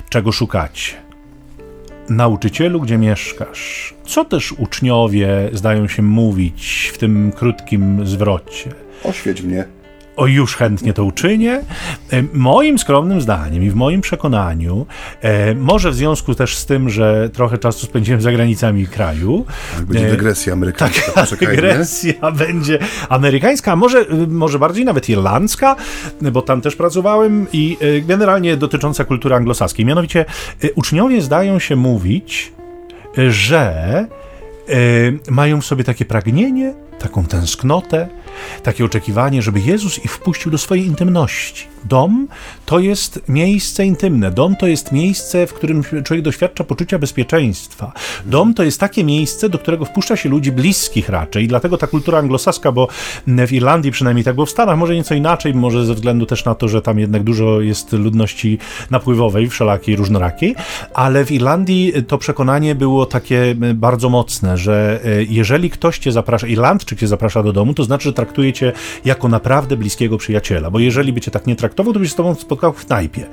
Czego 0.09 0.31
szukacie? 0.31 0.93
Nauczycielu, 2.09 2.81
gdzie 2.81 2.97
mieszkasz? 2.97 3.93
Co 4.05 4.25
też 4.25 4.51
uczniowie 4.51 5.49
zdają 5.53 5.87
się 5.87 6.01
mówić 6.01 6.91
w 6.93 6.97
tym 6.97 7.31
krótkim 7.31 8.07
zwrocie? 8.07 8.82
Oświeć 9.03 9.41
mnie. 9.41 9.65
O, 10.15 10.27
już 10.27 10.55
chętnie 10.55 10.93
to 10.93 11.03
uczynię. 11.03 11.61
E, 12.11 12.23
moim 12.33 12.79
skromnym 12.79 13.21
zdaniem 13.21 13.63
i 13.63 13.69
w 13.69 13.75
moim 13.75 14.01
przekonaniu, 14.01 14.85
e, 15.21 15.55
może 15.55 15.91
w 15.91 15.95
związku 15.95 16.35
też 16.35 16.57
z 16.57 16.65
tym, 16.65 16.89
że 16.89 17.29
trochę 17.29 17.57
czasu 17.57 17.85
spędziłem 17.85 18.21
za 18.21 18.31
granicami 18.31 18.87
kraju. 18.87 19.45
Tak, 19.75 19.85
będzie 19.85 20.09
dygresja 20.09 20.53
amerykańska. 20.53 21.11
Tak, 21.11 21.29
dygresja 21.39 22.31
będzie 22.31 22.79
amerykańska, 23.09 23.71
a 23.71 23.75
może, 23.75 24.05
może 24.27 24.59
bardziej 24.59 24.85
nawet 24.85 25.09
irlandzka, 25.09 25.75
bo 26.21 26.41
tam 26.41 26.61
też 26.61 26.75
pracowałem 26.75 27.47
i 27.53 27.77
generalnie 28.07 28.57
dotycząca 28.57 29.05
kultury 29.05 29.35
anglosaskiej. 29.35 29.85
Mianowicie 29.85 30.25
uczniowie 30.75 31.21
zdają 31.21 31.59
się 31.59 31.75
mówić, 31.75 32.53
że 33.29 34.05
mają 35.29 35.61
w 35.61 35.65
sobie 35.65 35.83
takie 35.83 36.05
pragnienie, 36.05 36.73
taką 36.99 37.25
tęsknotę, 37.25 38.07
takie 38.63 38.85
oczekiwanie, 38.85 39.41
żeby 39.41 39.59
Jezus 39.59 40.05
ich 40.05 40.11
wpuścił 40.11 40.51
do 40.51 40.57
swojej 40.57 40.85
intymności. 40.85 41.73
Dom 41.85 42.27
to 42.65 42.79
jest 42.79 43.21
miejsce 43.27 43.85
intymne. 43.85 44.31
Dom 44.31 44.55
to 44.55 44.67
jest 44.67 44.91
miejsce, 44.91 45.47
w 45.47 45.53
którym 45.53 45.83
człowiek 46.03 46.25
doświadcza 46.25 46.63
poczucia 46.63 46.99
bezpieczeństwa. 46.99 47.91
Dom 48.25 48.53
to 48.53 48.63
jest 48.63 48.79
takie 48.79 49.03
miejsce, 49.03 49.49
do 49.49 49.59
którego 49.59 49.85
wpuszcza 49.85 50.15
się 50.15 50.29
ludzi 50.29 50.51
bliskich 50.51 51.09
raczej. 51.09 51.47
Dlatego 51.47 51.77
ta 51.77 51.87
kultura 51.87 52.19
anglosaska, 52.19 52.71
bo 52.71 52.87
w 53.27 53.51
Irlandii 53.51 53.91
przynajmniej 53.91 54.23
tak 54.23 54.35
było, 54.35 54.45
w 54.45 54.49
Stanach 54.49 54.77
może 54.77 54.95
nieco 54.95 55.15
inaczej, 55.15 55.53
może 55.53 55.85
ze 55.85 55.93
względu 55.93 56.25
też 56.25 56.45
na 56.45 56.55
to, 56.55 56.67
że 56.67 56.81
tam 56.81 56.99
jednak 56.99 57.23
dużo 57.23 57.61
jest 57.61 57.93
ludności 57.93 58.57
napływowej, 58.91 59.49
wszelakiej, 59.49 59.95
różnorakiej, 59.95 60.55
ale 60.93 61.25
w 61.25 61.31
Irlandii 61.31 61.93
to 62.07 62.17
przekonanie 62.17 62.75
było 62.75 63.05
takie 63.05 63.55
bardzo 63.75 64.09
mocne, 64.09 64.57
że 64.57 64.99
e, 65.05 65.23
jeżeli 65.23 65.69
ktoś 65.69 65.99
cię 65.99 66.11
zaprasza, 66.11 66.47
Irlandczyk 66.47 66.99
cię 66.99 67.07
zaprasza 67.07 67.43
do 67.43 67.53
domu, 67.53 67.73
to 67.73 67.83
znaczy, 67.83 68.03
że 68.03 68.13
traktuje 68.25 68.53
cię 68.53 68.71
jako 69.05 69.27
naprawdę 69.27 69.77
bliskiego 69.77 70.17
przyjaciela, 70.17 70.71
bo 70.71 70.79
jeżeli 70.79 71.13
by 71.13 71.21
cię 71.21 71.31
tak 71.31 71.47
nie 71.47 71.55
traktował, 71.55 71.93
to 71.93 71.99
byś 71.99 72.11
z 72.11 72.15
tobą 72.15 72.35
spotkał 72.35 72.73
w 72.73 72.85
knajpie. 72.85 73.25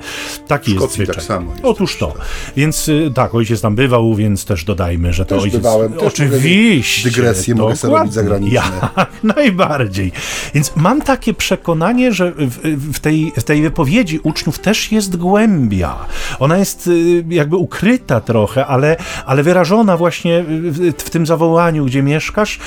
Taki 0.47 0.75
jest 0.75 0.93
zwyczaj. 0.93 1.15
tak 1.15 1.25
samo. 1.25 1.51
Jest 1.51 1.65
Otóż 1.65 1.99
to. 1.99 2.07
Tak. 2.07 2.27
Więc 2.57 2.89
y, 2.89 3.11
tak, 3.15 3.35
ojciec 3.35 3.61
tam 3.61 3.75
bywał, 3.75 4.15
więc 4.15 4.45
też 4.45 4.65
dodajmy, 4.65 5.13
że 5.13 5.27
to 5.27 5.35
też 5.35 5.45
ojciec... 5.45 5.61
Bywałem, 5.61 5.93
też 5.93 6.03
Oczywiście. 6.03 7.11
Dygresję 7.11 7.55
mogę 7.55 7.77
sobie 7.77 7.95
robić 7.95 8.13
zagraniczne. 8.13 8.89
Najbardziej. 9.37 10.13
Więc 10.55 10.73
mam 10.77 11.03
takie 11.03 11.35
przekonanie, 11.35 12.13
że 12.13 12.33
w, 12.33 12.59
w, 12.95 13.01
tej, 13.01 13.33
w 13.37 13.45
tej 13.45 13.63
wypowiedzi 13.63 14.21
uczniów 14.23 14.59
też 14.59 14.93
jest 14.93 15.17
głębia. 15.17 15.97
Ona 16.39 16.59
jest 16.59 16.87
y, 16.87 17.25
jakby 17.29 17.57
ukryta 17.57 18.21
trochę, 18.21 18.67
ale, 18.67 18.97
ale 19.27 19.43
wyrażona 19.43 19.97
właśnie 19.97 20.45
w, 20.49 20.93
w 20.99 21.11
tym 21.11 21.27
zawołaniu, 21.27 21.85
gdzie 21.85 22.03
mieszkasz, 22.03 22.59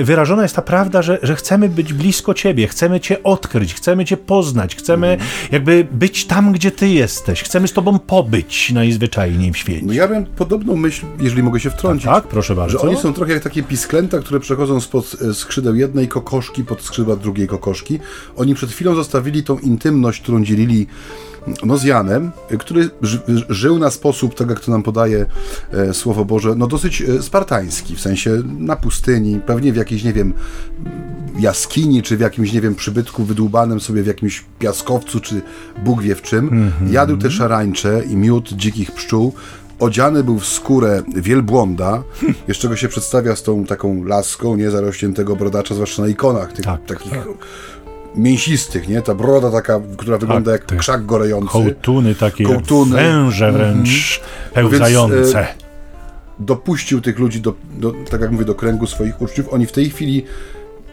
wyrażona 0.00 0.42
jest 0.42 0.56
ta 0.56 0.62
prawda, 0.62 1.02
że, 1.02 1.18
że 1.22 1.36
chcesz 1.36 1.53
chcemy 1.54 1.68
być 1.68 1.92
blisko 1.92 2.34
Ciebie, 2.34 2.68
chcemy 2.68 3.00
Cię 3.00 3.22
odkryć, 3.22 3.74
chcemy 3.74 4.04
Cię 4.04 4.16
poznać, 4.16 4.76
chcemy 4.76 5.18
jakby 5.52 5.86
być 5.92 6.24
tam, 6.24 6.52
gdzie 6.52 6.70
Ty 6.70 6.88
jesteś, 6.88 7.42
chcemy 7.42 7.68
z 7.68 7.72
Tobą 7.72 7.98
pobyć 7.98 8.72
najzwyczajniej 8.72 9.52
w 9.52 9.56
świecie. 9.56 9.86
No 9.86 9.92
ja 9.92 10.08
miałem 10.08 10.26
podobną 10.26 10.76
myśl, 10.76 11.06
jeżeli 11.20 11.42
mogę 11.42 11.60
się 11.60 11.70
wtrącić. 11.70 12.06
Tak, 12.06 12.26
proszę 12.26 12.54
bardzo. 12.54 12.78
Że 12.78 12.88
oni 12.88 12.96
są 12.96 13.12
trochę 13.12 13.32
jak 13.32 13.42
takie 13.42 13.62
pisklęta, 13.62 14.18
które 14.18 14.40
przechodzą 14.40 14.80
spod 14.80 15.16
e, 15.30 15.34
skrzydeł 15.34 15.74
jednej 15.74 16.08
kokoszki 16.08 16.64
pod 16.64 16.82
skrzydła 16.82 17.16
drugiej 17.16 17.48
kokoszki. 17.48 17.98
Oni 18.36 18.54
przed 18.54 18.70
chwilą 18.70 18.94
zostawili 18.94 19.42
tą 19.42 19.58
intymność, 19.58 20.20
którą 20.20 20.44
dzielili 20.44 20.86
no, 21.64 21.78
z 21.78 21.84
Janem, 21.84 22.30
który 22.58 22.90
ży, 23.02 23.20
żył 23.48 23.78
na 23.78 23.90
sposób, 23.90 24.34
tak 24.34 24.50
jak 24.50 24.60
to 24.60 24.70
nam 24.72 24.82
podaje 24.82 25.26
e, 25.72 25.94
Słowo 25.94 26.24
Boże, 26.24 26.54
no 26.56 26.66
dosyć 26.66 27.02
e, 27.02 27.22
spartański, 27.22 27.96
w 27.96 28.00
sensie 28.00 28.42
na 28.58 28.76
pustyni, 28.76 29.40
pewnie 29.46 29.72
w 29.72 29.76
jakiejś, 29.76 30.04
nie 30.04 30.12
wiem, 30.12 30.32
jaskini, 31.38 32.02
czy 32.02 32.16
w 32.16 32.20
jakimś, 32.20 32.52
nie 32.52 32.60
wiem, 32.60 32.74
przybytku 32.74 33.24
wydłubanym 33.24 33.80
sobie 33.80 34.02
w 34.02 34.06
jakimś 34.06 34.44
piaskowcu, 34.58 35.20
czy 35.20 35.42
Bóg 35.84 36.02
wie 36.02 36.14
w 36.14 36.22
czym. 36.22 36.48
Mm 36.48 36.70
-hmm. 36.70 36.92
Jadł 36.92 37.16
te 37.16 37.30
szarańcze 37.30 38.02
i 38.10 38.16
miód 38.16 38.52
dzikich 38.52 38.92
pszczół, 38.92 39.32
odziany 39.78 40.24
był 40.24 40.38
w 40.38 40.46
skórę 40.46 41.02
wielbłąda, 41.16 42.02
jeszcze 42.48 42.68
go 42.68 42.76
się 42.76 42.88
przedstawia 42.88 43.36
z 43.36 43.42
tą 43.42 43.64
taką 43.64 44.04
laską, 44.04 44.56
nie, 44.56 44.70
zarośniętego 44.70 45.36
brodacza, 45.36 45.74
zwłaszcza 45.74 46.02
na 46.02 46.08
ikonach 46.08 46.52
tych 46.52 46.64
Tak, 46.64 46.84
takich 46.84 47.12
tak. 47.12 47.26
Mięsistych, 48.16 48.88
nie, 48.88 49.02
ta 49.02 49.14
broda 49.14 49.50
taka, 49.50 49.80
która 49.96 50.18
wygląda 50.18 50.52
jak 50.52 50.64
te 50.64 50.76
krzak 50.76 51.06
gorejący. 51.06 51.52
Kołtuny 51.52 52.14
takie, 52.14 52.44
Kołtuny. 52.44 52.96
węże 52.96 53.52
wręcz 53.52 54.20
pełzające. 54.54 55.16
Więc, 55.16 55.64
dopuścił 56.38 57.00
tych 57.00 57.18
ludzi, 57.18 57.40
do, 57.40 57.54
do, 57.78 57.92
tak 58.10 58.20
jak 58.20 58.30
mówię, 58.30 58.44
do 58.44 58.54
kręgu 58.54 58.86
swoich 58.86 59.22
uczniów. 59.22 59.52
Oni 59.52 59.66
w 59.66 59.72
tej 59.72 59.90
chwili 59.90 60.24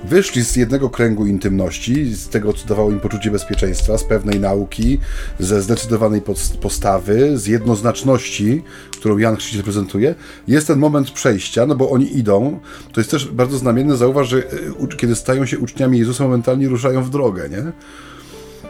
wyszli 0.03 0.45
z 0.45 0.55
jednego 0.55 0.89
kręgu 0.89 1.25
intymności, 1.25 2.15
z 2.15 2.29
tego, 2.29 2.53
co 2.53 2.67
dawało 2.67 2.91
im 2.91 2.99
poczucie 2.99 3.31
bezpieczeństwa, 3.31 3.97
z 3.97 4.03
pewnej 4.03 4.39
nauki, 4.39 4.99
ze 5.39 5.61
zdecydowanej 5.61 6.21
pos- 6.21 6.57
postawy, 6.57 7.37
z 7.37 7.47
jednoznaczności, 7.47 8.63
którą 8.99 9.17
Jan 9.17 9.35
Chrzciciel 9.35 9.63
prezentuje. 9.63 10.15
Jest 10.47 10.67
ten 10.67 10.79
moment 10.79 11.11
przejścia, 11.11 11.65
no 11.65 11.75
bo 11.75 11.89
oni 11.89 12.17
idą. 12.17 12.59
To 12.93 13.01
jest 13.01 13.11
też 13.11 13.25
bardzo 13.27 13.57
znamienne, 13.57 13.97
zauważ, 13.97 14.29
że 14.29 14.43
u- 14.77 14.87
kiedy 14.87 15.15
stają 15.15 15.45
się 15.45 15.59
uczniami 15.59 15.99
Jezusa, 15.99 16.23
momentalnie 16.23 16.67
ruszają 16.67 17.03
w 17.03 17.09
drogę, 17.09 17.49
nie? 17.49 17.71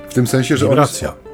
W 0.09 0.13
tym 0.13 0.27
sensie, 0.27 0.57
że 0.57 0.65
oni, 0.65 0.75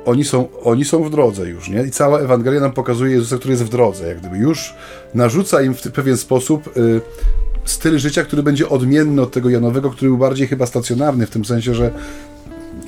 oni, 0.05 0.25
są, 0.25 0.47
oni 0.63 0.85
są 0.85 1.03
w 1.03 1.09
drodze 1.09 1.49
już, 1.49 1.69
nie? 1.69 1.83
I 1.83 1.91
cała 1.91 2.19
Ewangelia 2.19 2.59
nam 2.59 2.71
pokazuje 2.71 3.11
Jezusa, 3.11 3.37
który 3.37 3.51
jest 3.51 3.63
w 3.63 3.69
drodze, 3.69 4.07
jak 4.07 4.19
gdyby 4.19 4.37
już 4.37 4.73
narzuca 5.13 5.61
im 5.61 5.73
w 5.75 5.81
pewien 5.81 6.17
sposób 6.17 6.77
y, 6.77 7.01
styl 7.67 7.99
życia, 7.99 8.23
który 8.23 8.43
będzie 8.43 8.69
odmienny 8.69 9.21
od 9.21 9.31
tego 9.31 9.49
Janowego, 9.49 9.89
który 9.89 10.09
był 10.09 10.17
bardziej 10.17 10.47
chyba 10.47 10.65
stacjonarny, 10.65 11.27
w 11.27 11.29
tym 11.29 11.45
sensie, 11.45 11.73
że 11.73 11.91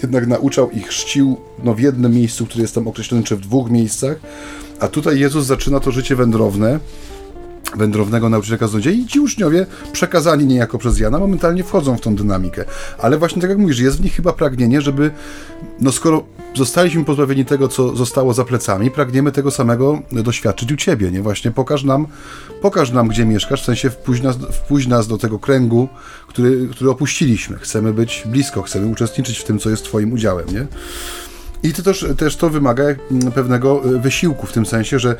jednak 0.01 0.27
nauczał 0.27 0.71
ich, 0.71 0.87
chrzcił 0.87 1.37
no, 1.63 1.73
w 1.73 1.79
jednym 1.79 2.13
miejscu, 2.13 2.45
które 2.45 2.61
jest 2.61 2.75
tam 2.75 2.87
określone, 2.87 3.23
czy 3.23 3.35
w 3.35 3.39
dwóch 3.39 3.69
miejscach, 3.69 4.19
a 4.79 4.87
tutaj 4.87 5.19
Jezus 5.19 5.45
zaczyna 5.45 5.79
to 5.79 5.91
życie 5.91 6.15
wędrowne, 6.15 6.79
wędrownego 7.77 8.29
nauczyciela 8.29 8.57
kaznodziei 8.57 8.99
i 8.99 9.07
ci 9.07 9.19
uczniowie, 9.19 9.65
przekazani 9.91 10.45
niejako 10.45 10.77
przez 10.77 10.99
Jana, 10.99 11.19
momentalnie 11.19 11.63
wchodzą 11.63 11.97
w 11.97 12.01
tą 12.01 12.15
dynamikę. 12.15 12.65
Ale 12.99 13.17
właśnie 13.17 13.41
tak 13.41 13.49
jak 13.49 13.59
mówisz, 13.59 13.79
jest 13.79 13.97
w 13.97 14.03
nich 14.03 14.15
chyba 14.15 14.33
pragnienie, 14.33 14.81
żeby, 14.81 15.11
no 15.81 15.91
skoro 15.91 16.23
zostaliśmy 16.55 17.05
pozbawieni 17.05 17.45
tego, 17.45 17.67
co 17.67 17.95
zostało 17.95 18.33
za 18.33 18.45
plecami, 18.45 18.91
pragniemy 18.91 19.31
tego 19.31 19.51
samego 19.51 20.01
doświadczyć 20.11 20.71
u 20.71 20.75
Ciebie, 20.75 21.11
nie? 21.11 21.21
Właśnie 21.21 21.51
pokaż 21.51 21.83
nam, 21.83 22.07
pokaż 22.61 22.91
nam, 22.91 23.07
gdzie 23.07 23.25
mieszkasz, 23.25 23.61
w 23.61 23.65
sensie 23.65 23.89
wpuść 23.89 24.21
nas, 24.21 24.37
wpuść 24.37 24.87
nas 24.87 25.07
do 25.07 25.17
tego 25.17 25.39
kręgu, 25.39 25.87
który, 26.27 26.67
który 26.71 26.89
opuściliśmy. 26.89 27.57
Chcemy 27.57 27.93
być 27.93 28.23
blisko, 28.25 28.61
chcemy 28.61 28.87
uczestniczyć 28.87 29.37
w 29.37 29.43
tym, 29.43 29.59
co 29.59 29.69
jest 29.69 29.83
Twoim 29.83 30.13
udziałem, 30.13 30.47
nie? 30.53 30.67
I 31.63 31.73
to 31.73 31.83
też, 31.83 32.05
też 32.17 32.35
to 32.35 32.49
wymaga 32.49 32.83
mm, 32.83 33.31
pewnego 33.31 33.95
y, 33.95 33.99
wysiłku, 33.99 34.47
w 34.47 34.51
tym 34.51 34.65
sensie, 34.65 34.99
że 34.99 35.11
y, 35.11 35.15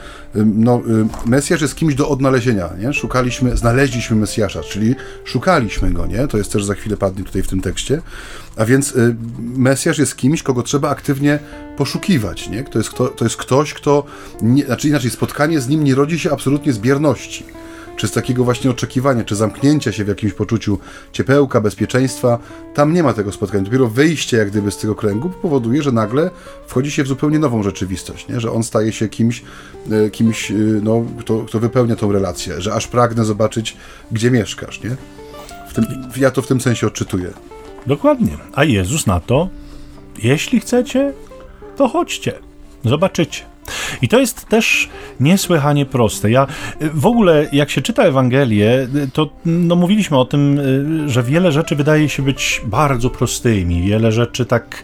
no, 0.45 0.81
y, 1.25 1.29
Mesjasz 1.29 1.61
jest 1.61 1.75
kimś 1.75 1.95
do 1.95 2.09
odnalezienia. 2.09 2.69
Nie? 2.79 2.93
Szukaliśmy, 2.93 3.57
znaleźliśmy 3.57 4.15
Mesjasza, 4.15 4.63
czyli 4.63 4.95
szukaliśmy 5.25 5.91
go, 5.91 6.05
nie? 6.05 6.27
To 6.27 6.37
jest 6.37 6.51
też 6.51 6.65
za 6.65 6.75
chwilę 6.75 6.97
padnie 6.97 7.23
tutaj 7.23 7.43
w 7.43 7.47
tym 7.47 7.61
tekście. 7.61 8.01
A 8.57 8.65
więc 8.65 8.93
Mesjasz 9.39 9.97
jest 9.97 10.17
kimś, 10.17 10.43
kogo 10.43 10.63
trzeba 10.63 10.89
aktywnie 10.89 11.39
poszukiwać. 11.77 12.49
Nie? 12.49 12.63
To, 12.63 12.77
jest 12.77 12.89
kto, 12.89 13.07
to 13.07 13.25
jest 13.25 13.37
ktoś, 13.37 13.73
kto. 13.73 14.03
Nie, 14.41 14.65
znaczy 14.65 14.87
inaczej, 14.87 15.11
spotkanie 15.11 15.61
z 15.61 15.67
nim 15.67 15.83
nie 15.83 15.95
rodzi 15.95 16.19
się 16.19 16.31
absolutnie 16.31 16.73
z 16.73 16.79
bierności 16.79 17.45
czy 17.99 18.07
z 18.07 18.11
takiego 18.11 18.43
właśnie 18.43 18.71
oczekiwania, 18.71 19.23
czy 19.23 19.35
zamknięcia 19.35 19.91
się 19.91 20.05
w 20.05 20.07
jakimś 20.07 20.33
poczuciu 20.33 20.79
ciepełka, 21.11 21.61
bezpieczeństwa. 21.61 22.39
Tam 22.73 22.93
nie 22.93 23.03
ma 23.03 23.13
tego 23.13 23.31
spotkania. 23.31 23.63
Dopiero 23.63 23.87
wyjście 23.87 24.37
jak 24.37 24.49
gdyby 24.49 24.71
z 24.71 24.77
tego 24.77 24.95
kręgu 24.95 25.29
powoduje, 25.29 25.83
że 25.83 25.91
nagle 25.91 26.31
wchodzi 26.67 26.91
się 26.91 27.03
w 27.03 27.07
zupełnie 27.07 27.39
nową 27.39 27.63
rzeczywistość, 27.63 28.27
nie? 28.27 28.39
że 28.39 28.51
on 28.51 28.63
staje 28.63 28.91
się 28.91 29.09
kimś, 29.09 29.43
e, 29.91 30.09
kimś 30.09 30.51
e, 30.51 30.53
no, 30.83 31.05
kto, 31.19 31.39
kto 31.39 31.59
wypełnia 31.59 31.95
tą 31.95 32.11
relację, 32.11 32.61
że 32.61 32.73
aż 32.73 32.87
pragnę 32.87 33.25
zobaczyć, 33.25 33.77
gdzie 34.11 34.31
mieszkasz. 34.31 34.83
Nie? 34.83 34.95
Tym, 35.73 35.85
ja 36.17 36.31
to 36.31 36.41
w 36.41 36.47
tym 36.47 36.61
sensie 36.61 36.87
odczytuję. 36.87 37.33
Dokładnie. 37.87 38.37
A 38.53 38.63
Jezus 38.63 39.07
na 39.07 39.19
to, 39.19 39.49
jeśli 40.23 40.59
chcecie, 40.59 41.13
to 41.75 41.87
chodźcie, 41.87 42.33
zobaczycie. 42.85 43.48
I 44.01 44.07
to 44.07 44.19
jest 44.19 44.45
też 44.45 44.89
niesłychanie 45.19 45.85
proste. 45.85 46.31
Ja 46.31 46.47
w 46.93 47.05
ogóle, 47.05 47.47
jak 47.51 47.69
się 47.69 47.81
czyta 47.81 48.03
Ewangelię, 48.03 48.87
to 49.13 49.29
no, 49.45 49.75
mówiliśmy 49.75 50.17
o 50.17 50.25
tym, 50.25 50.59
y, 51.05 51.09
że 51.09 51.23
wiele 51.23 51.51
rzeczy 51.51 51.75
wydaje 51.75 52.09
się 52.09 52.23
być 52.23 52.61
bardzo 52.65 53.09
prostymi. 53.09 53.81
Wiele 53.81 54.11
rzeczy 54.11 54.45
tak 54.45 54.83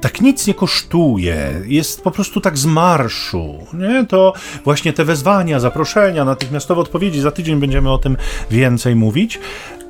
tak 0.00 0.20
nic 0.20 0.46
nie 0.46 0.54
kosztuje, 0.54 1.62
jest 1.66 2.02
po 2.02 2.10
prostu 2.10 2.40
tak 2.40 2.58
z 2.58 2.66
marszu, 2.66 3.66
nie? 3.72 4.06
To 4.06 4.32
właśnie 4.64 4.92
te 4.92 5.04
wezwania, 5.04 5.60
zaproszenia, 5.60 6.24
natychmiastowe 6.24 6.80
odpowiedzi, 6.80 7.20
za 7.20 7.30
tydzień 7.30 7.60
będziemy 7.60 7.90
o 7.90 7.98
tym 7.98 8.16
więcej 8.50 8.96
mówić, 8.96 9.40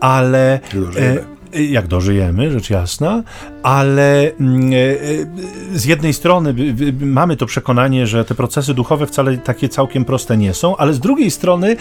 ale... 0.00 0.60
E, 0.96 1.31
jak 1.52 1.86
dożyjemy, 1.86 2.50
rzecz 2.50 2.70
jasna, 2.70 3.22
ale 3.62 4.32
mm, 4.40 4.72
e, 4.72 5.78
z 5.78 5.84
jednej 5.84 6.14
strony 6.14 6.54
mamy 7.00 7.36
to 7.36 7.46
przekonanie, 7.46 8.06
że 8.06 8.24
te 8.24 8.34
procesy 8.34 8.74
duchowe 8.74 9.06
wcale 9.06 9.38
takie 9.38 9.68
całkiem 9.68 10.04
proste 10.04 10.36
nie 10.36 10.54
są, 10.54 10.76
ale 10.76 10.94
z 10.94 11.00
drugiej 11.00 11.30
strony 11.30 11.70
e, 11.72 11.76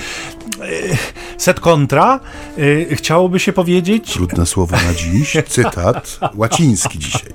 set 1.38 1.60
kontra 1.60 2.20
e, 2.92 2.96
chciałoby 2.96 3.40
się 3.40 3.54
powiedzieć, 3.54 4.14
Trudne 4.14 4.46
słowo 4.46 4.76
na 4.76 4.94
dziś, 4.94 5.38
cytat 5.48 6.20
łaciński 6.36 7.00
dzisiaj. 7.00 7.34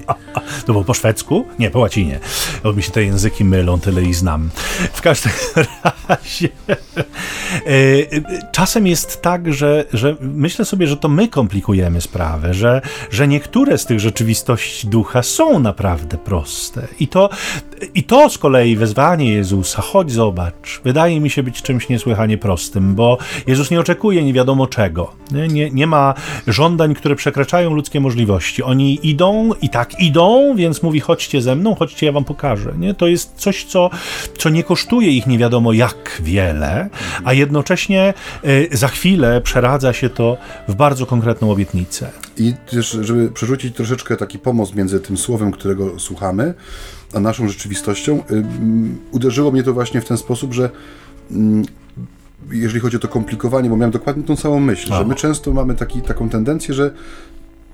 to 0.67 0.73
było 0.73 0.85
po 0.85 0.95
szwedzku? 0.95 1.47
Nie, 1.59 1.71
po 1.71 1.79
łacinie. 1.79 2.21
Bo 2.63 2.73
mi 2.73 2.83
się 2.83 2.91
te 2.91 3.05
języki 3.05 3.45
mylą, 3.45 3.81
tyle 3.81 4.03
i 4.03 4.15
znam. 4.15 4.51
W 4.93 5.03
każdym 5.03 5.33
razie. 6.09 6.49
e, 6.69 6.77
e, 7.67 8.51
Czasem 8.53 8.87
jest 8.87 9.23
tak, 9.23 9.55
że, 9.55 9.85
że 9.93 10.17
myślę 10.21 10.65
sobie, 10.65 10.87
że 10.87 10.97
to 10.97 11.09
my 11.09 11.29
komplikujemy 11.29 12.01
sprawę, 12.01 12.26
że, 12.51 12.81
że 13.11 13.29
niektóre 13.29 13.79
z 13.79 13.87
tych 13.87 14.01
rzeczywistości 14.01 14.89
ducha 14.89 15.23
są 15.23 15.59
naprawdę 15.59 16.19
proste. 16.19 16.89
I 17.01 17.09
to, 17.09 17.31
I 17.95 18.05
to 18.05 18.31
z 18.31 18.39
kolei 18.39 18.77
wezwanie 18.77 19.33
Jezusa, 19.33 19.83
chodź 19.83 20.13
zobacz, 20.13 20.81
wydaje 20.85 21.21
mi 21.21 21.31
się 21.31 21.43
być 21.43 21.63
czymś 21.63 21.89
niesłychanie 21.89 22.39
prostym, 22.39 22.95
bo 22.95 23.19
Jezus 23.47 23.71
nie 23.71 23.81
oczekuje 23.81 24.25
nie 24.25 24.33
wiadomo 24.33 24.67
czego. 24.67 25.13
Nie, 25.49 25.71
nie, 25.71 25.87
ma 25.87 26.15
żądań, 26.47 26.95
które 26.95 27.17
przekraczają 27.17 27.75
ludzkie 27.75 28.01
możliwości. 28.01 28.63
Oni 28.63 29.09
idą 29.09 29.51
i 29.63 29.69
tak 29.69 30.01
idą, 30.01 30.55
więc 30.57 30.83
mówi: 30.83 31.01
chodźcie 31.01 31.43
ze 31.43 31.57
mną, 31.57 31.75
chodźcie, 31.75 32.07
ja 32.07 32.13
wam 32.13 32.25
pokażę. 32.25 32.75
Nie? 32.79 32.95
To 32.95 33.07
jest 33.07 33.33
coś, 33.37 33.65
co, 33.65 33.91
co 34.39 34.49
nie 34.49 34.65
kosztuje 34.65 35.11
ich 35.11 35.27
nie 35.27 35.39
wiadomo 35.39 35.73
jak 35.73 36.21
wiele, 36.25 36.89
a 37.25 37.33
jednocześnie 37.33 38.15
y, 38.45 38.69
za 38.73 38.89
chwilę 38.89 39.41
przeradza 39.41 39.93
się 39.93 40.11
to 40.11 40.37
w 40.69 40.75
bardzo 40.75 41.07
konkretną 41.07 41.51
obietnicę. 41.51 42.11
I 42.37 42.55
też, 42.71 42.99
żeby 43.01 43.31
przerzucić 43.31 43.77
troszeczkę 43.77 44.17
taki 44.17 44.39
pomost 44.39 44.75
między 44.75 45.01
tym 45.01 45.17
słowem, 45.17 45.53
którego 45.53 46.01
słuchamy, 46.01 46.55
a 47.15 47.21
naszą 47.21 47.49
rzeczywistością, 47.49 48.23
ym, 48.31 48.99
uderzyło 49.13 49.51
mnie 49.51 49.63
to 49.63 49.73
właśnie 49.73 50.01
w 50.01 50.05
ten 50.05 50.17
sposób, 50.17 50.55
że 50.55 50.71
ym, 51.31 51.65
jeżeli 52.51 52.81
chodzi 52.81 52.97
o 52.97 53.01
to 53.01 53.09
komplikowanie, 53.09 53.71
bo 53.71 53.77
miałem 53.77 53.91
dokładnie 53.91 54.23
tą 54.23 54.37
samą 54.37 54.61
myśl, 54.61 54.89
że 54.89 55.05
my 55.05 55.15
często 55.15 55.53
mamy 55.53 55.75
taki, 55.75 56.03
taką 56.03 56.29
tendencję, 56.29 56.75
że 56.75 56.91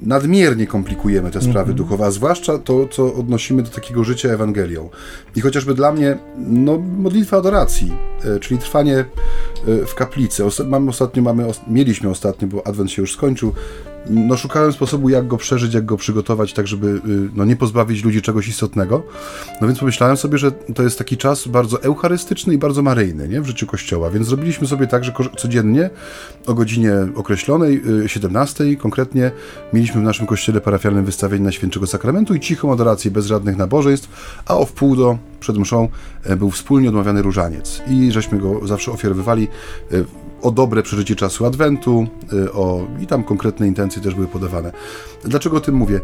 nadmiernie 0.00 0.66
komplikujemy 0.66 1.30
te 1.30 1.40
sprawy 1.42 1.74
duchowe, 1.74 2.06
a 2.06 2.10
zwłaszcza 2.10 2.58
to, 2.58 2.88
co 2.88 3.14
odnosimy 3.14 3.62
do 3.62 3.70
takiego 3.70 4.04
życia 4.04 4.28
Ewangelią. 4.28 4.88
I 5.36 5.40
chociażby 5.40 5.74
dla 5.74 5.92
mnie, 5.92 6.18
no, 6.38 6.78
modlitwa 6.78 7.36
adoracji, 7.36 7.92
e, 8.24 8.40
czyli 8.40 8.60
trwanie 8.60 8.98
e, 8.98 9.04
w 9.86 9.94
kaplicy. 9.94 10.44
Osta- 10.44 10.68
mamy 10.68 10.90
ostatnio, 10.90 11.22
mamy, 11.22 11.46
mieliśmy 11.68 12.10
ostatnio, 12.10 12.48
bo 12.48 12.66
Adwent 12.66 12.90
się 12.90 13.02
już 13.02 13.12
skończył, 13.12 13.54
no, 14.10 14.36
szukałem 14.36 14.72
sposobu, 14.72 15.08
jak 15.08 15.26
go 15.26 15.36
przeżyć, 15.36 15.74
jak 15.74 15.84
go 15.84 15.96
przygotować, 15.96 16.52
tak 16.52 16.66
żeby 16.66 16.86
y, 16.86 17.00
no, 17.34 17.44
nie 17.44 17.56
pozbawić 17.56 18.04
ludzi 18.04 18.22
czegoś 18.22 18.48
istotnego. 18.48 19.02
No 19.60 19.66
więc 19.66 19.78
pomyślałem 19.78 20.16
sobie, 20.16 20.38
że 20.38 20.52
to 20.52 20.82
jest 20.82 20.98
taki 20.98 21.16
czas 21.16 21.48
bardzo 21.48 21.82
eucharystyczny 21.82 22.54
i 22.54 22.58
bardzo 22.58 22.82
maryjny 22.82 23.28
nie? 23.28 23.40
w 23.40 23.46
życiu 23.46 23.66
Kościoła, 23.66 24.10
więc 24.10 24.26
zrobiliśmy 24.26 24.66
sobie 24.66 24.86
tak, 24.86 25.04
że 25.04 25.12
codziennie 25.36 25.90
o 26.46 26.54
godzinie 26.54 26.92
określonej, 27.14 27.82
17 28.06 28.64
y, 28.64 28.76
konkretnie, 28.76 29.30
mieliśmy 29.72 30.00
w 30.00 30.04
naszym 30.04 30.26
kościele 30.26 30.60
parafialnym 30.60 31.04
wystawienie 31.04 31.44
na 31.44 31.52
Świętego 31.52 31.86
Sakramentu 31.86 32.34
i 32.34 32.40
cichą 32.40 32.72
adorację 32.72 33.10
bez 33.10 33.26
żadnych 33.26 33.56
nabożeństw, 33.56 34.42
a 34.46 34.56
o 34.56 34.66
wpół 34.66 34.96
do 34.96 35.18
przed 35.40 35.58
mszą 35.58 35.88
e, 36.24 36.36
był 36.36 36.50
wspólnie 36.50 36.88
odmawiany 36.88 37.22
różaniec 37.22 37.82
i 37.90 38.12
żeśmy 38.12 38.38
go 38.38 38.66
zawsze 38.66 38.92
ofiarowywali 38.92 39.48
e, 39.92 40.04
o 40.42 40.50
dobre 40.50 40.82
przeżycie 40.82 41.16
czasu 41.16 41.46
Adwentu, 41.46 42.06
y, 42.32 42.52
o, 42.52 42.86
i 43.00 43.06
tam 43.06 43.24
konkretne 43.24 43.66
intencje 43.66 44.02
też 44.02 44.14
były 44.14 44.26
podawane. 44.26 44.72
Dlaczego 45.24 45.56
o 45.56 45.60
tym 45.60 45.74
mówię? 45.74 46.00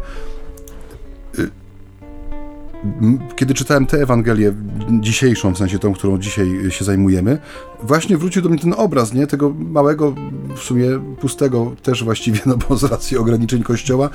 Kiedy 3.35 3.53
czytałem 3.53 3.85
tę 3.85 4.01
Ewangelię, 4.01 4.53
dzisiejszą, 4.99 5.53
w 5.53 5.57
sensie 5.57 5.79
tą, 5.79 5.93
którą 5.93 6.17
dzisiaj 6.17 6.47
się 6.69 6.85
zajmujemy, 6.85 7.37
właśnie 7.83 8.17
wrócił 8.17 8.41
do 8.41 8.49
mnie 8.49 8.59
ten 8.59 8.73
obraz, 8.77 9.13
nie? 9.13 9.27
Tego 9.27 9.49
małego, 9.49 10.15
w 10.55 10.59
sumie 10.59 10.85
pustego 11.21 11.75
też 11.83 12.03
właściwie, 12.03 12.39
no 12.45 12.57
bo 12.69 12.77
z 12.77 12.83
racji 12.83 13.17
ograniczeń 13.17 13.63
kościoła, 13.63 14.09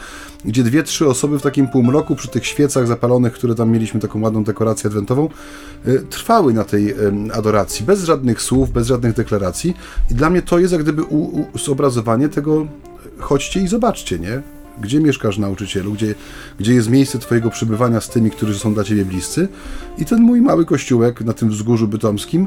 gdzie 0.44 0.62
dwie, 0.62 0.82
trzy 0.82 1.08
osoby 1.08 1.38
w 1.38 1.42
takim 1.42 1.68
półmroku 1.68 2.16
przy 2.16 2.28
tych 2.28 2.46
świecach 2.46 2.86
zapalonych, 2.86 3.32
które 3.32 3.54
tam 3.54 3.70
mieliśmy, 3.70 4.00
taką 4.00 4.20
ładną 4.20 4.44
dekorację 4.44 4.88
adwentową, 4.88 5.28
y, 5.86 6.00
trwały 6.10 6.52
na 6.52 6.64
tej 6.64 6.94
adoracji, 7.32 7.86
bez 7.86 8.04
żadnych 8.04 8.42
słów, 8.42 8.70
bez 8.70 8.86
żadnych 8.86 9.14
deklaracji. 9.14 9.74
I 10.10 10.14
dla 10.14 10.30
mnie 10.30 10.42
to 10.42 10.58
jest 10.58 10.72
jak 10.72 10.82
gdyby 10.82 11.02
u, 11.02 11.40
u, 11.40 11.58
zobrazowanie 11.58 12.28
tego 12.28 12.66
chodźcie 13.18 13.60
i 13.60 13.68
zobaczcie, 13.68 14.18
nie? 14.18 14.53
Gdzie 14.80 15.00
mieszkasz, 15.00 15.38
nauczycielu? 15.38 15.92
Gdzie, 15.92 16.14
gdzie 16.58 16.74
jest 16.74 16.90
miejsce 16.90 17.18
Twojego 17.18 17.50
przebywania 17.50 18.00
z 18.00 18.08
tymi, 18.08 18.30
którzy 18.30 18.58
są 18.58 18.74
dla 18.74 18.84
Ciebie 18.84 19.04
bliscy? 19.04 19.48
I 19.98 20.04
ten 20.04 20.22
mój 20.22 20.40
mały 20.40 20.64
kościółek 20.64 21.20
na 21.20 21.32
tym 21.32 21.48
wzgórzu 21.48 21.88
bytomskim, 21.88 22.46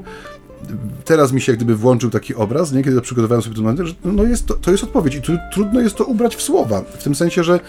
teraz 1.05 1.31
mi 1.31 1.41
się 1.41 1.51
jak 1.51 1.57
gdyby 1.59 1.75
włączył 1.75 2.09
taki 2.09 2.35
obraz, 2.35 2.71
nie? 2.71 2.83
kiedy 2.83 3.01
przygotowałem 3.01 3.41
sobie 3.41 3.55
ten 3.55 3.63
moment, 3.63 3.87
że 3.87 3.93
no 4.05 4.23
jest 4.23 4.45
to, 4.45 4.53
to 4.53 4.71
jest 4.71 4.83
odpowiedź 4.83 5.15
i 5.15 5.21
tu, 5.21 5.31
trudno 5.53 5.81
jest 5.81 5.95
to 5.95 6.05
ubrać 6.05 6.35
w 6.35 6.41
słowa, 6.41 6.81
w 6.81 7.03
tym 7.03 7.15
sensie, 7.15 7.43
że 7.43 7.59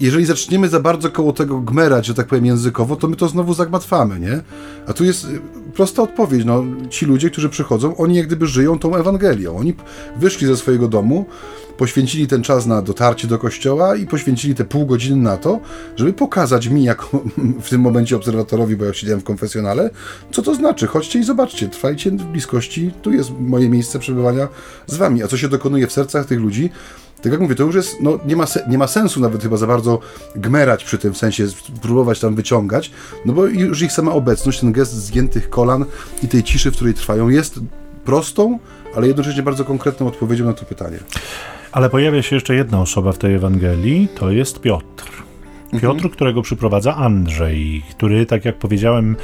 jeżeli 0.00 0.24
zaczniemy 0.24 0.68
za 0.68 0.80
bardzo 0.80 1.10
koło 1.10 1.32
tego 1.32 1.60
gmerać, 1.60 2.06
że 2.06 2.14
tak 2.14 2.26
powiem 2.26 2.46
językowo, 2.46 2.96
to 2.96 3.08
my 3.08 3.16
to 3.16 3.28
znowu 3.28 3.54
zagmatwamy, 3.54 4.20
nie? 4.20 4.40
A 4.86 4.92
tu 4.92 5.04
jest 5.04 5.24
y, 5.24 5.40
prosta 5.74 6.02
odpowiedź, 6.02 6.44
no, 6.44 6.64
ci 6.90 7.06
ludzie, 7.06 7.30
którzy 7.30 7.48
przychodzą, 7.48 7.96
oni 7.96 8.16
jak 8.16 8.26
gdyby 8.26 8.46
żyją 8.46 8.78
tą 8.78 8.96
Ewangelią, 8.96 9.56
oni 9.56 9.74
wyszli 10.16 10.46
ze 10.46 10.56
swojego 10.56 10.88
domu, 10.88 11.26
poświęcili 11.76 12.26
ten 12.26 12.42
czas 12.42 12.66
na 12.66 12.82
dotarcie 12.82 13.28
do 13.28 13.38
kościoła 13.38 13.96
i 13.96 14.06
poświęcili 14.06 14.54
te 14.54 14.64
pół 14.64 14.86
godziny 14.86 15.16
na 15.16 15.36
to, 15.36 15.60
żeby 15.96 16.12
pokazać 16.12 16.68
mi, 16.68 16.84
jako 16.84 17.22
w 17.64 17.68
tym 17.70 17.80
momencie 17.80 18.16
obserwatorowi, 18.16 18.76
bo 18.76 18.84
ja 18.84 18.92
siedziałem 18.92 19.20
w 19.20 19.24
konfesjonale, 19.24 19.90
co 20.32 20.42
to 20.42 20.54
znaczy. 20.54 20.86
Chodźcie 20.86 21.18
i 21.18 21.24
zobaczcie, 21.24 21.68
trwajcie 21.68 22.10
w 22.10 22.24
bliskości, 22.24 22.90
tu 23.02 23.12
jest 23.12 23.30
moje 23.40 23.68
miejsce 23.68 23.98
przebywania 23.98 24.48
z 24.86 24.96
wami. 24.96 25.22
A 25.22 25.28
co 25.28 25.36
się 25.36 25.48
dokonuje 25.48 25.86
w 25.86 25.92
sercach 25.92 26.26
tych 26.26 26.40
ludzi, 26.40 26.70
tak 27.22 27.32
jak 27.32 27.40
mówię, 27.40 27.54
to 27.54 27.62
już 27.62 27.74
jest, 27.74 28.00
no 28.00 28.18
nie 28.26 28.36
ma, 28.36 28.44
nie 28.68 28.78
ma 28.78 28.86
sensu 28.86 29.20
nawet 29.20 29.42
chyba 29.42 29.56
za 29.56 29.66
bardzo 29.66 29.98
gmerać 30.36 30.84
przy 30.84 30.98
tym, 30.98 31.14
w 31.14 31.18
sensie 31.18 31.46
próbować 31.82 32.20
tam 32.20 32.34
wyciągać, 32.34 32.90
no 33.24 33.32
bo 33.32 33.46
już 33.46 33.82
ich 33.82 33.92
sama 33.92 34.12
obecność, 34.12 34.60
ten 34.60 34.72
gest 34.72 34.92
zgiętych 34.92 35.50
kolan 35.50 35.84
i 36.22 36.28
tej 36.28 36.42
ciszy, 36.42 36.70
w 36.70 36.74
której 36.74 36.94
trwają, 36.94 37.28
jest 37.28 37.60
prostą, 38.04 38.58
ale 38.96 39.06
jednocześnie 39.06 39.42
bardzo 39.42 39.64
konkretną 39.64 40.06
odpowiedzią 40.06 40.44
na 40.44 40.52
to 40.52 40.64
pytanie. 40.64 40.98
Ale 41.72 41.90
pojawia 41.90 42.22
się 42.22 42.36
jeszcze 42.36 42.54
jedna 42.54 42.80
osoba 42.80 43.12
w 43.12 43.18
tej 43.18 43.34
Ewangelii, 43.34 44.08
to 44.18 44.30
jest 44.30 44.60
Piotr. 44.60 45.27
Piotr, 45.72 45.88
mhm. 45.88 46.10
którego 46.10 46.42
przyprowadza 46.42 46.96
Andrzej, 46.96 47.82
który, 47.90 48.26
tak 48.26 48.44
jak 48.44 48.56
powiedziałem 48.56 49.16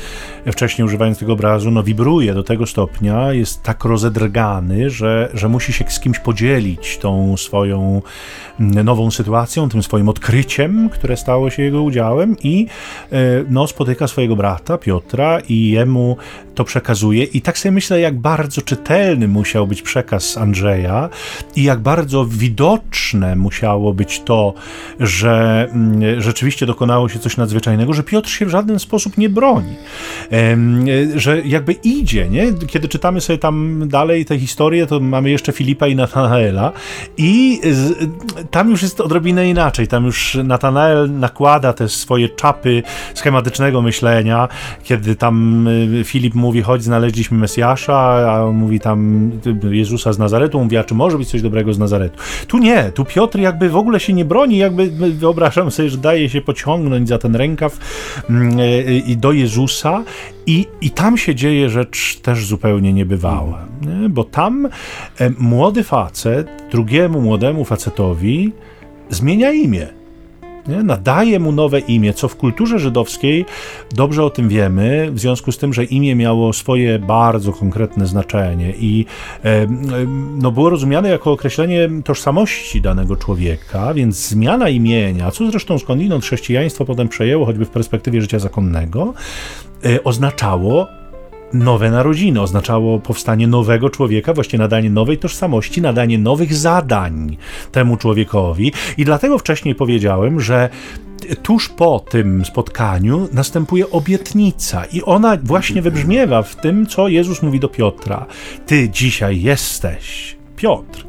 wcześniej, 0.53 0.87
używając 0.87 1.19
tego 1.19 1.33
obrazu, 1.33 1.71
no 1.71 1.83
wibruje 1.83 2.35
do 2.35 2.43
tego 2.43 2.67
stopnia, 2.67 3.33
jest 3.33 3.63
tak 3.63 3.85
rozedrgany, 3.85 4.91
że, 4.91 5.29
że 5.35 5.49
musi 5.49 5.73
się 5.73 5.85
z 5.89 6.01
kimś 6.01 6.19
podzielić 6.19 6.99
tą 6.99 7.37
swoją 7.37 8.03
nową 8.59 9.11
sytuacją, 9.11 9.69
tym 9.69 9.83
swoim 9.83 10.09
odkryciem, 10.09 10.91
które 10.91 11.17
stało 11.17 11.51
się 11.51 11.63
jego 11.63 11.83
udziałem 11.83 12.37
i 12.43 12.67
e, 13.13 13.17
no, 13.51 13.67
spotyka 13.67 14.09
swojego 14.09 14.37
brata 14.37 14.79
Piotra 14.79 15.41
i 15.49 15.69
jemu 15.69 16.17
to 16.55 16.65
przekazuje. 16.65 17.25
I 17.25 17.41
tak 17.41 17.59
sobie 17.59 17.73
myślę, 17.73 18.01
jak 18.01 18.19
bardzo 18.19 18.63
czytelny 18.63 19.29
musiał 19.29 19.67
być 19.67 19.83
przekaz 19.83 20.37
Andrzeja 20.37 21.09
i 21.57 21.63
jak 21.63 21.81
bardzo 21.81 22.25
widoczne 22.25 23.37
musiało 23.37 23.95
być 23.95 24.21
to, 24.21 24.55
że, 25.01 25.69
mm, 25.73 26.21
rzeczywiście 26.21 26.67
dokonało 26.67 27.09
się 27.09 27.19
coś 27.19 27.37
nadzwyczajnego, 27.37 27.93
że 27.93 28.03
Piotr 28.03 28.29
się 28.29 28.47
w 28.47 28.51
żaden 28.51 28.79
sposób 28.79 29.19
nie 29.19 29.29
broni, 29.29 29.75
że 31.17 31.43
jakby 31.45 31.73
idzie, 31.73 32.29
nie? 32.29 32.53
Kiedy 32.67 32.89
czytamy 32.89 33.21
sobie 33.21 33.39
tam 33.39 33.85
dalej 33.89 34.25
tę 34.25 34.39
historię, 34.39 34.87
to 34.87 35.01
mamy 35.01 35.31
jeszcze 35.31 35.53
Filipa 35.53 35.87
i 35.87 35.97
Natanaela 35.97 36.73
i 37.17 37.61
tam 38.51 38.71
już 38.71 38.83
jest 38.83 39.01
odrobinę 39.01 39.49
inaczej, 39.49 39.89
tam 39.89 40.05
już 40.05 40.39
Natanael 40.45 41.11
nakłada 41.19 41.73
te 41.73 41.89
swoje 41.89 42.29
czapy 42.29 42.83
schematycznego 43.15 43.83
myślenia, 43.83 44.49
kiedy 44.83 45.17
tam 45.17 45.69
y, 45.69 46.05
Filip 46.05 46.35
mówi, 46.35 46.63
chodź, 46.63 46.83
znaleźliśmy 46.83 47.39
Mesjasza, 47.39 47.97
a 48.33 48.43
on 48.43 48.57
mówi 48.57 48.81
tam 48.81 49.31
Jezusa 49.71 50.13
z 50.13 50.19
Nazaretu, 50.19 50.61
mówi, 50.61 50.77
a 50.77 50.85
czy 50.85 50.95
może 50.95 51.19
być 51.19 51.29
coś 51.29 51.43
dobrego 51.43 51.75
z 51.75 51.79
Nazaretu? 51.79 52.19
Tu 52.49 52.59
nie, 52.59 52.93
tu 52.95 53.05
Piotr 53.05 53.39
jakby 53.39 53.69
w 53.69 53.77
ogóle 53.77 54.01
się 54.01 54.13
nie 54.13 54.25
broni, 54.25 54.57
jakby 54.57 54.91
wyobrażam 55.11 55.71
sobie, 55.71 55.91
że 55.91 55.99
daje 55.99 56.29
się 56.29 56.41
pociągnąć 56.41 57.09
za 57.09 57.19
ten 57.19 57.37
rękaw 57.37 57.79
mm, 58.31 58.59
i 59.07 59.17
do 59.17 59.33
Jezusa 59.33 60.03
i, 60.47 60.67
i 60.81 60.91
tam 60.91 61.19
się 61.19 61.35
dzieje 61.35 61.71
rzecz 61.71 62.21
też 62.23 62.47
zupełnie 62.47 62.93
niebywała, 62.93 63.67
nie? 63.83 64.09
bo 64.09 64.25
tam 64.25 64.69
e, 65.19 65.31
młody 65.39 65.83
facet 65.83 66.49
drugiemu 66.71 67.21
młodemu 67.21 67.65
facetowi 67.65 68.53
zmienia 69.11 69.53
imię. 69.53 69.89
Nie? 70.69 70.83
Nadaje 70.83 71.41
mu 71.41 71.53
nowe 71.53 71.81
imię, 71.81 72.15
co 72.15 72.29
w 72.29 72.37
kulturze 72.37 72.79
żydowskiej 72.79 73.45
dobrze 73.95 74.25
o 74.25 74.31
tym 74.31 74.49
wiemy, 74.49 75.09
w 75.13 75.19
związku 75.19 75.53
z 75.53 75.59
tym, 75.59 75.73
że 75.73 75.85
imię 75.85 76.15
miało 76.15 76.53
swoje 76.53 76.99
bardzo 76.99 77.53
konkretne 77.53 78.07
znaczenie 78.07 78.75
i 78.79 79.07
e, 79.45 79.67
no, 80.39 80.51
było 80.51 80.71
rozumiane 80.71 81.09
jako 81.09 81.33
określenie 81.33 81.91
tożsamości 82.05 82.81
danego 82.81 83.17
człowieka, 83.17 83.95
więc 83.95 84.29
zmiana 84.29 84.69
imienia, 84.69 85.31
co 85.31 85.51
zresztą 85.51 85.79
skądinąd 85.79 86.25
chrześcijaństwo 86.25 86.85
potem 86.85 87.09
przejęło, 87.09 87.47
choćby 87.47 87.65
w 87.65 87.71
perspektywie 87.71 88.21
życia 88.21 88.39
zakonnego, 88.39 89.15
e, 89.15 89.74
oznaczało 90.05 90.89
nowe 91.53 91.91
narodziny, 91.91 92.41
oznaczało 92.41 92.99
powstanie 92.99 93.47
nowego 93.47 93.91
człowieka, 93.91 94.33
właściwie 94.33 94.59
nadanie 94.59 94.91
nowej 94.91 95.19
tożsamości, 95.19 95.83
nadanie 95.83 96.19
nowych 96.19 96.55
zadań 96.55 97.37
temu 97.73 97.97
człowiekowi. 97.97 98.73
I 98.99 99.05
dlatego 99.05 99.39
wcześniej 99.39 99.75
powiedziałem, 99.75 100.41
że 100.41 100.69
tuż 101.43 101.69
po 101.69 102.01
tym 102.01 102.45
spotkaniu 102.45 103.29
następuje 103.33 103.91
obietnica, 103.91 104.85
i 104.85 105.03
ona 105.03 105.37
właśnie 105.43 105.83
wybrzmiewa 105.83 106.43
w 106.43 106.57
tym, 106.57 106.87
co 106.87 107.09
Jezus 107.09 107.43
mówi 107.43 107.61
do 107.61 107.69
Piotra: 107.69 108.27
Ty 108.67 108.89
dzisiaj 108.89 109.43
jesteś 109.43 110.37
Piotr, 110.57 111.07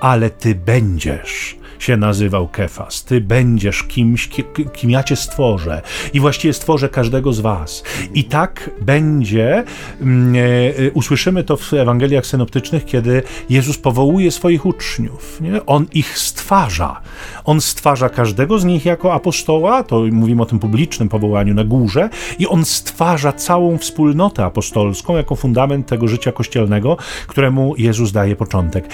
ale 0.00 0.30
ty 0.30 0.54
będziesz 0.54 1.57
się 1.78 1.96
nazywał 1.96 2.48
Kefas. 2.48 3.04
Ty 3.04 3.20
będziesz 3.20 3.82
kimś, 3.82 4.28
kim 4.72 4.90
ja 4.90 5.02
cię 5.02 5.16
stworzę 5.16 5.82
i 6.12 6.20
właściwie 6.20 6.54
stworzę 6.54 6.88
każdego 6.88 7.32
z 7.32 7.40
was. 7.40 7.82
I 8.14 8.24
tak 8.24 8.70
będzie, 8.80 9.64
mm, 10.00 10.34
e, 10.36 10.90
usłyszymy 10.90 11.44
to 11.44 11.56
w 11.56 11.72
Ewangeliach 11.72 12.26
synoptycznych, 12.26 12.84
kiedy 12.84 13.22
Jezus 13.50 13.78
powołuje 13.78 14.30
swoich 14.30 14.66
uczniów. 14.66 15.40
Nie? 15.40 15.66
On 15.66 15.86
ich 15.94 16.18
stwarza. 16.18 17.00
On 17.44 17.60
stwarza 17.60 18.08
każdego 18.08 18.58
z 18.58 18.64
nich 18.64 18.84
jako 18.84 19.14
apostoła, 19.14 19.82
to 19.82 20.04
mówimy 20.12 20.42
o 20.42 20.46
tym 20.46 20.58
publicznym 20.58 21.08
powołaniu 21.08 21.54
na 21.54 21.64
górze, 21.64 22.08
i 22.38 22.46
on 22.46 22.64
stwarza 22.64 23.32
całą 23.32 23.78
wspólnotę 23.78 24.44
apostolską 24.44 25.16
jako 25.16 25.36
fundament 25.36 25.86
tego 25.86 26.08
życia 26.08 26.32
kościelnego, 26.32 26.96
któremu 27.26 27.74
Jezus 27.76 28.12
daje 28.12 28.36
początek. 28.36 28.88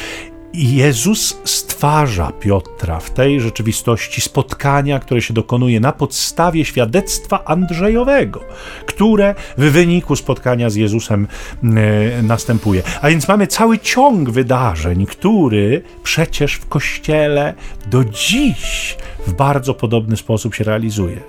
Jezus 0.54 1.36
stwarza 1.44 2.32
Piotra 2.40 3.00
w 3.00 3.10
tej 3.10 3.40
rzeczywistości 3.40 4.20
spotkania, 4.20 4.98
które 4.98 5.22
się 5.22 5.34
dokonuje 5.34 5.80
na 5.80 5.92
podstawie 5.92 6.64
świadectwa 6.64 7.44
Andrzejowego, 7.44 8.40
które 8.86 9.34
w 9.58 9.70
wyniku 9.70 10.16
spotkania 10.16 10.70
z 10.70 10.74
Jezusem 10.74 11.28
e, 11.62 12.22
następuje. 12.22 12.82
A 13.02 13.08
więc 13.08 13.28
mamy 13.28 13.46
cały 13.46 13.78
ciąg 13.78 14.30
wydarzeń, 14.30 15.06
który 15.06 15.82
przecież 16.02 16.54
w 16.54 16.66
Kościele 16.66 17.54
do 17.86 18.04
dziś 18.04 18.96
w 19.26 19.32
bardzo 19.32 19.74
podobny 19.74 20.16
sposób 20.16 20.54
się 20.54 20.64
realizuje. 20.64 21.20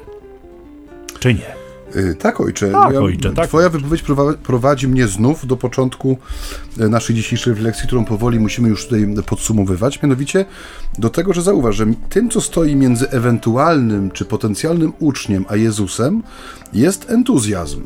Czy 1.19 1.33
nie? 1.33 1.64
Y, 1.95 2.15
Tak, 2.15 2.41
ojcze. 2.41 2.71
Tak, 2.71 2.83
Moja- 2.93 3.01
ojcze, 3.01 3.33
tak. 3.33 3.47
Twoja 3.47 3.69
wypowiedź 3.69 4.03
prowa- 4.03 4.33
prowadzi 4.33 4.87
mnie 4.87 5.07
znów 5.07 5.47
do 5.47 5.57
początku 5.57 6.17
e, 6.79 6.89
naszej 6.89 7.15
dzisiejszej 7.15 7.53
refleksji, 7.53 7.87
którą 7.87 8.05
powoli 8.05 8.39
musimy 8.39 8.69
już 8.69 8.83
tutaj 8.85 9.15
podsumowywać. 9.25 10.01
Mianowicie 10.03 10.45
do 10.99 11.09
tego, 11.09 11.33
że 11.33 11.41
zauważ, 11.41 11.75
że 11.75 11.85
tym, 12.09 12.29
co 12.29 12.41
stoi 12.41 12.75
między 12.75 13.09
ewentualnym 13.09 14.11
czy 14.11 14.25
potencjalnym 14.25 14.93
uczniem 14.99 15.45
a 15.49 15.55
Jezusem, 15.55 16.23
jest 16.73 17.09
entuzjazm 17.09 17.81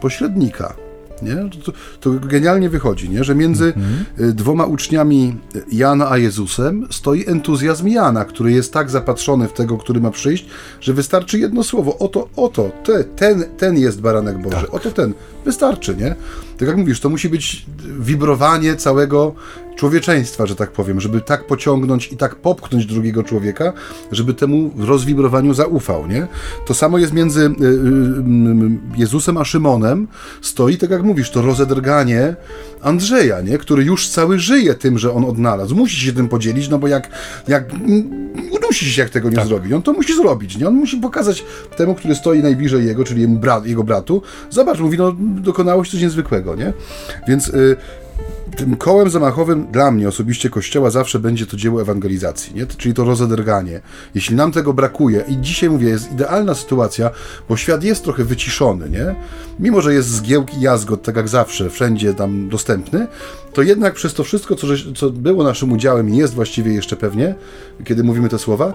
pośrednika. 0.00 0.74
Nie? 1.22 1.50
To, 1.64 1.72
to 2.00 2.10
genialnie 2.28 2.68
wychodzi, 2.68 3.10
nie? 3.10 3.24
że 3.24 3.34
między 3.34 3.72
y, 4.20 4.32
dwoma 4.32 4.64
uczniami 4.64 5.36
Jana 5.72 6.10
a 6.10 6.18
Jezusem 6.18 6.86
stoi 6.90 7.24
entuzjazm 7.26 7.88
Jana, 7.88 8.24
który 8.24 8.52
jest 8.52 8.72
tak 8.72 8.90
zapatrzony 8.90 9.48
w 9.48 9.52
tego, 9.52 9.78
który 9.78 10.00
ma 10.00 10.10
przyjść, 10.10 10.46
że 10.80 10.92
wystarczy 10.92 11.38
jedno 11.38 11.62
słowo. 11.62 11.98
Oto, 11.98 12.28
oto, 12.36 12.70
te, 12.84 13.04
ten, 13.04 13.44
ten 13.58 13.78
jest 13.78 14.00
baranek 14.00 14.42
Boży. 14.42 14.70
Oto 14.70 14.90
ten. 14.90 15.14
Wystarczy, 15.44 15.96
nie? 15.96 16.14
Tak 16.62 16.68
jak 16.68 16.76
mówisz, 16.76 17.00
to 17.00 17.08
musi 17.08 17.28
być 17.28 17.66
wibrowanie 17.98 18.76
całego 18.76 19.34
człowieczeństwa, 19.76 20.46
że 20.46 20.56
tak 20.56 20.70
powiem, 20.70 21.00
żeby 21.00 21.20
tak 21.20 21.46
pociągnąć 21.46 22.12
i 22.12 22.16
tak 22.16 22.34
popchnąć 22.34 22.86
drugiego 22.86 23.22
człowieka, 23.22 23.72
żeby 24.12 24.34
temu 24.34 24.70
rozwibrowaniu 24.78 25.54
zaufał, 25.54 26.06
nie? 26.06 26.26
To 26.66 26.74
samo 26.74 26.98
jest 26.98 27.12
między 27.12 27.40
y, 27.40 27.44
y, 27.44 27.66
y, 27.66 28.96
Jezusem 28.96 29.36
a 29.36 29.44
Szymonem. 29.44 30.08
Stoi, 30.42 30.78
tak 30.78 30.90
jak 30.90 31.02
mówisz, 31.02 31.30
to 31.30 31.42
rozedrganie 31.42 32.36
Andrzeja, 32.82 33.40
nie? 33.40 33.58
Który 33.58 33.84
już 33.84 34.08
cały 34.08 34.38
żyje 34.38 34.74
tym, 34.74 34.98
że 34.98 35.12
on 35.12 35.24
odnalazł. 35.24 35.76
Musi 35.76 35.96
się 36.06 36.12
tym 36.12 36.28
podzielić, 36.28 36.68
no 36.68 36.78
bo 36.78 36.88
jak, 36.88 37.08
jak 37.48 37.64
udusi 38.50 38.90
się, 38.90 39.02
jak 39.02 39.10
tego 39.10 39.30
nie 39.30 39.44
zrobi. 39.44 39.74
On 39.74 39.82
to 39.82 39.92
musi 39.92 40.16
zrobić, 40.16 40.56
nie? 40.56 40.68
On 40.68 40.74
musi 40.74 40.96
pokazać 40.96 41.44
temu, 41.76 41.94
który 41.94 42.14
stoi 42.14 42.42
najbliżej 42.42 42.86
jego, 42.86 43.04
czyli 43.04 43.28
brat, 43.28 43.66
jego 43.66 43.84
bratu. 43.84 44.22
Zobacz, 44.50 44.78
mówi, 44.78 44.98
no 44.98 45.12
dokonało 45.18 45.84
się 45.84 45.90
coś 45.90 46.00
niezwykłego, 46.00 46.56
nie? 46.56 46.72
Więc... 47.28 47.48
Y, 47.48 47.76
tym 48.56 48.76
kołem 48.76 49.10
zamachowym 49.10 49.66
dla 49.66 49.90
mnie 49.90 50.08
osobiście 50.08 50.50
Kościoła 50.50 50.90
zawsze 50.90 51.18
będzie 51.18 51.46
to 51.46 51.56
dzieło 51.56 51.82
ewangelizacji, 51.82 52.54
nie? 52.54 52.66
czyli 52.66 52.94
to 52.94 53.04
rozedrganie. 53.04 53.80
Jeśli 54.14 54.36
nam 54.36 54.52
tego 54.52 54.72
brakuje 54.72 55.24
i 55.28 55.36
dzisiaj 55.40 55.70
mówię, 55.70 55.88
jest 55.88 56.12
idealna 56.12 56.54
sytuacja, 56.54 57.10
bo 57.48 57.56
świat 57.56 57.84
jest 57.84 58.04
trochę 58.04 58.24
wyciszony, 58.24 58.90
nie? 58.90 59.14
Mimo, 59.60 59.80
że 59.80 59.94
jest 59.94 60.08
zgiełk 60.08 60.54
i 60.54 60.60
jazgot, 60.60 61.02
tak 61.02 61.16
jak 61.16 61.28
zawsze, 61.28 61.70
wszędzie 61.70 62.14
tam 62.14 62.48
dostępny, 62.48 63.06
to 63.52 63.62
jednak 63.62 63.94
przez 63.94 64.14
to 64.14 64.24
wszystko, 64.24 64.56
co, 64.56 64.66
co 64.96 65.10
było 65.10 65.44
naszym 65.44 65.72
udziałem 65.72 66.10
i 66.10 66.16
jest 66.16 66.34
właściwie 66.34 66.72
jeszcze 66.72 66.96
pewnie, 66.96 67.34
kiedy 67.84 68.04
mówimy 68.04 68.28
te 68.28 68.38
słowa, 68.38 68.72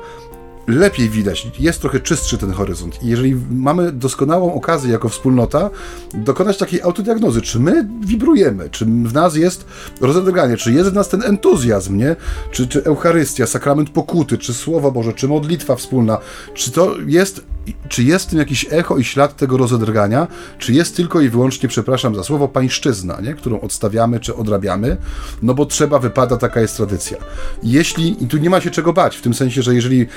lepiej 0.68 1.10
widać, 1.10 1.48
jest 1.60 1.82
trochę 1.82 2.00
czystszy 2.00 2.38
ten 2.38 2.52
horyzont. 2.52 3.04
I 3.04 3.08
jeżeli 3.08 3.36
mamy 3.52 3.92
doskonałą 3.92 4.54
okazję 4.54 4.92
jako 4.92 5.10
wspólnota 5.10 5.70
dokonać 6.14 6.58
takiej 6.58 6.82
autodiagnozy, 6.82 7.42
czy 7.42 7.60
my 7.60 7.88
wibrujemy, 8.06 8.70
czy 8.70 8.86
w 8.86 9.14
nas 9.14 9.36
jest 9.36 9.66
rozedrganie, 10.02 10.58
czy 10.58 10.74
jest 10.74 10.90
w 10.90 10.94
nas 10.94 11.10
ten 11.10 11.24
entuzjazm, 11.24 11.98
nie? 11.98 12.16
Czy, 12.52 12.68
czy 12.68 12.84
Eucharystia, 12.84 13.46
sakrament 13.46 13.90
pokuty, 13.90 14.38
czy 14.38 14.54
Słowo 14.54 14.92
Boże, 14.92 15.14
czy 15.14 15.28
modlitwa 15.28 15.76
wspólna, 15.76 16.18
czy 16.54 16.72
to 16.72 16.96
jest, 17.06 17.44
czy 17.90 18.04
jest 18.04 18.26
w 18.26 18.30
tym 18.30 18.40
jakiś 18.40 18.66
echo 18.72 18.98
i 18.98 19.04
ślad 19.04 19.36
tego 19.36 19.58
rozedrgania, 19.58 20.28
czy 20.60 20.74
jest 20.74 20.96
tylko 20.96 21.22
i 21.22 21.30
wyłącznie, 21.30 21.70
przepraszam 21.70 22.16
za 22.16 22.24
słowo, 22.24 22.48
pańszczyzna, 22.48 23.22
nie? 23.22 23.34
którą 23.34 23.62
odstawiamy, 23.62 24.20
czy 24.20 24.36
odrabiamy, 24.36 24.98
no 25.42 25.54
bo 25.54 25.66
trzeba, 25.66 26.00
wypada, 26.00 26.38
taka 26.38 26.62
jest 26.62 26.78
tradycja. 26.78 27.18
Jeśli, 27.64 28.24
i 28.24 28.28
tu 28.28 28.38
nie 28.38 28.50
ma 28.50 28.62
się 28.62 28.72
czego 28.72 28.94
bać, 28.94 29.18
w 29.18 29.22
tym 29.22 29.34
sensie, 29.34 29.62
że 29.62 29.76
jeżeli 29.76 30.08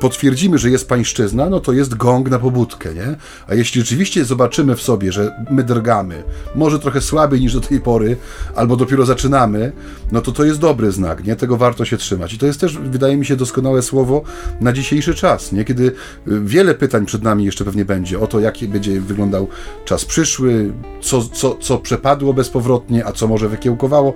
potwierdzimy, 0.00 0.58
że 0.58 0.70
jest 0.70 0.88
pańszczyzna, 0.88 1.50
no 1.50 1.60
to 1.60 1.72
jest 1.72 1.94
gong 1.94 2.30
na 2.30 2.38
pobudkę, 2.38 2.94
nie? 2.94 3.16
A 3.48 3.54
jeśli 3.54 3.80
rzeczywiście 3.80 4.24
zobaczymy 4.24 4.76
w 4.76 4.82
sobie, 4.82 5.12
że 5.12 5.44
my 5.50 5.64
drgamy, 5.64 6.22
może 6.54 6.78
trochę 6.78 7.00
słabiej 7.00 7.40
niż 7.40 7.54
do 7.54 7.60
tej 7.60 7.80
pory, 7.80 8.16
albo 8.54 8.76
dopiero 8.76 9.06
zaczynamy, 9.06 9.72
no 10.12 10.20
to 10.20 10.32
to 10.32 10.44
jest 10.44 10.60
dobry 10.60 10.92
znak, 10.92 11.24
nie? 11.24 11.36
Tego 11.36 11.56
warto 11.56 11.84
się 11.84 11.96
trzymać. 11.96 12.34
I 12.34 12.38
to 12.38 12.46
jest 12.46 12.60
też, 12.60 12.78
wydaje 12.78 13.16
mi 13.16 13.26
się, 13.26 13.36
doskonałe 13.36 13.82
słowo 13.82 14.22
na 14.60 14.72
dzisiejszy 14.72 15.14
czas, 15.14 15.52
nie? 15.52 15.64
Kiedy 15.64 15.84
y, 15.84 15.92
wiele 16.44 16.74
pytań 16.74 17.06
przed 17.06 17.22
nami 17.22 17.44
jeszcze 17.44 17.64
pewnie 17.64 17.84
będzie 17.84 18.20
o 18.20 18.26
to, 18.26 18.40
jaki 18.40 18.68
będzie 18.68 19.00
wyglądał 19.00 19.48
czas 19.84 20.04
przyszły, 20.04 20.72
co, 21.00 21.22
co, 21.22 21.54
co 21.54 21.78
przepadło 21.78 22.34
bezpowrotnie, 22.34 23.06
a 23.06 23.12
co 23.12 23.28
może 23.28 23.48
wykiełkowało. 23.48 24.14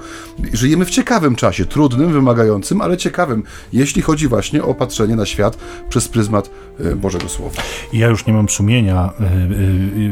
Żyjemy 0.53 0.85
w 0.85 0.91
ciekawym 0.91 1.37
czasie, 1.37 1.65
trudnym, 1.65 2.13
wymagającym, 2.13 2.81
ale 2.81 2.97
ciekawym, 2.97 3.43
jeśli 3.73 4.03
chodzi 4.03 4.29
właśnie 4.29 4.63
o 4.63 4.75
patrzenie 4.75 5.17
na 5.17 5.27
świat 5.27 5.57
przez 5.89 6.09
pryzmat 6.09 6.51
y, 6.81 6.97
Bożego 6.97 7.29
Słowa. 7.29 7.63
Ja 7.93 8.09
już 8.09 8.27
nie 8.27 8.33
mam 8.33 8.49
sumienia 8.49 9.11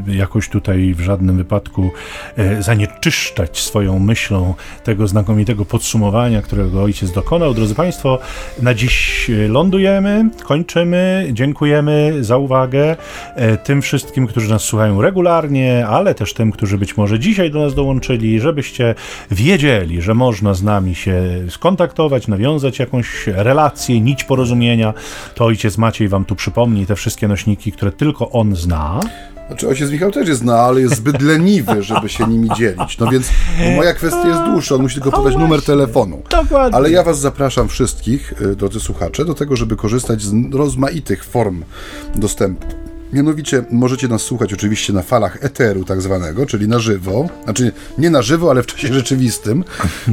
y, 0.07 0.13
y, 0.13 0.17
jakoś 0.17 0.49
tutaj 0.49 0.95
w 0.95 1.01
żadnym 1.01 1.37
wypadku 1.37 1.91
zanieczyszczać 2.61 3.61
swoją 3.61 3.99
myślą 3.99 4.55
tego 4.85 5.09
znakomitego 5.09 5.65
podsumowania, 5.65 6.43
którego 6.43 6.83
ojciec 6.83 7.13
dokonał. 7.13 7.55
Drodzy 7.55 7.75
Państwo, 7.75 8.19
na 8.63 8.75
dziś 8.75 9.27
lądujemy, 9.49 10.31
kończymy. 10.45 11.29
Dziękujemy 11.33 12.15
za 12.21 12.37
uwagę 12.37 12.97
tym 13.65 13.83
wszystkim, 13.83 14.27
którzy 14.27 14.51
nas 14.51 14.63
słuchają 14.63 15.03
regularnie, 15.03 15.87
ale 15.87 16.15
też 16.15 16.35
tym, 16.35 16.53
którzy 16.53 16.79
być 16.79 16.97
może 16.97 17.19
dzisiaj 17.19 17.51
do 17.51 17.61
nas 17.61 17.75
dołączyli, 17.75 18.41
żebyście 18.41 18.95
wiedzieli, 19.31 20.03
że 20.03 20.15
można 20.15 20.55
z 20.55 20.63
nami 20.63 20.95
się 20.95 21.23
skontaktować, 21.49 22.29
nawiązać 22.29 22.79
jakąś 22.79 23.27
relację, 23.27 24.01
nić 24.01 24.25
porozumienia. 24.25 24.95
To 25.35 25.50
ojciec 25.51 25.79
Maciej 25.79 26.09
wam 26.09 26.25
tu 26.25 26.37
przypomni 26.37 26.87
te 26.87 26.97
wszystkie 26.97 27.29
nośniki, 27.29 27.73
które 27.73 27.93
tylko 27.93 28.31
on 28.31 28.57
zna. 28.57 29.01
Znaczy 29.47 29.69
ojciec 29.69 29.91
Michał 29.91 30.11
też 30.11 30.29
jest 30.29 30.41
zna, 30.41 30.61
ale 30.61 30.81
jest 30.81 30.97
zbyt 30.97 31.23
leniwy, 31.23 31.83
żeby 31.83 32.09
się 32.09 32.27
nimi 32.27 32.49
dzielić. 32.57 32.99
No 32.99 33.11
więc 33.11 33.29
moja 33.77 33.95
kwestia 33.95 34.29
jest 34.29 34.43
dłuższa, 34.43 34.75
on 34.75 34.83
musi 34.83 34.95
tylko 34.95 35.13
podać 35.13 35.37
numer 35.37 35.63
telefonu. 35.63 36.23
Dokładnie. 36.31 36.77
Ale 36.77 36.91
ja 36.91 37.03
was 37.03 37.21
zapraszam 37.21 37.69
wszystkich, 37.69 38.43
y, 38.43 38.57
drodzy 38.57 38.81
słuchacze, 38.81 39.25
do 39.25 39.35
tego, 39.35 39.57
żeby 39.57 39.77
korzystać 39.77 40.23
z 40.23 40.55
rozmaitych 40.55 41.25
form 41.25 41.65
dostępu. 42.15 42.67
Mianowicie 43.13 43.65
możecie 43.71 44.09
nas 44.09 44.23
słuchać 44.23 44.53
oczywiście 44.53 44.93
na 44.93 45.03
falach 45.03 45.45
eteru 45.45 45.85
tak 45.85 46.03
zwanego, 46.03 46.47
czyli 46.47 46.69
na 46.69 46.79
żywo, 46.79 47.29
znaczy 47.45 47.73
nie 47.99 48.11
na 48.11 48.23
żywo, 48.23 48.51
ale 48.51 48.63
w 48.63 48.67
czasie 48.67 48.95
rzeczywistym, 49.01 49.65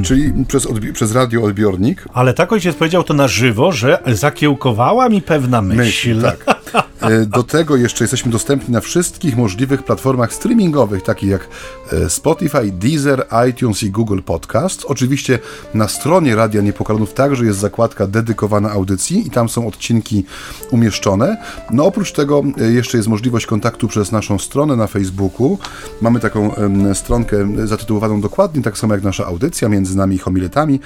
czyli 0.04 0.34
przez, 0.48 0.66
odbi- 0.66 0.92
przez 0.94 1.12
radioodbiornik. 1.12 2.06
Ale 2.14 2.34
tak 2.34 2.52
ojciec 2.52 2.76
powiedział 2.76 3.04
to 3.04 3.14
na 3.14 3.28
żywo, 3.28 3.72
że 3.72 4.00
zakiełkowała 4.08 5.10
mi 5.10 5.22
pewna 5.22 5.62
myśl. 5.62 5.78
Myśl, 5.78 6.22
tak. 6.22 6.58
E, 7.02 7.26
Do 7.26 7.44
tego 7.44 7.76
jeszcze 7.76 8.04
jesteśmy 8.04 8.32
dostępni 8.32 8.74
na 8.74 8.82
wszystkich 8.82 9.38
możliwych 9.38 9.84
platformach 9.84 10.34
streamingowych, 10.34 11.04
takich 11.04 11.30
jak 11.30 11.48
e, 11.92 12.10
Spotify, 12.10 12.72
Deezer, 12.72 13.28
iTunes 13.50 13.84
i 13.84 13.92
Google 13.92 14.20
Podcast. 14.22 14.86
Oczywiście 14.86 15.40
na 15.74 15.88
stronie 15.88 16.36
Radia 16.36 16.62
Niepokalanów 16.62 17.14
także 17.14 17.46
jest 17.46 17.60
zakładka 17.60 18.08
dedykowana 18.08 18.72
audycji 18.72 19.28
i 19.28 19.30
tam 19.30 19.50
są 19.50 19.68
odcinki 19.68 20.26
umieszczone. 20.72 21.38
No 21.72 21.86
oprócz 21.86 22.12
tego 22.12 22.44
e, 22.62 22.72
jeszcze 22.72 22.98
jest 22.98 23.10
możliwość 23.10 23.46
kontaktu 23.46 23.88
przez 23.88 24.12
naszą 24.12 24.40
stronę 24.40 24.76
na 24.76 24.88
Facebooku. 24.88 25.58
Mamy 26.02 26.20
taką 26.20 26.52
stronkę 26.94 27.68
zatytułowaną 27.68 28.22
dokładnie, 28.22 28.62
tak 28.62 28.78
samo 28.78 28.94
jak 28.94 29.04
nasza 29.04 29.26
audycja, 29.26 29.70
między 29.70 29.98
nami 29.98 30.16
i 30.16 30.20
homiletami, 30.20 30.80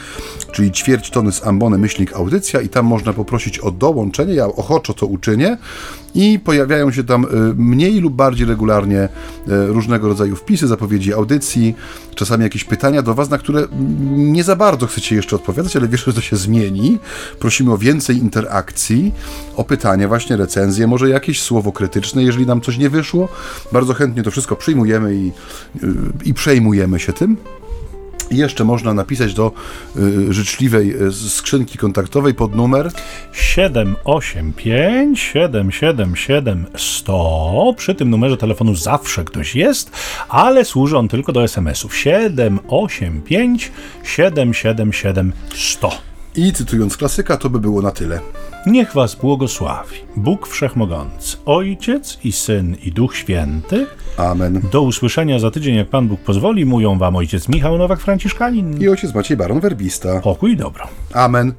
czyli 0.51 0.71
ćwierć 0.71 1.09
tony 1.09 1.31
z 1.31 1.47
ambony 1.47 1.77
myślnik 1.77 2.13
audycja 2.13 2.61
i 2.61 2.69
tam 2.69 2.85
można 2.85 3.13
poprosić 3.13 3.59
o 3.59 3.71
dołączenie, 3.71 4.33
ja 4.33 4.45
ochoczo 4.45 4.93
to 4.93 5.05
uczynię 5.05 5.57
i 6.15 6.39
pojawiają 6.39 6.91
się 6.91 7.03
tam 7.03 7.23
y, 7.23 7.27
mniej 7.55 7.99
lub 7.99 8.13
bardziej 8.13 8.47
regularnie 8.47 9.03
y, 9.03 9.09
różnego 9.67 10.07
rodzaju 10.07 10.35
wpisy, 10.35 10.67
zapowiedzi 10.67 11.13
audycji, 11.13 11.75
czasami 12.15 12.43
jakieś 12.43 12.63
pytania 12.63 13.01
do 13.01 13.13
Was, 13.13 13.29
na 13.29 13.37
które 13.37 13.67
nie 14.11 14.43
za 14.43 14.55
bardzo 14.55 14.87
chcecie 14.87 15.15
jeszcze 15.15 15.35
odpowiadać, 15.35 15.75
ale 15.75 15.87
wierzę, 15.87 16.03
że 16.05 16.13
to 16.13 16.21
się 16.21 16.35
zmieni. 16.35 16.99
Prosimy 17.39 17.73
o 17.73 17.77
więcej 17.77 18.17
interakcji, 18.17 19.13
o 19.55 19.63
pytania, 19.63 20.07
właśnie 20.07 20.37
recenzje, 20.37 20.87
może 20.87 21.09
jakieś 21.09 21.41
słowo 21.41 21.71
krytyczne, 21.71 22.23
jeżeli 22.23 22.45
nam 22.45 22.61
coś 22.61 22.77
nie 22.77 22.89
wyszło. 22.89 23.27
Bardzo 23.71 23.93
chętnie 23.93 24.23
to 24.23 24.31
wszystko 24.31 24.55
przyjmujemy 24.55 25.15
i, 25.15 25.27
y, 25.27 25.31
i 26.25 26.33
przejmujemy 26.33 26.99
się 26.99 27.13
tym. 27.13 27.37
Jeszcze 28.31 28.63
można 28.63 28.93
napisać 28.93 29.33
do 29.33 29.51
y, 29.97 30.33
życzliwej 30.33 31.01
y, 31.01 31.11
skrzynki 31.11 31.77
kontaktowej 31.77 32.33
pod 32.33 32.55
numer 32.55 32.91
785 33.31 35.19
777 35.19 36.65
100. 36.77 37.73
Przy 37.77 37.95
tym 37.95 38.09
numerze 38.09 38.37
telefonu 38.37 38.75
zawsze 38.75 39.23
ktoś 39.23 39.55
jest, 39.55 39.91
ale 40.29 40.65
służy 40.65 40.97
on 40.97 41.07
tylko 41.07 41.31
do 41.31 41.43
SMS-ów. 41.43 41.95
785 41.95 43.71
777 44.03 45.33
100. 45.55 46.10
i 46.35 46.53
cytując 46.53 46.97
klasyka, 46.97 47.37
to 47.37 47.49
by 47.49 47.59
było 47.59 47.81
na 47.81 47.91
tyle. 47.91 48.19
Niech 48.67 48.93
was 48.93 49.15
błogosławi 49.15 49.95
Bóg 50.15 50.47
Wszechmogący, 50.47 51.37
Ojciec 51.45 52.19
i 52.23 52.31
Syn 52.31 52.75
i 52.83 52.91
Duch 52.91 53.15
Święty. 53.15 53.87
Amen. 54.17 54.61
Do 54.71 54.81
usłyszenia 54.81 55.39
za 55.39 55.51
tydzień, 55.51 55.75
jak 55.75 55.87
Pan 55.87 56.07
Bóg 56.07 56.19
pozwoli, 56.19 56.65
mówią 56.65 56.97
wam 56.97 57.15
ojciec 57.15 57.49
Michał 57.49 57.77
Nowak-Franciszkanin. 57.77 58.81
I 58.81 58.89
ojciec 58.89 59.15
Maciej 59.15 59.37
Baron 59.37 59.59
Werbista. 59.59 60.19
Pokój 60.19 60.51
i 60.51 60.57
dobro. 60.57 60.87
Amen. 61.13 61.53